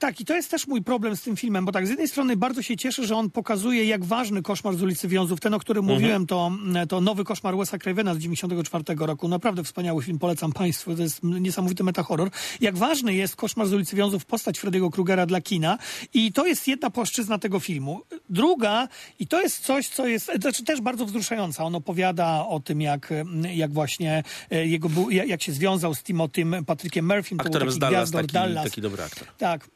Tak, 0.02 0.20
i 0.20 0.24
to 0.24 0.34
jest 0.34 0.50
też 0.50 0.66
mój 0.66 0.82
problem 0.82 1.16
z 1.16 1.22
tym 1.22 1.36
filmem, 1.36 1.64
bo 1.64 1.72
tak, 1.72 1.86
z 1.86 1.90
jednej 1.90 2.08
strony 2.08 2.36
bardzo 2.36 2.62
się 2.62 2.76
cieszę, 2.76 3.06
że 3.06 3.16
on 3.16 3.30
pokazuje, 3.30 3.84
jak 3.84 4.04
ważny 4.04 4.42
koszmar 4.42 4.76
z 4.76 4.82
ulicy 4.82 5.08
Wiązów, 5.08 5.40
ten, 5.40 5.54
o 5.54 5.58
którym 5.58 5.84
Mhm. 5.84 6.00
mówiłem, 6.00 6.26
to, 6.26 6.50
to 6.88 7.00
nowy 7.00 7.24
koszmar 7.24 7.56
Wesa 7.56 7.78
Cravena 7.78 8.14
z 8.14 8.18
94 8.18 8.84
roku. 8.98 9.28
Naprawdę 9.28 9.64
wspaniały 9.64 10.02
film, 10.02 10.18
polecam 10.18 10.52
Państwu, 10.52 10.96
to 10.96 11.02
jest 11.02 11.22
niesamowity 11.22 11.84
metahorror. 11.84 12.30
Jak 12.60 12.76
ważny 12.76 13.14
jest 13.14 13.36
koszmar 13.36 13.66
z 13.66 13.72
ulicy 13.72 13.96
Wiązów, 13.96 14.24
postać 14.24 14.60
Freddy'ego 14.60 14.90
Krugera 14.90 15.26
dla 15.26 15.40
kina 15.40 15.78
i 16.14 16.32
to 16.32 16.46
jest 16.46 16.68
jedna 16.68 16.90
płaszczyzna 16.90 17.38
tego 17.38 17.60
filmu. 17.60 18.00
Druga, 18.30 18.88
i 19.18 19.26
to 19.26 19.40
jest 19.40 19.58
coś, 19.64 19.88
co 19.88 20.06
jest 20.06 20.30
znaczy 20.40 20.64
też 20.64 20.80
bardzo 20.80 21.06
wzruszająca. 21.06 21.64
On 21.64 21.74
opowiada 21.74 22.46
o 22.46 22.60
tym, 22.60 22.80
jak, 22.80 23.12
jak 23.54 23.72
właśnie 23.72 24.22
e, 24.50 24.66
jego, 24.66 24.88
jak 25.10 25.42
się 25.42 25.52
związał 25.52 25.94
z 25.94 26.02
Timothym 26.02 26.56
Patrykiem 26.66 27.06
Murphym. 27.06 27.40
Aktorem 27.40 27.70
z 27.70 27.78
Dallas, 27.78 27.92
gwiazdor 28.10 28.22
taki, 28.22 28.32
Dallas. 28.32 28.64
taki 28.64 28.80
dobry 28.80 29.02
aktor. 29.02 29.28
Tak. 29.38 29.68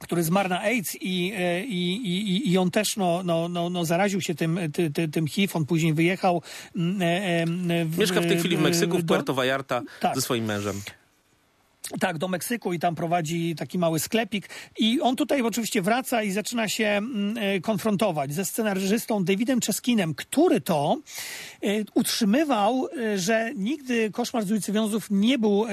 Który 0.00 0.22
zmarł 0.22 0.48
na 0.48 0.60
AIDS 0.60 0.96
i, 1.00 1.32
e, 1.36 1.64
i, 1.64 1.96
i, 1.96 2.52
i 2.52 2.58
on 2.58 2.70
też 2.70 2.96
no, 2.96 3.22
no, 3.24 3.48
no, 3.48 3.70
no 3.70 3.84
zaraził 3.84 4.20
się 4.20 4.34
tym, 4.34 4.58
ty, 4.72 4.90
ty, 4.90 5.08
tym 5.08 5.26
HIV. 5.26 5.54
On 5.54 5.66
później 5.66 5.94
wyjechał. 5.94 6.42
mm, 6.76 7.02
e, 7.02 7.06
e, 7.80 7.84
w- 7.84 7.98
Mieszka 7.98 8.20
w 8.20 8.26
tej 8.26 8.38
chwili 8.38 8.56
w 8.56 8.60
Meksyku, 8.60 8.98
w 8.98 9.04
Puerto 9.06 9.34
Vallarta 9.34 9.82
Tak. 10.00 10.14
ze 10.14 10.20
swoim 10.22 10.44
mężem. 10.44 10.80
Tak, 11.98 12.18
do 12.18 12.28
Meksyku 12.28 12.72
i 12.72 12.78
tam 12.78 12.94
prowadzi 12.94 13.54
taki 13.54 13.78
mały 13.78 14.00
sklepik. 14.00 14.48
I 14.78 15.00
on 15.00 15.16
tutaj 15.16 15.42
oczywiście 15.42 15.82
wraca 15.82 16.22
i 16.22 16.30
zaczyna 16.30 16.68
się 16.68 16.84
mm, 16.86 17.38
e, 17.38 17.60
konfrontować 17.60 18.34
ze 18.34 18.44
scenarzystą 18.44 19.24
Davidem 19.24 19.60
Czeskinem, 19.60 20.14
który 20.14 20.60
to 20.60 20.98
e, 21.62 21.66
utrzymywał, 21.94 22.88
e, 22.98 23.18
że 23.18 23.52
nigdy 23.56 24.10
Koszmar 24.10 24.44
z 24.44 24.50
ulicy 24.50 24.72
Wiązów 24.72 25.06
nie 25.10 25.38
był 25.38 25.66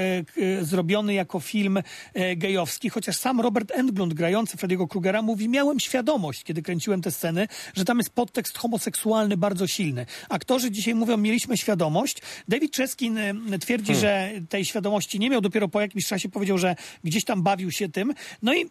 zrobiony 0.62 1.14
jako 1.14 1.40
film 1.40 1.80
gejowski, 2.38 2.90
chociaż 2.90 3.18
sam 3.18 3.42
Robert 3.42 3.72
Englund, 3.72 4.14
grający 4.14 4.58
Freddy'ego 4.58 4.88
Krugera, 4.88 5.22
mówi, 5.22 5.50
miałem 5.50 5.80
świadomość, 5.80 6.44
kiedy 6.44 6.62
kręciłem 6.62 7.02
te 7.02 7.12
sceny, 7.12 7.48
że 7.74 7.86
tam 7.86 7.98
jest 7.98 8.10
podtekst 8.10 8.58
homoseksualny 8.58 9.38
bardzo 9.38 9.68
silny. 9.68 10.06
Aktorzy 10.30 10.72
dzisiaj 10.72 10.96
mówią, 10.96 11.18
mieliśmy 11.18 11.58
świadomość. 11.58 12.22
David 12.48 12.72
Czeskin 12.72 13.20
twierdzi, 13.60 13.96
że 13.96 14.32
tej 14.50 14.66
świadomości 14.66 15.20
nie 15.20 15.30
miał. 15.30 15.42
Dopiero 15.42 15.68
po 15.68 15.82
jakimś 15.82 16.07
czasie 16.08 16.30
powiedział, 16.30 16.58
że 16.58 16.76
gdzieś 17.04 17.26
tam 17.26 17.44
bawił 17.44 17.72
się 17.72 17.90
tym. 17.90 18.14
No 18.42 18.54
i 18.54 18.70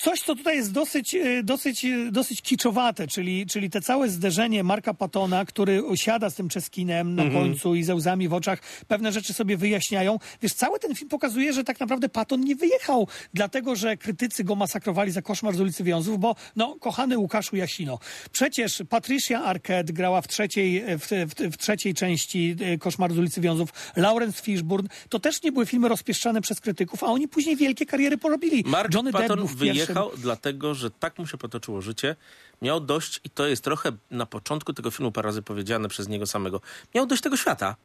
Coś, 0.00 0.20
co 0.20 0.34
tutaj 0.34 0.56
jest 0.56 0.72
dosyć, 0.72 1.14
e, 1.14 1.42
dosyć, 1.42 1.84
e, 1.84 2.10
dosyć 2.10 2.42
kiczowate, 2.42 3.06
czyli, 3.06 3.46
czyli 3.46 3.70
te 3.70 3.80
całe 3.80 4.08
zderzenie 4.08 4.64
Marka 4.64 4.94
Patona, 4.94 5.44
który 5.44 5.82
siada 5.94 6.30
z 6.30 6.34
tym 6.34 6.48
Czeskinem 6.48 7.14
na 7.14 7.30
końcu 7.30 7.74
i 7.74 7.82
ze 7.82 7.94
łzami 7.94 8.28
w 8.28 8.34
oczach 8.34 8.58
pewne 8.88 9.12
rzeczy 9.12 9.32
sobie 9.32 9.56
wyjaśniają. 9.56 10.18
Wiesz, 10.42 10.52
cały 10.52 10.78
ten 10.78 10.94
film 10.94 11.08
pokazuje, 11.08 11.52
że 11.52 11.64
tak 11.64 11.80
naprawdę 11.80 12.08
Paton 12.08 12.40
nie 12.40 12.56
wyjechał 12.56 13.08
dlatego, 13.34 13.76
że 13.76 13.96
krytycy 13.96 14.44
go 14.44 14.54
masakrowali 14.54 15.10
za 15.10 15.22
koszmar 15.22 15.54
z 15.54 15.60
ulicy 15.60 15.84
Wiązów, 15.84 16.18
bo 16.18 16.36
no, 16.56 16.76
kochany 16.80 17.18
Łukaszu 17.18 17.56
Jasino, 17.56 17.98
przecież 18.32 18.82
Patricia 18.88 19.44
Arquette 19.44 19.92
grała 19.92 20.22
w 20.22 20.28
trzeciej, 20.28 20.78
e, 20.78 20.98
w, 20.98 21.06
w, 21.06 21.52
w 21.52 21.56
trzeciej 21.56 21.94
części 21.94 22.56
Koszmar 22.80 23.12
z 23.12 23.18
ulicy 23.18 23.40
Wiązów, 23.40 23.68
Lawrence 23.96 24.42
Fishburne, 24.42 24.88
to 25.08 25.18
też 25.18 25.42
nie 25.42 25.52
były 25.52 25.66
filmy 25.66 25.88
rozpieszczane 25.88 26.40
przez 26.40 26.60
krytyków, 26.60 27.04
a 27.04 27.06
oni 27.06 27.28
później 27.28 27.56
wielkie 27.56 27.86
kariery 27.86 28.18
porobili. 28.18 28.64
Mark 28.66 28.94
Johnny 28.94 29.12
Patton 29.12 29.38
był 29.38 29.46
w 29.46 29.56
wyjechał 29.94 30.10
dlatego, 30.16 30.74
że 30.74 30.90
tak 30.90 31.18
mu 31.18 31.26
się 31.26 31.38
potoczyło 31.38 31.80
życie. 31.80 32.16
Miał 32.62 32.80
dość, 32.80 33.20
i 33.24 33.30
to 33.30 33.46
jest 33.46 33.64
trochę 33.64 33.92
na 34.10 34.26
początku 34.26 34.72
tego 34.72 34.90
filmu 34.90 35.12
parę 35.12 35.26
razy 35.26 35.42
powiedziane 35.42 35.88
przez 35.88 36.08
niego 36.08 36.26
samego, 36.26 36.60
miał 36.94 37.06
dość 37.06 37.22
tego 37.22 37.36
świata. 37.36 37.76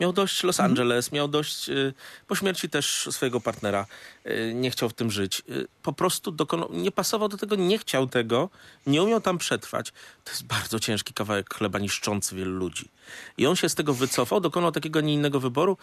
Miał 0.00 0.12
dość 0.12 0.42
Los 0.42 0.60
Mhm. 0.60 0.70
Angeles, 0.70 1.12
miał 1.12 1.28
dość, 1.28 1.68
y, 1.68 1.94
po 2.26 2.34
śmierci 2.34 2.68
też 2.68 3.08
swojego 3.10 3.40
partnera, 3.40 3.86
y, 4.26 4.52
nie 4.54 4.70
chciał 4.70 4.88
w 4.88 4.92
tym 4.94 5.10
żyć. 5.10 5.42
Y, 5.48 5.68
po 5.82 5.92
prostu 5.92 6.32
dokonał, 6.32 6.68
nie 6.72 6.92
pasował 6.92 7.28
do 7.28 7.36
tego, 7.36 7.56
nie 7.56 7.78
chciał 7.78 8.06
tego, 8.06 8.50
nie 8.86 9.02
umiał 9.02 9.20
tam 9.20 9.38
przetrwać. 9.38 9.92
To 10.24 10.30
jest 10.30 10.44
bardzo 10.44 10.80
ciężki 10.80 11.14
kawałek 11.14 11.54
chleba 11.54 11.78
niszczący 11.78 12.36
wielu 12.36 12.52
ludzi. 12.52 12.88
I 13.38 13.46
on 13.46 13.56
się 13.56 13.68
z 13.68 13.74
tego 13.74 13.94
wycofał, 13.94 14.40
dokonał 14.40 14.72
takiego, 14.72 15.00
nie 15.00 15.14
innego 15.14 15.40
wyboru. 15.40 15.76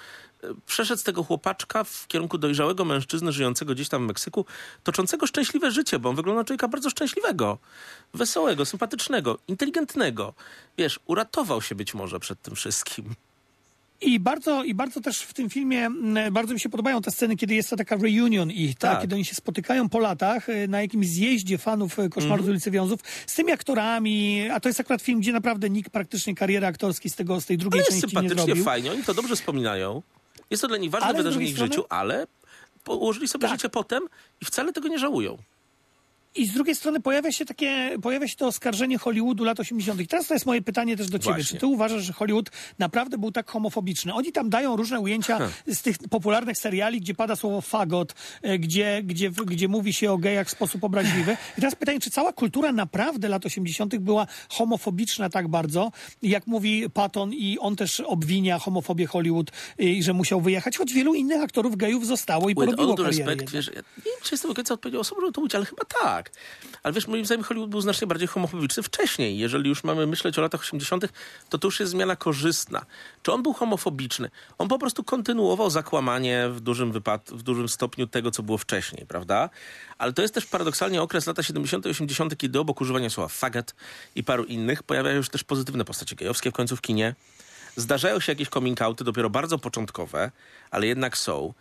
Przeszedł 0.65 1.01
z 1.01 1.03
tego 1.03 1.23
chłopaczka 1.23 1.83
w 1.83 2.07
kierunku 2.07 2.37
dojrzałego 2.37 2.85
mężczyzny 2.85 3.31
żyjącego 3.31 3.73
gdzieś 3.73 3.89
tam 3.89 4.03
w 4.03 4.07
Meksyku, 4.07 4.45
toczącego 4.83 5.27
szczęśliwe 5.27 5.71
życie, 5.71 5.99
bo 5.99 6.09
on 6.09 6.15
wygląda 6.15 6.41
na 6.41 6.45
człowieka 6.45 6.67
bardzo 6.67 6.89
szczęśliwego, 6.89 7.57
wesołego, 8.13 8.65
sympatycznego, 8.65 9.37
inteligentnego. 9.47 10.33
Wiesz, 10.77 10.99
uratował 11.05 11.61
się 11.61 11.75
być 11.75 11.93
może 11.93 12.19
przed 12.19 12.41
tym 12.41 12.55
wszystkim. 12.55 13.15
I 14.01 14.19
bardzo, 14.19 14.63
I 14.63 14.73
bardzo 14.73 15.01
też 15.01 15.21
w 15.21 15.33
tym 15.33 15.49
filmie 15.49 15.85
mm, 15.85 16.33
bardzo 16.33 16.53
mi 16.53 16.59
się 16.59 16.69
podobają 16.69 17.01
te 17.01 17.11
sceny, 17.11 17.35
kiedy 17.35 17.53
jest 17.55 17.69
to 17.69 17.75
taka 17.75 17.95
reunion 17.95 18.51
ich, 18.51 18.75
tak? 18.77 18.91
Tak. 18.91 19.01
Kiedy 19.01 19.15
oni 19.15 19.25
się 19.25 19.35
spotykają 19.35 19.89
po 19.89 19.99
latach 19.99 20.49
y, 20.49 20.67
na 20.67 20.81
jakimś 20.81 21.07
zjeździe 21.07 21.57
fanów 21.57 21.99
y, 21.99 22.09
Koszmaru 22.09 22.33
Mhm. 22.33 22.45
z 22.45 22.49
ulicy 22.49 22.71
Wiązów 22.71 22.99
z 23.27 23.35
tymi 23.35 23.51
aktorami, 23.51 24.49
a 24.49 24.59
to 24.59 24.69
jest 24.69 24.79
akurat 24.79 25.01
film, 25.01 25.19
gdzie 25.19 25.31
naprawdę 25.33 25.69
nikt 25.69 25.89
praktycznie 25.89 26.35
kariery 26.35 26.65
aktorskiej 26.65 27.11
z 27.11 27.15
tego, 27.15 27.41
z 27.41 27.45
tej 27.45 27.57
drugiej 27.57 27.79
Ale 27.81 27.87
części 27.91 28.15
nie 28.15 28.21
sympatycznie, 28.21 28.63
fajnie, 28.63 28.91
oni 28.91 29.03
to 29.03 29.13
dobrze 29.13 29.35
wspominają. 29.35 30.01
Jest 30.49 30.61
to 30.61 30.67
dla 30.67 30.77
nich 30.77 30.91
ważne 30.91 31.07
Ale 31.07 31.17
wydarzenie 31.17 31.45
ich 31.45 31.57
życiu, 31.57 31.83
ale 31.89 32.27
ułożyli 32.87 33.27
sobie 33.27 33.41
Tak. 33.47 33.51
życie 33.51 33.69
potem 33.69 34.03
i 34.41 34.45
wcale 34.45 34.73
tego 34.73 34.87
nie 34.87 34.99
żałują. 34.99 35.37
I 36.35 36.45
z 36.47 36.53
drugiej 36.53 36.75
strony 36.75 36.99
pojawia 36.99 37.31
się 37.31 37.45
takie, 37.45 37.97
pojawia 38.01 38.27
się 38.27 38.35
to 38.35 38.47
oskarżenie 38.47 38.97
Hollywoodu 38.97 39.43
lat 39.43 39.59
80. 39.59 40.01
I 40.01 40.07
teraz 40.07 40.27
to 40.27 40.33
jest 40.33 40.45
moje 40.45 40.61
pytanie 40.61 40.97
też 40.97 41.07
do 41.07 41.19
ciebie. 41.19 41.35
Właśnie. 41.35 41.43
Czy 41.43 41.57
ty 41.57 41.67
uważasz, 41.67 42.03
że 42.03 42.13
Hollywood 42.13 42.49
naprawdę 42.79 43.17
był 43.17 43.31
tak 43.31 43.49
homofobiczny? 43.51 44.13
Oni 44.13 44.31
tam 44.31 44.49
dają 44.49 44.75
różne 44.75 44.99
ujęcia 44.99 45.39
z 45.67 45.81
tych 45.81 45.97
popularnych 45.97 46.57
seriali, 46.57 47.01
gdzie 47.01 47.13
pada 47.15 47.35
słowo 47.35 47.61
fagot, 47.61 48.15
e, 48.41 48.59
gdzie, 48.59 49.01
gdzie, 49.03 49.31
gdzie 49.45 49.67
mówi 49.67 49.93
się 49.93 50.11
o 50.11 50.17
gejach 50.17 50.47
w 50.47 50.51
sposób 50.51 50.83
obraźliwy. 50.83 51.37
I 51.57 51.61
teraz 51.61 51.75
pytanie, 51.75 51.99
czy 51.99 52.09
cała 52.09 52.33
kultura 52.33 52.71
naprawdę 52.71 53.29
lat 53.29 53.45
80. 53.45 53.97
była 53.97 54.27
homofobiczna 54.49 55.29
tak 55.29 55.47
bardzo, 55.47 55.91
jak 56.21 56.47
mówi 56.47 56.89
Patton 56.89 57.33
i 57.33 57.57
on 57.59 57.75
też 57.75 57.99
obwinia 57.99 58.59
homofobię 58.59 59.07
Hollywood 59.07 59.51
e, 59.79 59.83
i 59.83 60.03
że 60.03 60.13
musiał 60.13 60.41
wyjechać, 60.41 60.77
choć 60.77 60.93
wielu 60.93 61.13
innych 61.13 61.41
aktorów 61.43 61.75
gejów 61.75 62.07
zostało 62.07 62.49
i 62.49 62.55
With 62.55 62.65
porobiło 62.65 62.89
all 62.89 62.97
karierę. 63.05 63.25
respect, 63.25 63.53
wiesz, 63.53 63.67
ja 63.67 63.73
nie 63.75 63.81
wiem, 64.11 64.21
czy 64.23 64.33
jestem 64.33 64.51
do 64.51 64.55
końca 64.55 64.73
odpowiedział 64.73 65.01
osobą, 65.01 65.21
żeby 65.21 65.33
to 65.33 65.41
mówić, 65.41 65.55
ale 65.55 65.65
chyba 65.65 65.83
tak. 66.03 66.24
Ale 66.83 66.93
wiesz, 66.93 67.07
moim 67.07 67.25
zdaniem 67.25 67.43
Hollywood 67.43 67.69
był 67.69 67.81
znacznie 67.81 68.07
bardziej 68.07 68.27
homofobiczny 68.27 68.83
wcześniej. 68.83 69.37
Jeżeli 69.37 69.69
już 69.69 69.83
mamy 69.83 70.07
myśleć 70.07 70.39
o 70.39 70.41
latach 70.41 70.61
80., 70.61 71.05
to 71.49 71.57
to 71.57 71.67
już 71.67 71.79
jest 71.79 71.91
zmiana 71.91 72.15
korzystna. 72.15 72.85
Czy 73.23 73.31
on 73.31 73.43
był 73.43 73.53
homofobiczny? 73.53 74.29
On 74.57 74.67
po 74.67 74.79
prostu 74.79 75.03
kontynuował 75.03 75.69
zakłamanie 75.69 76.49
w 76.49 76.59
dużym, 76.59 76.91
wypad- 76.91 77.33
w 77.33 77.43
dużym 77.43 77.69
stopniu 77.69 78.07
tego, 78.07 78.31
co 78.31 78.43
było 78.43 78.57
wcześniej, 78.57 79.05
prawda? 79.05 79.49
Ale 79.97 80.13
to 80.13 80.21
jest 80.21 80.33
też 80.33 80.45
paradoksalnie 80.45 81.01
okres 81.01 81.27
lata 81.27 81.43
70. 81.43 81.85
i 81.85 81.89
80., 81.89 82.37
kiedy 82.37 82.59
obok 82.59 82.81
używania 82.81 83.09
słowa 83.09 83.27
faggot 83.27 83.75
i 84.15 84.23
paru 84.23 84.43
innych 84.43 84.83
pojawiają 84.83 85.23
się 85.23 85.29
też 85.29 85.43
pozytywne 85.43 85.85
postacie 85.85 86.15
gejowskie 86.15 86.51
w 86.51 86.53
końcu 86.53 86.75
w 86.75 86.81
kinie. 86.81 87.15
Zdarzają 87.75 88.19
się 88.19 88.31
jakieś 88.31 88.49
coming 88.49 88.81
outy, 88.81 89.03
dopiero 89.03 89.29
bardzo 89.29 89.57
początkowe, 89.57 90.31
ale 90.71 90.87
jednak 90.87 91.17
są. 91.17 91.53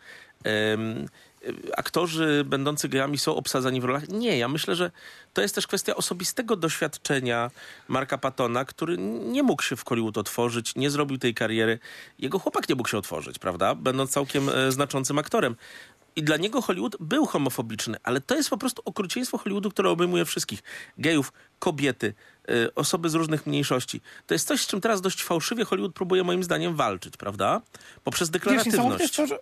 Aktorzy 1.77 2.45
będący 2.47 2.89
gejami 2.89 3.19
są 3.19 3.37
obsadzani 3.37 3.81
w 3.81 3.85
rolach? 3.85 4.09
Nie, 4.09 4.39
ja 4.39 4.49
myślę, 4.49 4.77
że 4.77 4.91
to 5.33 5.43
jest 5.43 5.55
też 5.55 5.67
kwestia 5.67 5.95
osobistego 5.95 6.57
doświadczenia 6.57 7.51
Marka 7.89 8.19
Patona, 8.19 8.65
który 8.65 8.99
nie 8.99 9.43
mógł 9.43 9.63
się 9.63 9.77
w 9.77 9.85
Hollywood 9.85 10.19
otworzyć, 10.19 10.75
nie 10.77 10.91
zrobił 10.91 11.19
tej 11.19 11.35
kariery. 11.35 11.79
Jego 12.19 12.39
chłopak 12.39 12.69
nie 12.69 12.75
mógł 12.75 12.89
się 12.89 12.99
otworzyć, 12.99 13.39
prawda? 13.39 13.75
Będąc 13.75 14.11
całkiem 14.11 14.49
e, 14.49 14.73
znaczącym 14.73 15.19
aktorem. 15.19 15.57
I 16.17 16.23
dla 16.23 16.37
niego 16.37 16.63
Hollywood 16.63 16.97
był 17.01 17.27
homofobiczny, 17.27 17.97
ale 18.03 18.21
to 18.21 18.35
jest 18.35 18.51
po 18.51 18.59
prostu 18.59 18.83
okrucieństwo 18.85 19.39
Hollywoodu, 19.39 19.71
które 19.71 19.91
obejmuje 19.91 20.25
wszystkich. 20.25 20.63
Gejów, 20.99 21.33
kobiety, 21.59 22.15
y, 22.51 22.75
osoby 22.75 23.11
z 23.11 23.15
różnych 23.15 23.47
mniejszości. 23.47 24.01
To 24.27 24.35
jest 24.35 24.49
coś, 24.49 24.61
z 24.61 24.67
czym 24.67 24.81
teraz 24.81 25.01
dość 25.01 25.25
fałszywie 25.25 25.65
Hollywood 25.65 25.95
próbuje 25.95 26.25
moim 26.25 26.45
zdaniem 26.45 26.77
walczyć, 26.77 27.17
prawda? 27.17 27.61
Poprzez 28.05 28.29
Wiesz, 28.29 28.33
deklaratywność. 28.33 29.15
że 29.15 29.39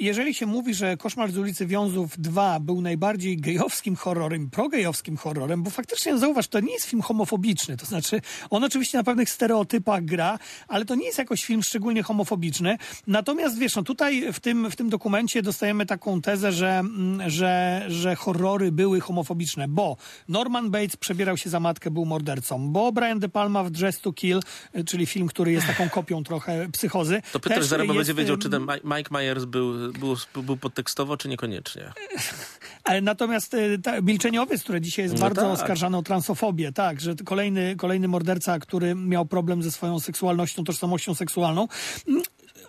jeżeli 0.00 0.34
się 0.34 0.46
mówi, 0.46 0.74
że 0.74 0.96
Koszmar 0.96 1.32
z 1.32 1.38
ulicy 1.38 1.66
Wiązów 1.66 2.18
2 2.18 2.60
był 2.60 2.80
najbardziej 2.80 3.36
gejowskim 3.36 3.96
horrorem, 3.96 4.50
progejowskim 4.50 5.16
horrorem, 5.16 5.62
bo 5.62 5.70
faktycznie, 5.70 6.18
zauważ, 6.18 6.48
to 6.48 6.60
nie 6.60 6.72
jest 6.72 6.86
film 6.86 7.02
homofobiczny. 7.02 7.76
To 7.76 7.86
znaczy, 7.86 8.20
on 8.50 8.64
oczywiście 8.64 8.98
na 8.98 9.04
pewnych 9.04 9.30
stereotypach 9.30 10.04
gra, 10.04 10.38
ale 10.68 10.84
to 10.84 10.94
nie 10.94 11.06
jest 11.06 11.18
jakoś 11.18 11.44
film 11.44 11.62
szczególnie 11.62 12.02
homofobiczny. 12.02 12.78
Natomiast, 13.06 13.58
wiesz, 13.58 13.76
no 13.76 13.82
tutaj 13.82 14.32
w 14.32 14.40
tym, 14.40 14.70
w 14.70 14.76
tym 14.76 14.88
dokumencie 14.88 15.42
dostajemy 15.42 15.86
taką 15.86 16.20
tezę, 16.20 16.52
że, 16.52 16.78
mm, 16.78 17.30
że, 17.30 17.84
że 17.88 18.16
horrory 18.16 18.72
były 18.72 19.00
homofobiczne, 19.00 19.68
bo 19.68 19.96
Norman 20.28 20.70
Bates 20.70 20.96
przebierał 20.96 21.36
się 21.36 21.50
za 21.50 21.60
matkę, 21.60 21.90
był 21.90 22.04
mordercą, 22.04 22.68
bo 22.72 22.92
Brian 22.92 23.18
De 23.18 23.28
Palma 23.28 23.64
w 23.64 23.70
Dress 23.70 24.00
to 24.00 24.12
Kill, 24.12 24.40
czyli 24.86 25.06
film, 25.06 25.26
który 25.28 25.52
jest 25.52 25.66
taką 25.66 25.88
kopią 25.88 26.24
trochę 26.24 26.68
psychozy. 26.72 27.22
To 27.32 27.38
też 27.40 27.64
zaraz, 27.64 27.86
będzie 27.86 28.14
wiedział, 28.14 28.36
czy 28.36 28.50
ten 28.50 28.62
Mi- 28.62 28.96
Mike 28.96 29.18
Myers 29.18 29.44
był, 29.44 29.89
był, 29.98 30.16
był 30.42 30.56
podtekstowo, 30.56 31.16
czy 31.16 31.28
niekoniecznie. 31.28 31.92
Ale 32.84 33.00
natomiast 33.00 33.54
y, 33.54 33.78
ta, 33.78 34.00
milczeniowiec, 34.00 34.62
który 34.62 34.80
dzisiaj 34.80 35.04
jest 35.04 35.14
No 35.14 35.20
bardzo 35.20 35.40
tak. 35.40 35.50
oskarżany 35.50 35.96
o 35.96 36.02
transofobię, 36.02 36.72
tak, 36.72 37.00
że 37.00 37.14
kolejny, 37.24 37.76
kolejny 37.76 38.08
morderca, 38.08 38.58
który 38.58 38.94
miał 38.94 39.26
problem 39.26 39.62
ze 39.62 39.70
swoją 39.70 40.00
seksualnością, 40.00 40.64
tożsamością 40.64 41.14
seksualną. 41.14 41.68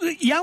Mm, 0.02 0.16
Ja, 0.22 0.42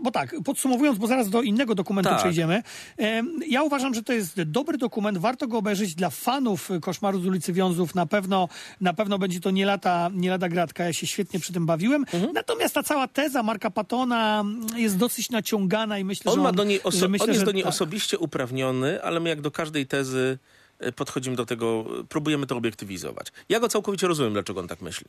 bo 0.00 0.10
tak, 0.10 0.34
podsumowując, 0.44 0.98
bo 0.98 1.06
zaraz 1.06 1.28
do 1.30 1.42
innego 1.42 1.74
dokumentu 1.74 2.10
Tak. 2.10 2.18
przejdziemy. 2.18 2.62
em, 2.96 3.40
Ja 3.48 3.62
uważam, 3.62 3.94
że 3.94 4.02
to 4.02 4.12
jest 4.12 4.42
dobry 4.42 4.78
dokument, 4.78 5.18
warto 5.18 5.46
go 5.48 5.58
obejrzeć 5.58 5.94
dla 5.94 6.10
fanów 6.10 6.68
Koszmaru 6.80 7.20
z 7.20 7.26
ulicy 7.26 7.52
Wiązów. 7.52 7.94
Na 7.94 8.06
pewno, 8.06 8.48
na 8.80 8.92
pewno 8.92 9.18
będzie 9.18 9.40
to 9.40 9.50
nie 9.50 9.66
lata, 9.66 10.10
nie 10.14 10.30
lada 10.30 10.48
gratka, 10.48 10.84
ja 10.84 10.92
się 10.92 11.06
świetnie 11.06 11.40
przy 11.40 11.52
tym 11.52 11.66
bawiłem. 11.66 12.04
Mhm. 12.12 12.32
Natomiast 12.32 12.74
ta 12.74 12.82
cała 12.82 13.08
teza 13.08 13.42
Marka 13.42 13.70
Patona 13.70 14.44
jest 14.76 14.96
dosyć 14.96 15.30
naciągana 15.30 15.98
i 15.98 16.04
myślę, 16.04 16.32
On, 16.32 16.40
że 16.42 16.48
on, 16.48 16.54
do 16.54 16.64
niej 16.64 16.80
oso- 16.80 17.08
myślę, 17.08 17.24
on 17.26 17.32
jest 17.32 17.44
do 17.44 17.52
niej 17.52 17.62
tak. 17.62 17.72
osobiście 17.72 18.18
uprawniony, 18.18 19.02
ale 19.02 19.20
my 19.20 19.28
jak 19.28 19.40
do 19.40 19.50
każdej 19.50 19.86
tezy 19.86 20.38
y, 20.86 20.92
podchodzimy 20.92 21.36
do 21.36 21.46
tego, 21.46 21.84
próbujemy 22.08 22.46
to 22.46 22.56
obiektywizować. 22.56 23.26
Ja 23.48 23.60
go 23.60 23.68
całkowicie 23.68 24.06
rozumiem, 24.08 24.32
dlaczego 24.32 24.60
on 24.60 24.68
tak 24.68 24.80
myśli. 24.82 25.06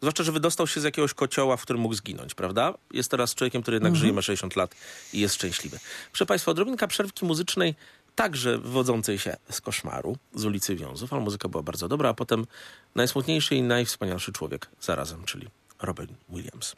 Zwłaszcza, 0.00 0.24
że 0.24 0.32
wydostał 0.32 0.66
się 0.66 0.80
z 0.80 0.84
jakiegoś 0.84 1.14
kocioła, 1.14 1.56
w 1.56 1.62
którym 1.62 1.82
mógł 1.82 1.94
zginąć, 1.94 2.34
prawda? 2.34 2.74
Jest 2.92 3.10
teraz 3.10 3.34
człowiekiem, 3.34 3.62
który 3.62 3.74
jednak 3.74 3.96
żyje, 3.96 4.12
ma 4.12 4.22
60 4.22 4.56
lat 4.56 4.74
i 5.12 5.20
jest 5.20 5.34
szczęśliwy. 5.34 5.78
Proszę 6.10 6.26
Państwa, 6.26 6.50
odrobinka 6.50 6.86
przerwki 6.86 7.24
muzycznej. 7.24 7.74
także 8.14 8.58
wywodzącej 8.58 9.18
się 9.18 9.36
z 9.50 9.60
koszmaru, 9.60 10.16
z 10.34 10.44
ulicy 10.44 10.76
Wiązów, 10.76 11.12
ale 11.12 11.22
muzyka 11.22 11.48
była 11.48 11.62
bardzo 11.62 11.88
dobra, 11.88 12.08
a 12.08 12.14
potem 12.14 12.46
najsmutniejszy 12.94 13.54
i 13.54 13.62
najwspanialszy 13.62 14.32
człowiek 14.32 14.68
zarazem, 14.80 15.24
czyli 15.24 15.48
Robin 15.82 16.08
Williams. 16.28 16.74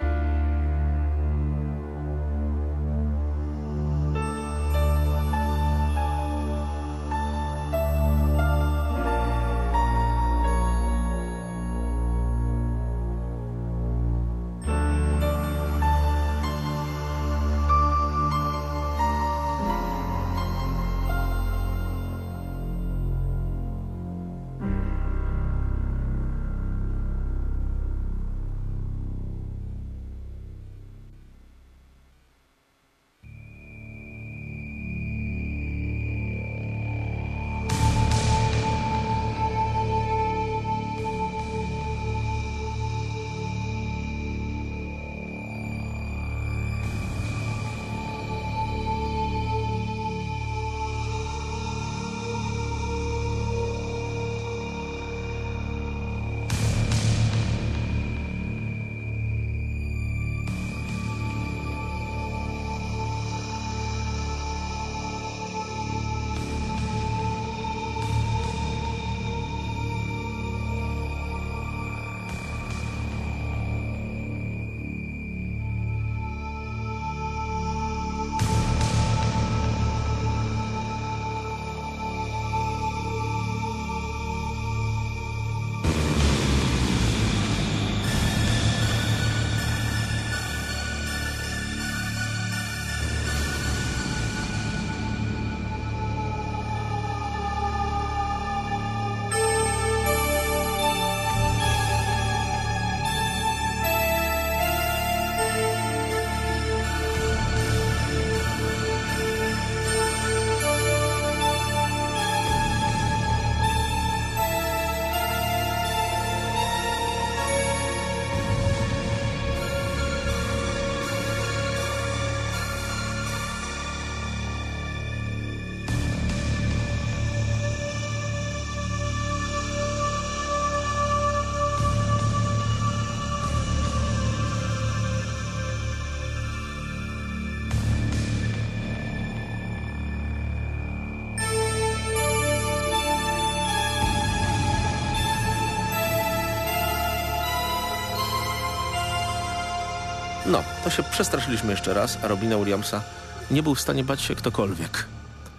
To 150.89 150.95
się 150.95 151.03
przestraszyliśmy 151.03 151.71
jeszcze 151.71 151.95
raz, 151.95 152.19
a 152.23 152.29
Robina 152.29 152.57
Williamsa 152.57 153.03
nie 153.51 153.63
był 153.63 153.75
w 153.75 153.81
stanie 153.81 154.05
bać 154.05 154.23
się 154.23 154.35
ktokolwiek. 154.35 155.07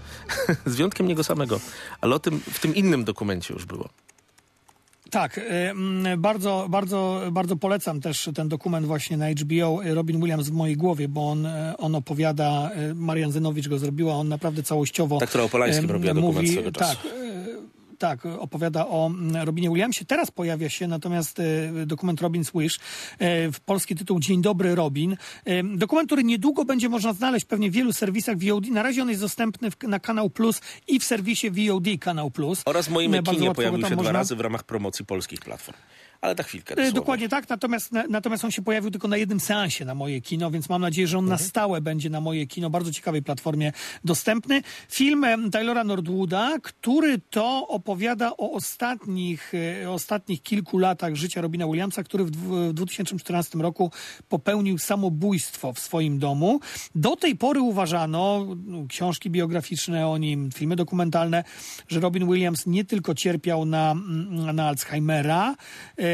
Z 0.65 0.75
wyjątkiem 0.75 1.07
niego 1.07 1.23
samego. 1.23 1.59
Ale 2.01 2.15
o 2.15 2.19
tym 2.19 2.39
w 2.51 2.59
tym 2.59 2.75
innym 2.75 3.03
dokumencie 3.03 3.53
już 3.53 3.65
było. 3.65 3.89
Tak, 5.11 5.38
y, 5.38 5.41
mm, 5.41 6.21
bardzo, 6.21 6.67
bardzo, 6.69 7.21
bardzo 7.32 7.55
polecam 7.55 8.01
też 8.01 8.30
ten 8.36 8.49
dokument 8.49 8.86
właśnie 8.86 9.17
na 9.17 9.30
HBO 9.30 9.80
Robin 9.84 10.19
Williams 10.19 10.49
w 10.49 10.51
mojej 10.51 10.77
głowie, 10.77 11.07
bo 11.07 11.30
on, 11.30 11.45
y, 11.45 11.77
on 11.77 11.95
opowiada, 11.95 12.71
y, 12.91 12.95
Marian 12.95 13.32
Zenowicz 13.32 13.67
go 13.67 13.80
zrobiła, 13.80 14.13
on 14.13 14.27
naprawdę 14.27 14.63
całościowo 14.63 15.19
Ta, 15.19 15.27
która 15.27 15.43
o 15.43 15.49
Polańskim 15.49 15.91
robiła 15.91 16.13
dokument 16.13 16.49
swego 16.49 16.71
czasu. 16.71 16.95
Tak, 16.95 17.05
y, 17.05 17.30
tak, 18.00 18.26
opowiada 18.26 18.88
o 18.88 19.08
mm, 19.08 19.45
Robinie 19.45 19.70
Williamsie. 19.70 20.06
Teraz 20.06 20.32
pojawia 20.32 20.70
się 20.70 20.88
natomiast 20.88 21.39
y, 21.39 21.86
dokument 21.86 22.22
Robin's 22.22 22.52
Wish, 22.60 22.76
y, 22.76 22.80
w 23.52 23.60
polski 23.60 23.95
tytuł 23.95 24.20
Dzień 24.20 24.41
dobry 24.41 24.76
Robin. 24.76 25.18
Y, 25.47 25.64
Dokument, 25.78 26.08
który 26.08 26.24
niedługo 26.24 26.66
będzie 26.66 26.89
można 26.89 27.14
znaleźć 27.14 27.45
pewnie 27.45 27.70
w 27.72 27.74
wielu 27.74 27.93
serwisach 27.93 28.38
VOD. 28.38 28.68
Na 28.68 28.84
razie 28.84 29.02
on 29.02 29.10
jest 29.10 29.22
dostępny 29.22 29.70
na 29.88 30.00
Kanał 30.00 30.30
Plus 30.30 30.62
i 30.88 31.00
w 31.00 31.04
serwisie 31.04 31.52
VOD 31.52 31.88
Kanał 32.00 32.32
Plus. 32.32 32.62
Oraz 32.66 32.89
moim 32.89 33.24
kinie 33.24 33.54
pojawił 33.54 33.82
się 33.82 33.88
dwa 33.88 33.95
można- 33.95 34.12
razy 34.12 34.36
w 34.36 34.39
ramach 34.39 34.64
promocji 34.64 35.06
polskich 35.06 35.39
platform. 35.39 35.78
Ale 36.22 36.36
ta 36.36 36.43
chwilkę. 36.43 36.74
E, 36.74 36.76
dosłownie. 36.76 36.93
Dokładnie 36.93 37.30
tak, 37.30 37.49
natomiast, 37.49 37.91
na, 37.91 38.03
natomiast 38.09 38.45
on 38.45 38.51
się 38.51 38.61
pojawił 38.61 38.91
tylko 38.91 39.07
na 39.07 39.17
jednym 39.17 39.39
seansie 39.39 39.86
na 39.86 39.95
moje 39.95 40.22
kino, 40.22 40.51
więc 40.51 40.70
mam 40.70 40.82
nadzieję, 40.82 41.07
że 41.07 41.17
on 41.17 41.26
na 41.26 41.38
stałe 41.38 41.82
będzie 41.82 42.09
na 42.09 42.22
moje 42.22 42.47
kino, 42.47 42.70
bardzo 42.70 42.91
ciekawej 42.91 43.22
platformie 43.22 43.72
dostępny. 44.03 44.61
Film 44.89 45.26
Taylora 45.51 45.84
Nordwooda, 45.84 46.57
który 46.63 47.20
to 47.30 47.67
opowiada 47.67 48.32
o 48.38 48.51
ostatnich, 48.51 49.53
e, 49.84 49.89
ostatnich 49.91 50.41
kilku 50.43 50.78
latach 50.78 51.15
życia 51.15 51.41
Robina 51.41 51.65
Williamsa, 51.67 52.03
który 52.03 52.24
w, 52.24 52.32
dwu- 52.32 52.70
w 52.70 52.74
2014 52.74 53.59
roku 53.59 53.91
popełnił 54.30 54.78
samobójstwo 54.78 55.74
w 55.74 55.80
swoim 55.80 56.20
domu. 56.20 56.59
Do 56.95 57.15
tej 57.15 57.36
pory 57.36 57.61
uważano, 57.61 58.45
no, 58.65 58.88
książki 58.88 59.30
biograficzne 59.30 60.07
o 60.07 60.17
nim, 60.17 60.49
filmy 60.51 60.76
dokumentalne, 60.76 61.43
że 61.88 61.99
Robin 61.99 62.28
Williams 62.28 62.65
nie 62.65 62.86
tylko 62.86 63.15
cierpiał 63.15 63.65
na, 63.65 63.95
na 64.53 64.67
Alzheimera, 64.67 65.55
e, 65.97 66.09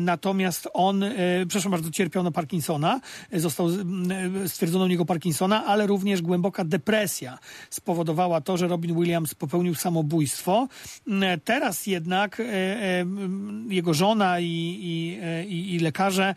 natomiast 0.00 0.68
on, 0.72 1.02
e, 1.02 1.12
przepraszam 1.48 1.72
bardzo, 1.72 1.90
cierpiał 1.90 2.22
na 2.22 2.30
Parkinsona, 2.30 3.00
e, 3.30 3.40
został, 3.40 3.68
e, 3.68 4.48
stwierdzono 4.48 4.84
u 4.84 4.88
niego 4.88 5.04
Parkinsona, 5.04 5.64
ale 5.64 5.86
również 5.86 6.22
głęboka 6.22 6.64
depresja 6.64 7.38
spowodowała 7.70 8.40
to, 8.40 8.56
że 8.56 8.68
Robin 8.68 8.96
Williams 8.96 9.34
popełnił 9.34 9.74
samobójstwo. 9.74 10.68
Mm, 11.06 11.40
Teraz 11.44 11.86
jednak 11.86 12.40
e, 12.40 12.44
e, 12.44 13.06
jego 13.68 13.94
żona 13.94 14.40
i, 14.40 14.78
i, 14.80 15.18
e, 15.22 15.44
i, 15.44 15.78
lekarze 15.78 16.34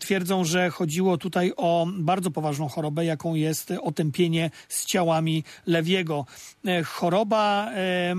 twierdzą, 0.00 0.44
że 0.44 0.70
chodziło 0.70 1.18
tutaj 1.18 1.52
o 1.56 1.86
bardzo 1.98 2.30
poważną 2.30 2.68
chorobę, 2.68 3.04
jaką 3.04 3.34
jest 3.34 3.72
otępienie 3.82 4.50
z 4.68 4.84
ciałami 4.84 5.44
Lewiego. 5.66 6.26
E, 6.66 6.82
Choroba, 6.82 7.70
e, 7.74 8.14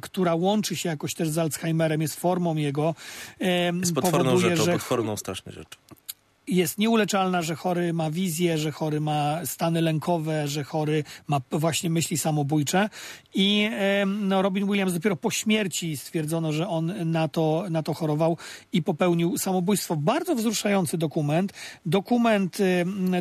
która 0.00 0.34
łączy 0.34 0.76
się 0.76 0.88
jakoś 0.88 1.14
też 1.14 1.28
z 1.28 1.38
Alzheimerem, 1.38 2.02
jest 2.02 2.20
formą 2.20 2.56
jego. 2.56 2.94
Jest 3.80 3.94
potworną 3.94 4.38
rzeczą, 4.38 4.64
że 4.64 4.72
potworną 4.72 5.16
straszną 5.16 5.52
rzeczą. 5.52 5.76
Jest 6.50 6.78
nieuleczalna, 6.78 7.42
że 7.42 7.56
chory 7.56 7.92
ma 7.92 8.10
wizję, 8.10 8.58
że 8.58 8.72
chory 8.72 9.00
ma 9.00 9.46
stany 9.46 9.80
lękowe, 9.80 10.48
że 10.48 10.64
chory 10.64 11.04
ma 11.26 11.40
właśnie 11.50 11.90
myśli 11.90 12.18
samobójcze. 12.18 12.88
I 13.34 13.70
no, 14.06 14.42
Robin 14.42 14.66
Williams 14.66 14.92
dopiero 14.92 15.16
po 15.16 15.30
śmierci 15.30 15.96
stwierdzono, 15.96 16.52
że 16.52 16.68
on 16.68 17.10
na 17.10 17.28
to, 17.28 17.64
na 17.70 17.82
to 17.82 17.94
chorował 17.94 18.36
i 18.72 18.82
popełnił 18.82 19.38
samobójstwo. 19.38 19.96
Bardzo 19.96 20.34
wzruszający 20.34 20.98
dokument. 20.98 21.52
Dokument 21.86 22.58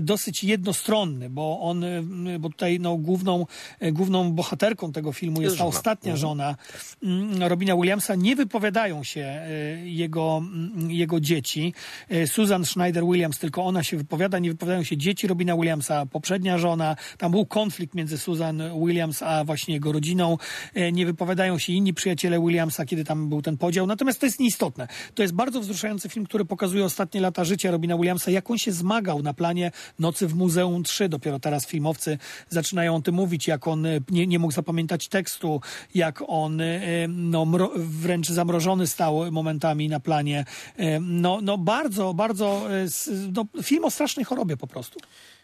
dosyć 0.01 0.43
jednostronny, 0.43 1.30
bo 1.30 1.59
on, 1.61 1.86
bo 2.39 2.49
tutaj 2.49 2.80
no, 2.80 2.97
główną, 2.97 3.45
główną 3.91 4.32
bohaterką 4.32 4.91
tego 4.91 5.13
filmu 5.13 5.41
jest 5.41 5.57
ta 5.57 5.65
ostatnia 5.65 6.15
żona 6.15 6.55
mm, 7.03 7.43
Robina 7.43 7.75
Williamsa. 7.75 8.15
Nie 8.15 8.36
wypowiadają 8.36 9.03
się 9.03 9.21
e, 9.21 9.49
jego, 9.88 10.38
mm, 10.38 10.91
jego 10.91 11.19
dzieci. 11.19 11.73
E, 12.09 12.27
Susan 12.27 12.61
Schneider-Williams 12.63 13.18
Williams, 13.20 13.39
tylko 13.39 13.65
ona 13.65 13.84
się 13.84 13.97
wypowiada, 13.97 14.39
nie 14.39 14.49
wypowiadają 14.49 14.84
się 14.84 14.97
dzieci 14.97 15.28
Robina 15.28 15.55
Williamsa, 15.55 16.05
poprzednia 16.05 16.57
żona, 16.57 16.95
tam 17.17 17.32
był 17.32 17.45
konflikt 17.45 17.95
między 17.95 18.17
Susan 18.17 18.61
Williams 18.86 19.24
a 19.24 19.43
właśnie 19.43 19.74
jego 19.74 19.91
rodziną, 19.91 20.38
E, 20.74 20.91
nie 20.91 21.05
wypowiadają 21.05 21.57
się 21.57 21.74
inni 21.74 21.93
przyjaciele 21.93 22.39
Williamsa, 22.39 22.86
kiedy 22.86 23.03
tam 23.03 23.30
był 23.30 23.41
ten 23.41 23.57
podział, 23.57 23.88
natomiast 23.88 24.20
to 24.20 24.26
jest 24.26 24.39
nieistotne. 24.39 24.88
To 25.15 25.22
jest 25.22 25.34
bardzo 25.34 25.61
wzruszający 25.61 26.09
film, 26.09 26.26
który 26.26 26.45
pokazuje 26.45 26.86
ostatnie 26.86 27.22
lata 27.22 27.43
życia 27.43 27.72
Robina 27.72 27.97
Williamsa, 27.97 28.32
jak 28.32 28.51
on 28.51 28.57
się 28.57 28.72
zmagał 28.72 29.22
na 29.22 29.34
planie 29.34 29.72
Nocy 29.99 30.28
w 30.28 30.36
Muzeum 30.36 30.84
3. 30.84 31.09
Dopiero 31.09 31.39
teraz 31.39 31.67
filmowcy 31.67 32.17
zaczynają 32.49 32.95
o 32.95 33.01
tym 33.01 33.15
mówić, 33.15 33.47
jak 33.47 33.67
on 33.67 33.86
e, 33.86 33.99
nie, 34.09 34.28
nie 34.28 34.39
mógł 34.39 34.53
zapamiętać 34.53 35.07
tekstu, 35.07 35.61
jak 35.95 36.24
on 36.28 36.61
e, 36.61 36.80
no, 37.07 37.45
wręcz 37.76 38.30
zamrożony 38.30 38.88
stał 38.88 39.32
momentami 39.32 39.89
na 39.89 39.99
planie. 39.99 40.45
No, 41.01 41.39
no 41.41 41.57
bardzo, 41.57 42.13
bardzo 42.13 42.67
no, 43.10 43.45
film 43.64 43.86
o 43.86 43.91
strasznej 43.91 44.26
chorobie 44.26 44.57
po 44.57 44.68
prostu. 44.68 44.99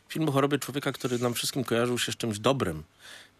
Film 0.10 0.30
o 0.30 0.32
chorobie 0.32 0.60
człowieka, 0.60 0.92
który 0.92 1.20
nam 1.20 1.34
wszystkim 1.34 1.64
kojarzył 1.64 2.00
się 2.00 2.12
z 2.12 2.18
czymś 2.18 2.40
dobrym, 2.40 2.84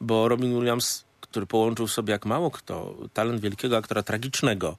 bo 0.02 0.28
Robin 0.28 0.56
Williams, 0.56 1.04
który 1.22 1.46
połączył 1.46 1.88
sobie 1.88 2.12
jak 2.12 2.26
mało 2.26 2.52
kto 2.52 2.96
talent 3.14 3.42
wielkiego 3.42 3.78
aktora 3.78 4.04
tragicznego. 4.04 4.78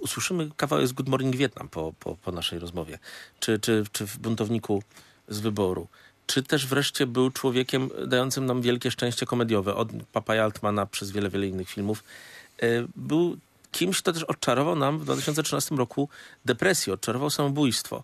Usłyszymy 0.00 0.50
kawałek 0.56 0.88
z 0.88 0.92
Good 0.92 1.08
Morning 1.08 1.36
Vietnam 1.36 1.68
po, 1.68 1.92
po, 2.00 2.16
po 2.16 2.32
naszej 2.32 2.58
rozmowie, 2.58 2.98
czy, 3.40 3.58
czy, 3.58 3.84
czy 3.92 4.06
w 4.06 4.18
Buntowniku 4.18 4.82
z 5.28 5.40
wyboru. 5.40 5.88
Czy 6.26 6.42
też 6.42 6.66
wreszcie 6.66 7.06
był 7.06 7.30
człowiekiem 7.30 7.90
dającym 8.06 8.46
nam 8.46 8.62
wielkie 8.62 8.90
szczęście 8.90 9.26
komediowe, 9.26 9.74
od 9.74 9.88
Papaja 10.12 10.44
Altmana 10.44 10.86
przez 10.86 11.10
wiele, 11.10 11.30
wiele 11.30 11.46
innych 11.46 11.68
filmów. 11.68 12.04
E, 12.62 12.66
Był 12.96 13.36
kimś, 13.72 13.98
kto 13.98 14.12
też 14.12 14.22
odczarował 14.22 14.76
nam 14.76 14.98
w 14.98 15.04
2013 15.04 15.74
roku 15.74 16.08
depresję, 16.44 16.92
odczarował 16.92 17.30
samobójstwo. 17.30 18.02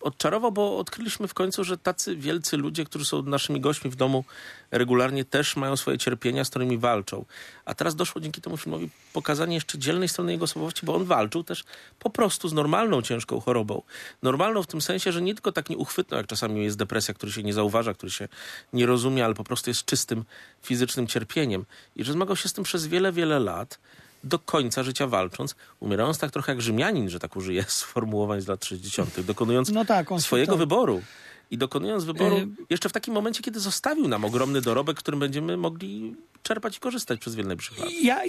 Odczarował, 0.00 0.52
bo 0.52 0.78
odkryliśmy 0.78 1.28
w 1.28 1.34
końcu, 1.34 1.64
że 1.64 1.78
tacy 1.78 2.16
wielcy 2.16 2.56
ludzie, 2.56 2.84
którzy 2.84 3.04
są 3.04 3.22
naszymi 3.22 3.60
gośćmi 3.60 3.90
w 3.90 3.96
domu 3.96 4.24
regularnie 4.70 5.24
też 5.24 5.56
mają 5.56 5.76
swoje 5.76 5.98
cierpienia, 5.98 6.44
z 6.44 6.50
którymi 6.50 6.78
walczą. 6.78 7.24
A 7.64 7.74
teraz 7.74 7.94
doszło 7.94 8.20
dzięki 8.20 8.40
temu 8.40 8.56
filmowi 8.56 8.90
pokazanie 9.12 9.54
jeszcze 9.54 9.78
dzielnej 9.78 10.08
strony 10.08 10.32
jego 10.32 10.44
osobowości, 10.44 10.86
bo 10.86 10.94
on 10.94 11.04
walczył 11.04 11.44
też 11.44 11.64
po 11.98 12.10
prostu 12.10 12.48
z 12.48 12.52
normalną 12.52 13.02
ciężką 13.02 13.40
chorobą. 13.40 13.82
Normalną 14.22 14.62
w 14.62 14.66
tym 14.66 14.80
sensie, 14.80 15.12
że 15.12 15.22
nie 15.22 15.34
tylko 15.34 15.52
tak 15.52 15.70
nieuchwytną, 15.70 16.16
jak 16.16 16.26
czasami 16.26 16.64
jest 16.64 16.78
depresja, 16.78 17.14
który 17.14 17.32
się 17.32 17.42
nie 17.42 17.52
zauważa, 17.52 17.94
który 17.94 18.12
się 18.12 18.28
nie 18.72 18.86
rozumie, 18.86 19.24
ale 19.24 19.34
po 19.34 19.44
prostu 19.44 19.70
jest 19.70 19.84
czystym 19.84 20.24
fizycznym 20.62 21.06
cierpieniem. 21.06 21.64
I 21.96 22.04
że 22.04 22.12
zmagał 22.12 22.36
się 22.36 22.48
z 22.48 22.52
tym 22.52 22.64
przez 22.64 22.86
wiele, 22.86 23.12
wiele 23.12 23.38
lat 23.38 23.78
do 24.24 24.38
końca 24.38 24.82
życia 24.82 25.06
walcząc, 25.06 25.54
umierając 25.80 26.18
tak 26.18 26.30
trochę 26.30 26.52
jak 26.52 26.60
Rzymianin, 26.62 27.08
że 27.10 27.18
tak 27.18 27.36
użyję 27.36 27.64
sformułowań 27.82 28.40
z 28.40 28.48
lat 28.48 28.64
60., 28.64 29.20
dokonując 29.20 29.68
No 29.70 29.84
tak, 29.84 30.08
swojego 30.18 30.52
to- 30.52 30.58
wyboru. 30.58 31.02
I 31.50 31.58
dokonując 31.58 32.04
wyboru 32.04 32.36
Y- 32.36 32.48
jeszcze 32.70 32.88
w 32.88 32.92
takim 32.92 33.14
momencie, 33.14 33.42
kiedy 33.42 33.60
zostawił 33.60 34.08
nam 34.08 34.24
ogromny 34.24 34.60
dorobek, 34.60 34.96
którym 34.98 35.20
będziemy 35.20 35.56
mogli 35.56 36.14
czerpać 36.46 36.76
i 36.76 36.80
korzystać 36.80 37.20
przez 37.20 37.34
wiele 37.34 37.48
najbliższych 37.48 37.78
lat. 37.78 37.90
Ja, 38.02 38.20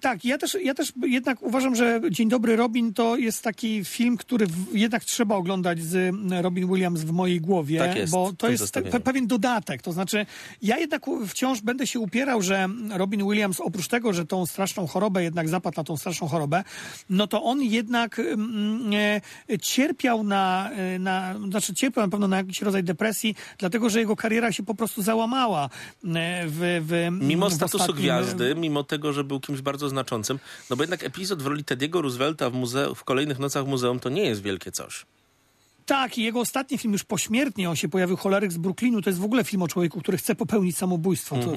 tak, 0.00 0.24
ja 0.24 0.38
też, 0.38 0.56
ja 0.62 0.74
też 0.74 0.92
jednak 1.02 1.42
uważam, 1.42 1.74
że 1.74 2.00
Dzień 2.10 2.28
Dobry 2.28 2.56
Robin 2.56 2.94
to 2.94 3.16
jest 3.16 3.42
taki 3.42 3.84
film, 3.84 4.16
który 4.16 4.46
w, 4.46 4.76
jednak 4.76 5.04
trzeba 5.04 5.34
oglądać 5.34 5.82
z 5.82 5.94
mm, 5.94 6.42
Robin 6.42 6.68
Williams 6.68 7.00
w 7.00 7.12
mojej 7.12 7.40
głowie, 7.40 7.78
Tak 7.78 7.96
jest, 7.96 8.12
bo 8.12 8.32
to 8.32 8.48
jest 8.48 8.74
pewien 9.04 9.26
dodatek. 9.26 9.82
To 9.82 9.92
znaczy, 9.92 10.26
ja 10.62 10.78
jednak 10.78 11.06
wciąż 11.28 11.60
będę 11.60 11.86
się 11.86 12.00
upierał, 12.00 12.42
że 12.42 12.68
Robin 12.90 13.28
Williams 13.30 13.60
oprócz 13.60 13.88
tego, 13.88 14.12
że 14.12 14.26
tą 14.26 14.46
straszną 14.46 14.86
chorobę 14.86 15.22
jednak 15.22 15.48
zapadł 15.48 15.76
na 15.76 15.84
tą 15.84 15.96
straszną 15.96 16.28
chorobę, 16.28 16.64
no 17.10 17.26
to 17.26 17.42
on 17.42 17.62
jednak 17.62 18.18
mm, 18.18 18.92
cierpiał 19.62 20.24
na, 20.24 20.70
e, 20.70 20.98
na, 20.98 21.34
znaczy 21.48 21.74
cierpiał 21.74 22.04
na 22.04 22.10
pewno 22.10 22.28
na 22.28 22.36
jakiś 22.36 22.62
rodzaj 22.62 22.84
depresji, 22.84 23.34
dlatego, 23.58 23.90
że 23.90 24.00
jego 24.00 24.16
kariera 24.16 24.52
się 24.52 24.62
po 24.62 24.74
prostu 24.74 25.02
załamała 25.02 25.64
e, 25.64 25.68
w, 26.46 26.84
w 26.88 27.08
Mimo 27.10 27.50
w 27.50 27.63
statusu 27.68 27.84
ostatnim- 27.92 28.02
gwiazdy, 28.02 28.54
mimo 28.54 28.84
tego, 28.84 29.12
że 29.12 29.24
był 29.24 29.40
kimś 29.40 29.60
bardzo 29.60 29.88
znaczącym, 29.88 30.38
no 30.70 30.76
bo 30.76 30.82
jednak 30.82 31.04
epizod 31.04 31.42
w 31.42 31.46
roli 31.46 31.64
Tediego 31.64 32.02
Roosevelta 32.02 32.50
w, 32.50 32.54
muze- 32.54 32.94
w 32.94 33.04
kolejnych 33.04 33.38
nocach 33.38 33.66
muzeum 33.66 34.00
to 34.00 34.08
nie 34.08 34.22
jest 34.24 34.42
wielkie 34.42 34.72
coś. 34.72 35.06
Tak, 35.86 36.18
i 36.18 36.22
jego 36.22 36.40
ostatni 36.40 36.78
film 36.78 36.92
już 36.92 37.04
pośmiertnie, 37.04 37.70
on 37.70 37.76
się 37.76 37.88
pojawił, 37.88 38.16
Choleryk 38.16 38.52
z 38.52 38.58
Brooklynu, 38.58 39.02
to 39.02 39.10
jest 39.10 39.20
w 39.20 39.24
ogóle 39.24 39.44
film 39.44 39.62
o 39.62 39.68
człowieku, 39.68 40.00
który 40.00 40.18
chce 40.18 40.34
popełnić 40.34 40.76
samobójstwo. 40.76 41.36
To, 41.36 41.52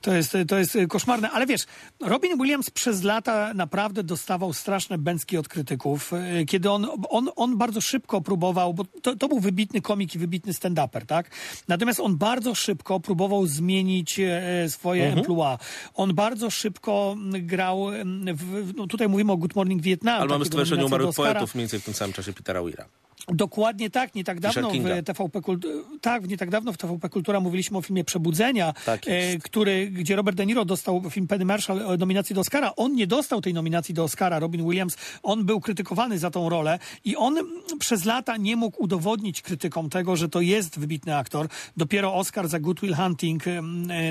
to, 0.00 0.14
jest, 0.14 0.36
to 0.48 0.58
jest 0.58 0.78
koszmarne. 0.88 1.30
Ale 1.30 1.46
wiesz, 1.46 1.64
Robin 2.00 2.38
Williams 2.38 2.70
przez 2.70 3.02
lata 3.02 3.54
naprawdę 3.54 4.02
dostawał 4.02 4.52
straszne 4.52 4.98
bęcki 4.98 5.38
od 5.38 5.48
krytyków, 5.48 6.12
e, 6.12 6.44
kiedy 6.44 6.70
on, 6.70 6.86
on, 7.10 7.28
on 7.36 7.58
bardzo 7.58 7.80
szybko 7.80 8.20
próbował, 8.20 8.74
bo 8.74 8.84
to, 8.84 9.16
to 9.16 9.28
był 9.28 9.40
wybitny 9.40 9.80
komik 9.80 10.14
i 10.14 10.18
wybitny 10.18 10.52
stand-uper, 10.52 11.06
tak? 11.06 11.30
Natomiast 11.68 12.00
on 12.00 12.16
bardzo 12.16 12.54
szybko 12.54 13.00
próbował 13.00 13.46
zmienić 13.46 14.20
e, 14.20 14.68
swoje 14.68 15.02
Mhm. 15.04 15.18
emploi. 15.18 15.56
On 15.94 16.14
bardzo 16.14 16.50
szybko 16.50 17.14
mm, 17.16 17.46
grał, 17.46 17.88
mm, 17.90 18.36
w, 18.36 18.72
no 18.76 18.86
tutaj 18.86 19.08
mówimy 19.08 19.32
o 19.32 19.36
Good 19.36 19.56
Morning 19.56 19.82
Vietnam. 19.82 20.20
Ale 20.20 20.28
mamy 20.30 20.44
Stowarzyszenie 20.44 20.86
Umarłych. 20.86 21.16
Poetów 21.16 21.54
mniej 21.54 21.62
więcej 21.62 21.80
w 21.80 21.84
tym 21.84 21.94
samym 21.94 22.12
czasie 22.12 22.32
Petera 22.32 22.62
Weira. 22.62 22.84
Dokładnie 23.28 23.90
tak, 23.90 24.14
nie 24.14 24.24
tak 24.24 24.40
dawno 24.40 24.70
w 24.70 25.04
TVP 25.04 25.40
Kult- 25.40 25.66
tak, 26.00 26.28
nie 26.28 26.36
tak 26.36 26.50
dawno 26.50 26.72
w 26.72 26.78
TVP 26.78 27.08
Kultura 27.08 27.40
mówiliśmy 27.40 27.78
o 27.78 27.82
filmie 27.82 28.04
Przebudzenia, 28.04 28.74
Tak 28.86 29.02
e, 29.06 29.38
który, 29.38 29.90
gdzie 29.90 30.16
Robert 30.16 30.36
De 30.36 30.46
Niro 30.46 30.64
dostał 30.64 31.02
film 31.10 31.26
Penny 31.26 31.44
Marshall 31.44 31.98
nominacji 31.98 32.34
do 32.34 32.40
Oscara. 32.40 32.72
On 32.76 32.94
nie 32.94 33.06
dostał 33.06 33.40
tej 33.40 33.54
nominacji 33.54 33.94
do 33.94 34.04
Oscara, 34.04 34.38
Robin 34.38 34.64
Williams. 34.64 34.96
On 35.22 35.44
był 35.44 35.60
krytykowany 35.60 36.18
za 36.18 36.30
tą 36.30 36.48
rolę 36.48 36.78
i 37.04 37.16
on 37.16 37.36
przez 37.78 38.04
lata 38.04 38.36
nie 38.36 38.56
mógł 38.56 38.82
udowodnić 38.82 39.42
krytykom 39.42 39.90
tego, 39.90 40.16
że 40.16 40.28
to 40.28 40.40
jest 40.40 40.78
wybitny 40.78 41.16
aktor. 41.16 41.48
Dopiero 41.76 42.14
Oscar 42.14 42.48
za 42.48 42.60
Good 42.60 42.80
Will 42.80 42.94
Hunting 42.94 43.46
e, 43.48 43.62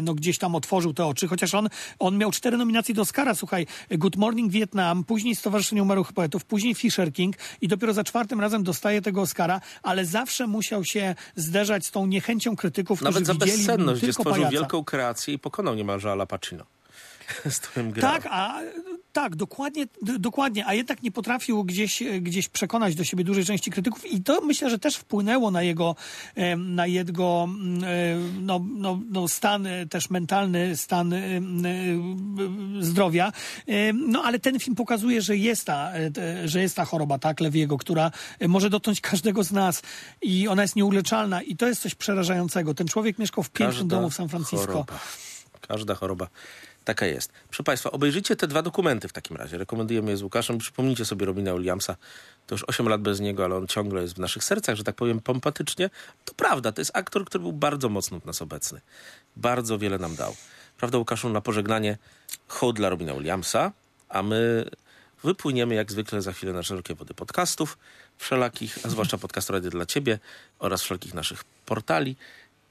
no, 0.02 0.14
gdzieś 0.14 0.38
tam 0.38 0.56
otworzył 0.56 0.94
te 0.94 1.06
oczy, 1.06 1.28
chociaż 1.28 1.54
on, 1.54 1.70
on 2.00 2.18
miał 2.18 2.32
cztery 2.32 2.58
nominacje 2.58 2.96
do 2.96 3.02
Oscara. 3.02 3.36
Słuchaj, 3.36 3.68
Good 3.92 4.16
Morning 4.16 4.52
Vietnam, 4.52 5.04
później 5.04 5.36
Stowarzyszenie 5.36 5.84
Umarłych 5.84 6.14
Poetów, 6.14 6.46
później 6.46 6.76
Fisher 6.76 7.14
King 7.14 7.36
i 7.62 7.68
dopiero 7.68 7.94
za 7.94 8.04
czwartym 8.04 8.42
razem 8.42 8.64
dostaje 8.64 9.01
tego 9.02 9.22
Oscara, 9.22 9.62
ale 9.84 10.06
zawsze 10.06 10.48
musiał 10.48 10.84
się 10.84 11.16
zderzać 11.36 11.86
z 11.86 11.92
tą 11.92 12.06
niechęcią 12.06 12.56
krytyków, 12.56 13.00
którzy 13.00 13.12
Nawet 13.12 13.28
za 13.28 13.34
widzieli 13.34 13.52
w 13.52 13.58
nim 13.58 13.68
bezsenność, 13.68 14.02
gdzie 14.02 14.14
stworzył 14.14 14.34
pajaca. 14.34 14.52
wielką 14.52 14.84
kreację 14.84 15.34
i 15.34 15.40
pokonał 15.40 15.76
niemalże 15.76 16.12
Ala 16.12 16.26
Pacino. 16.26 16.66
Tak, 18.02 18.28
a 18.30 18.60
tak, 19.12 19.36
dokładnie, 19.36 19.88
dokładnie, 20.02 20.68
a 20.68 20.74
jednak 20.74 21.04
nie 21.04 21.12
potrafił 21.12 21.64
gdzieś, 21.64 22.02
e, 22.02 22.22
gdzieś 22.22 22.50
przekonać 22.50 22.96
do 22.96 23.04
siebie 23.04 23.24
dużej 23.24 23.46
części 23.46 23.72
krytyków 23.72 24.12
i 24.12 24.24
to 24.24 24.42
myślę, 24.42 24.70
że 24.70 24.80
też 24.80 24.96
wpłynęło 24.96 25.52
na 25.52 25.62
jego, 25.62 25.96
na 26.58 26.88
jego 26.88 27.44
mm, 27.44 27.84
e, 27.84 27.88
no, 28.42 28.66
no, 28.74 29.02
no 29.10 29.28
stan 29.28 29.68
e, 29.68 29.86
też 29.86 30.10
mentalny, 30.10 30.78
stan 30.78 31.14
zdrowia. 32.80 33.32
No 33.94 34.24
ale 34.24 34.40
ten 34.40 34.60
film 34.60 34.76
pokazuje, 34.76 35.22
że 35.22 35.38
jest 35.38 35.66
ta, 35.66 35.92
że 36.46 36.62
jest 36.62 36.76
ta 36.76 36.86
choroba, 36.86 37.20
tak, 37.20 37.40
Lewiego, 37.40 37.78
która 37.78 38.12
może 38.48 38.70
dotknąć 38.70 39.02
każdego 39.12 39.44
z 39.44 39.52
nas 39.52 39.82
i 40.22 40.48
ona 40.48 40.62
jest 40.62 40.76
nieuleczalna 40.76 41.42
i 41.42 41.56
to 41.56 41.68
jest 41.68 41.82
coś 41.82 41.96
przerażającego. 41.96 42.74
Ten 42.74 42.88
człowiek 42.88 43.20
mieszkał 43.20 43.44
w 43.44 43.50
pięknym 43.50 43.80
Każda 43.80 43.96
domu 43.96 44.10
w 44.10 44.14
San 44.14 44.30
Francisco. 44.30 44.68
Choroba. 44.68 45.00
Każda 45.62 45.96
choroba 45.96 46.28
taka 46.84 47.06
jest. 47.06 47.32
Proszę 47.48 47.64
Państwa, 47.64 47.92
obejrzyjcie 47.92 48.36
te 48.36 48.48
dwa 48.48 48.62
dokumenty 48.62 49.08
w 49.08 49.14
takim 49.14 49.38
razie. 49.38 49.58
Rekomendujemy 49.58 50.12
je 50.12 50.18
z 50.18 50.24
Łukaszem. 50.24 50.58
Przypomnijcie 50.58 51.06
sobie 51.06 51.26
Robina 51.26 51.54
Williamsa. 51.54 51.96
To 52.48 52.56
już 52.56 52.64
8 52.68 52.88
lat 52.90 53.02
bez 53.02 53.20
niego, 53.20 53.46
ale 53.46 53.56
on 53.56 53.68
ciągle 53.68 54.02
jest 54.02 54.16
w 54.16 54.20
naszych 54.20 54.44
sercach, 54.44 54.76
że 54.76 54.84
tak 54.84 54.96
powiem 54.96 55.20
pompatycznie. 55.20 55.90
To 56.26 56.34
prawda, 56.34 56.72
to 56.72 56.82
jest 56.82 56.92
aktor, 56.94 57.26
który 57.26 57.42
był 57.42 57.54
bardzo 57.54 57.90
mocno 57.90 58.20
w 58.20 58.26
nas 58.26 58.42
obecny. 58.42 58.82
Bardzo 59.36 59.78
wiele 59.78 59.98
nam 59.98 60.16
dał. 60.16 60.36
Prawda, 60.78 60.98
Łukaszu, 60.98 61.30
na 61.30 61.42
pożegnanie 61.42 61.98
hołd 62.48 62.76
dla 62.76 62.90
Robina 62.90 63.14
Williamsa, 63.14 63.72
a 64.10 64.24
my 64.24 64.66
wypłyniemy 65.24 65.76
jak 65.76 65.92
zwykle 65.92 66.22
za 66.22 66.34
chwilę 66.34 66.54
na 66.54 66.64
szerokie 66.64 66.96
wody 66.96 67.14
podcastów 67.14 67.78
wszelakich, 68.18 68.78
a 68.84 68.90
zwłaszcza 68.90 69.18
podcastu 69.18 69.54
Radio 69.54 69.70
dla 69.70 69.86
Ciebie 69.86 70.20
oraz 70.60 70.82
wszelkich 70.82 71.14
naszych 71.14 71.44
portali. 71.66 72.16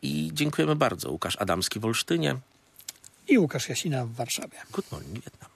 I 0.02 0.30
dziękujemy 0.32 0.76
bardzo. 0.76 1.10
Łukasz 1.10 1.36
Adamski 1.36 1.80
w 1.80 1.84
Olsztynie. 1.84 2.36
I 3.28 3.38
Łukasz 3.38 3.68
Jasina 3.68 4.06
w 4.06 4.12
Warszawie. 4.12 4.58
Good 4.72 4.92
morning, 4.92 5.24
Vietnam. 5.24 5.49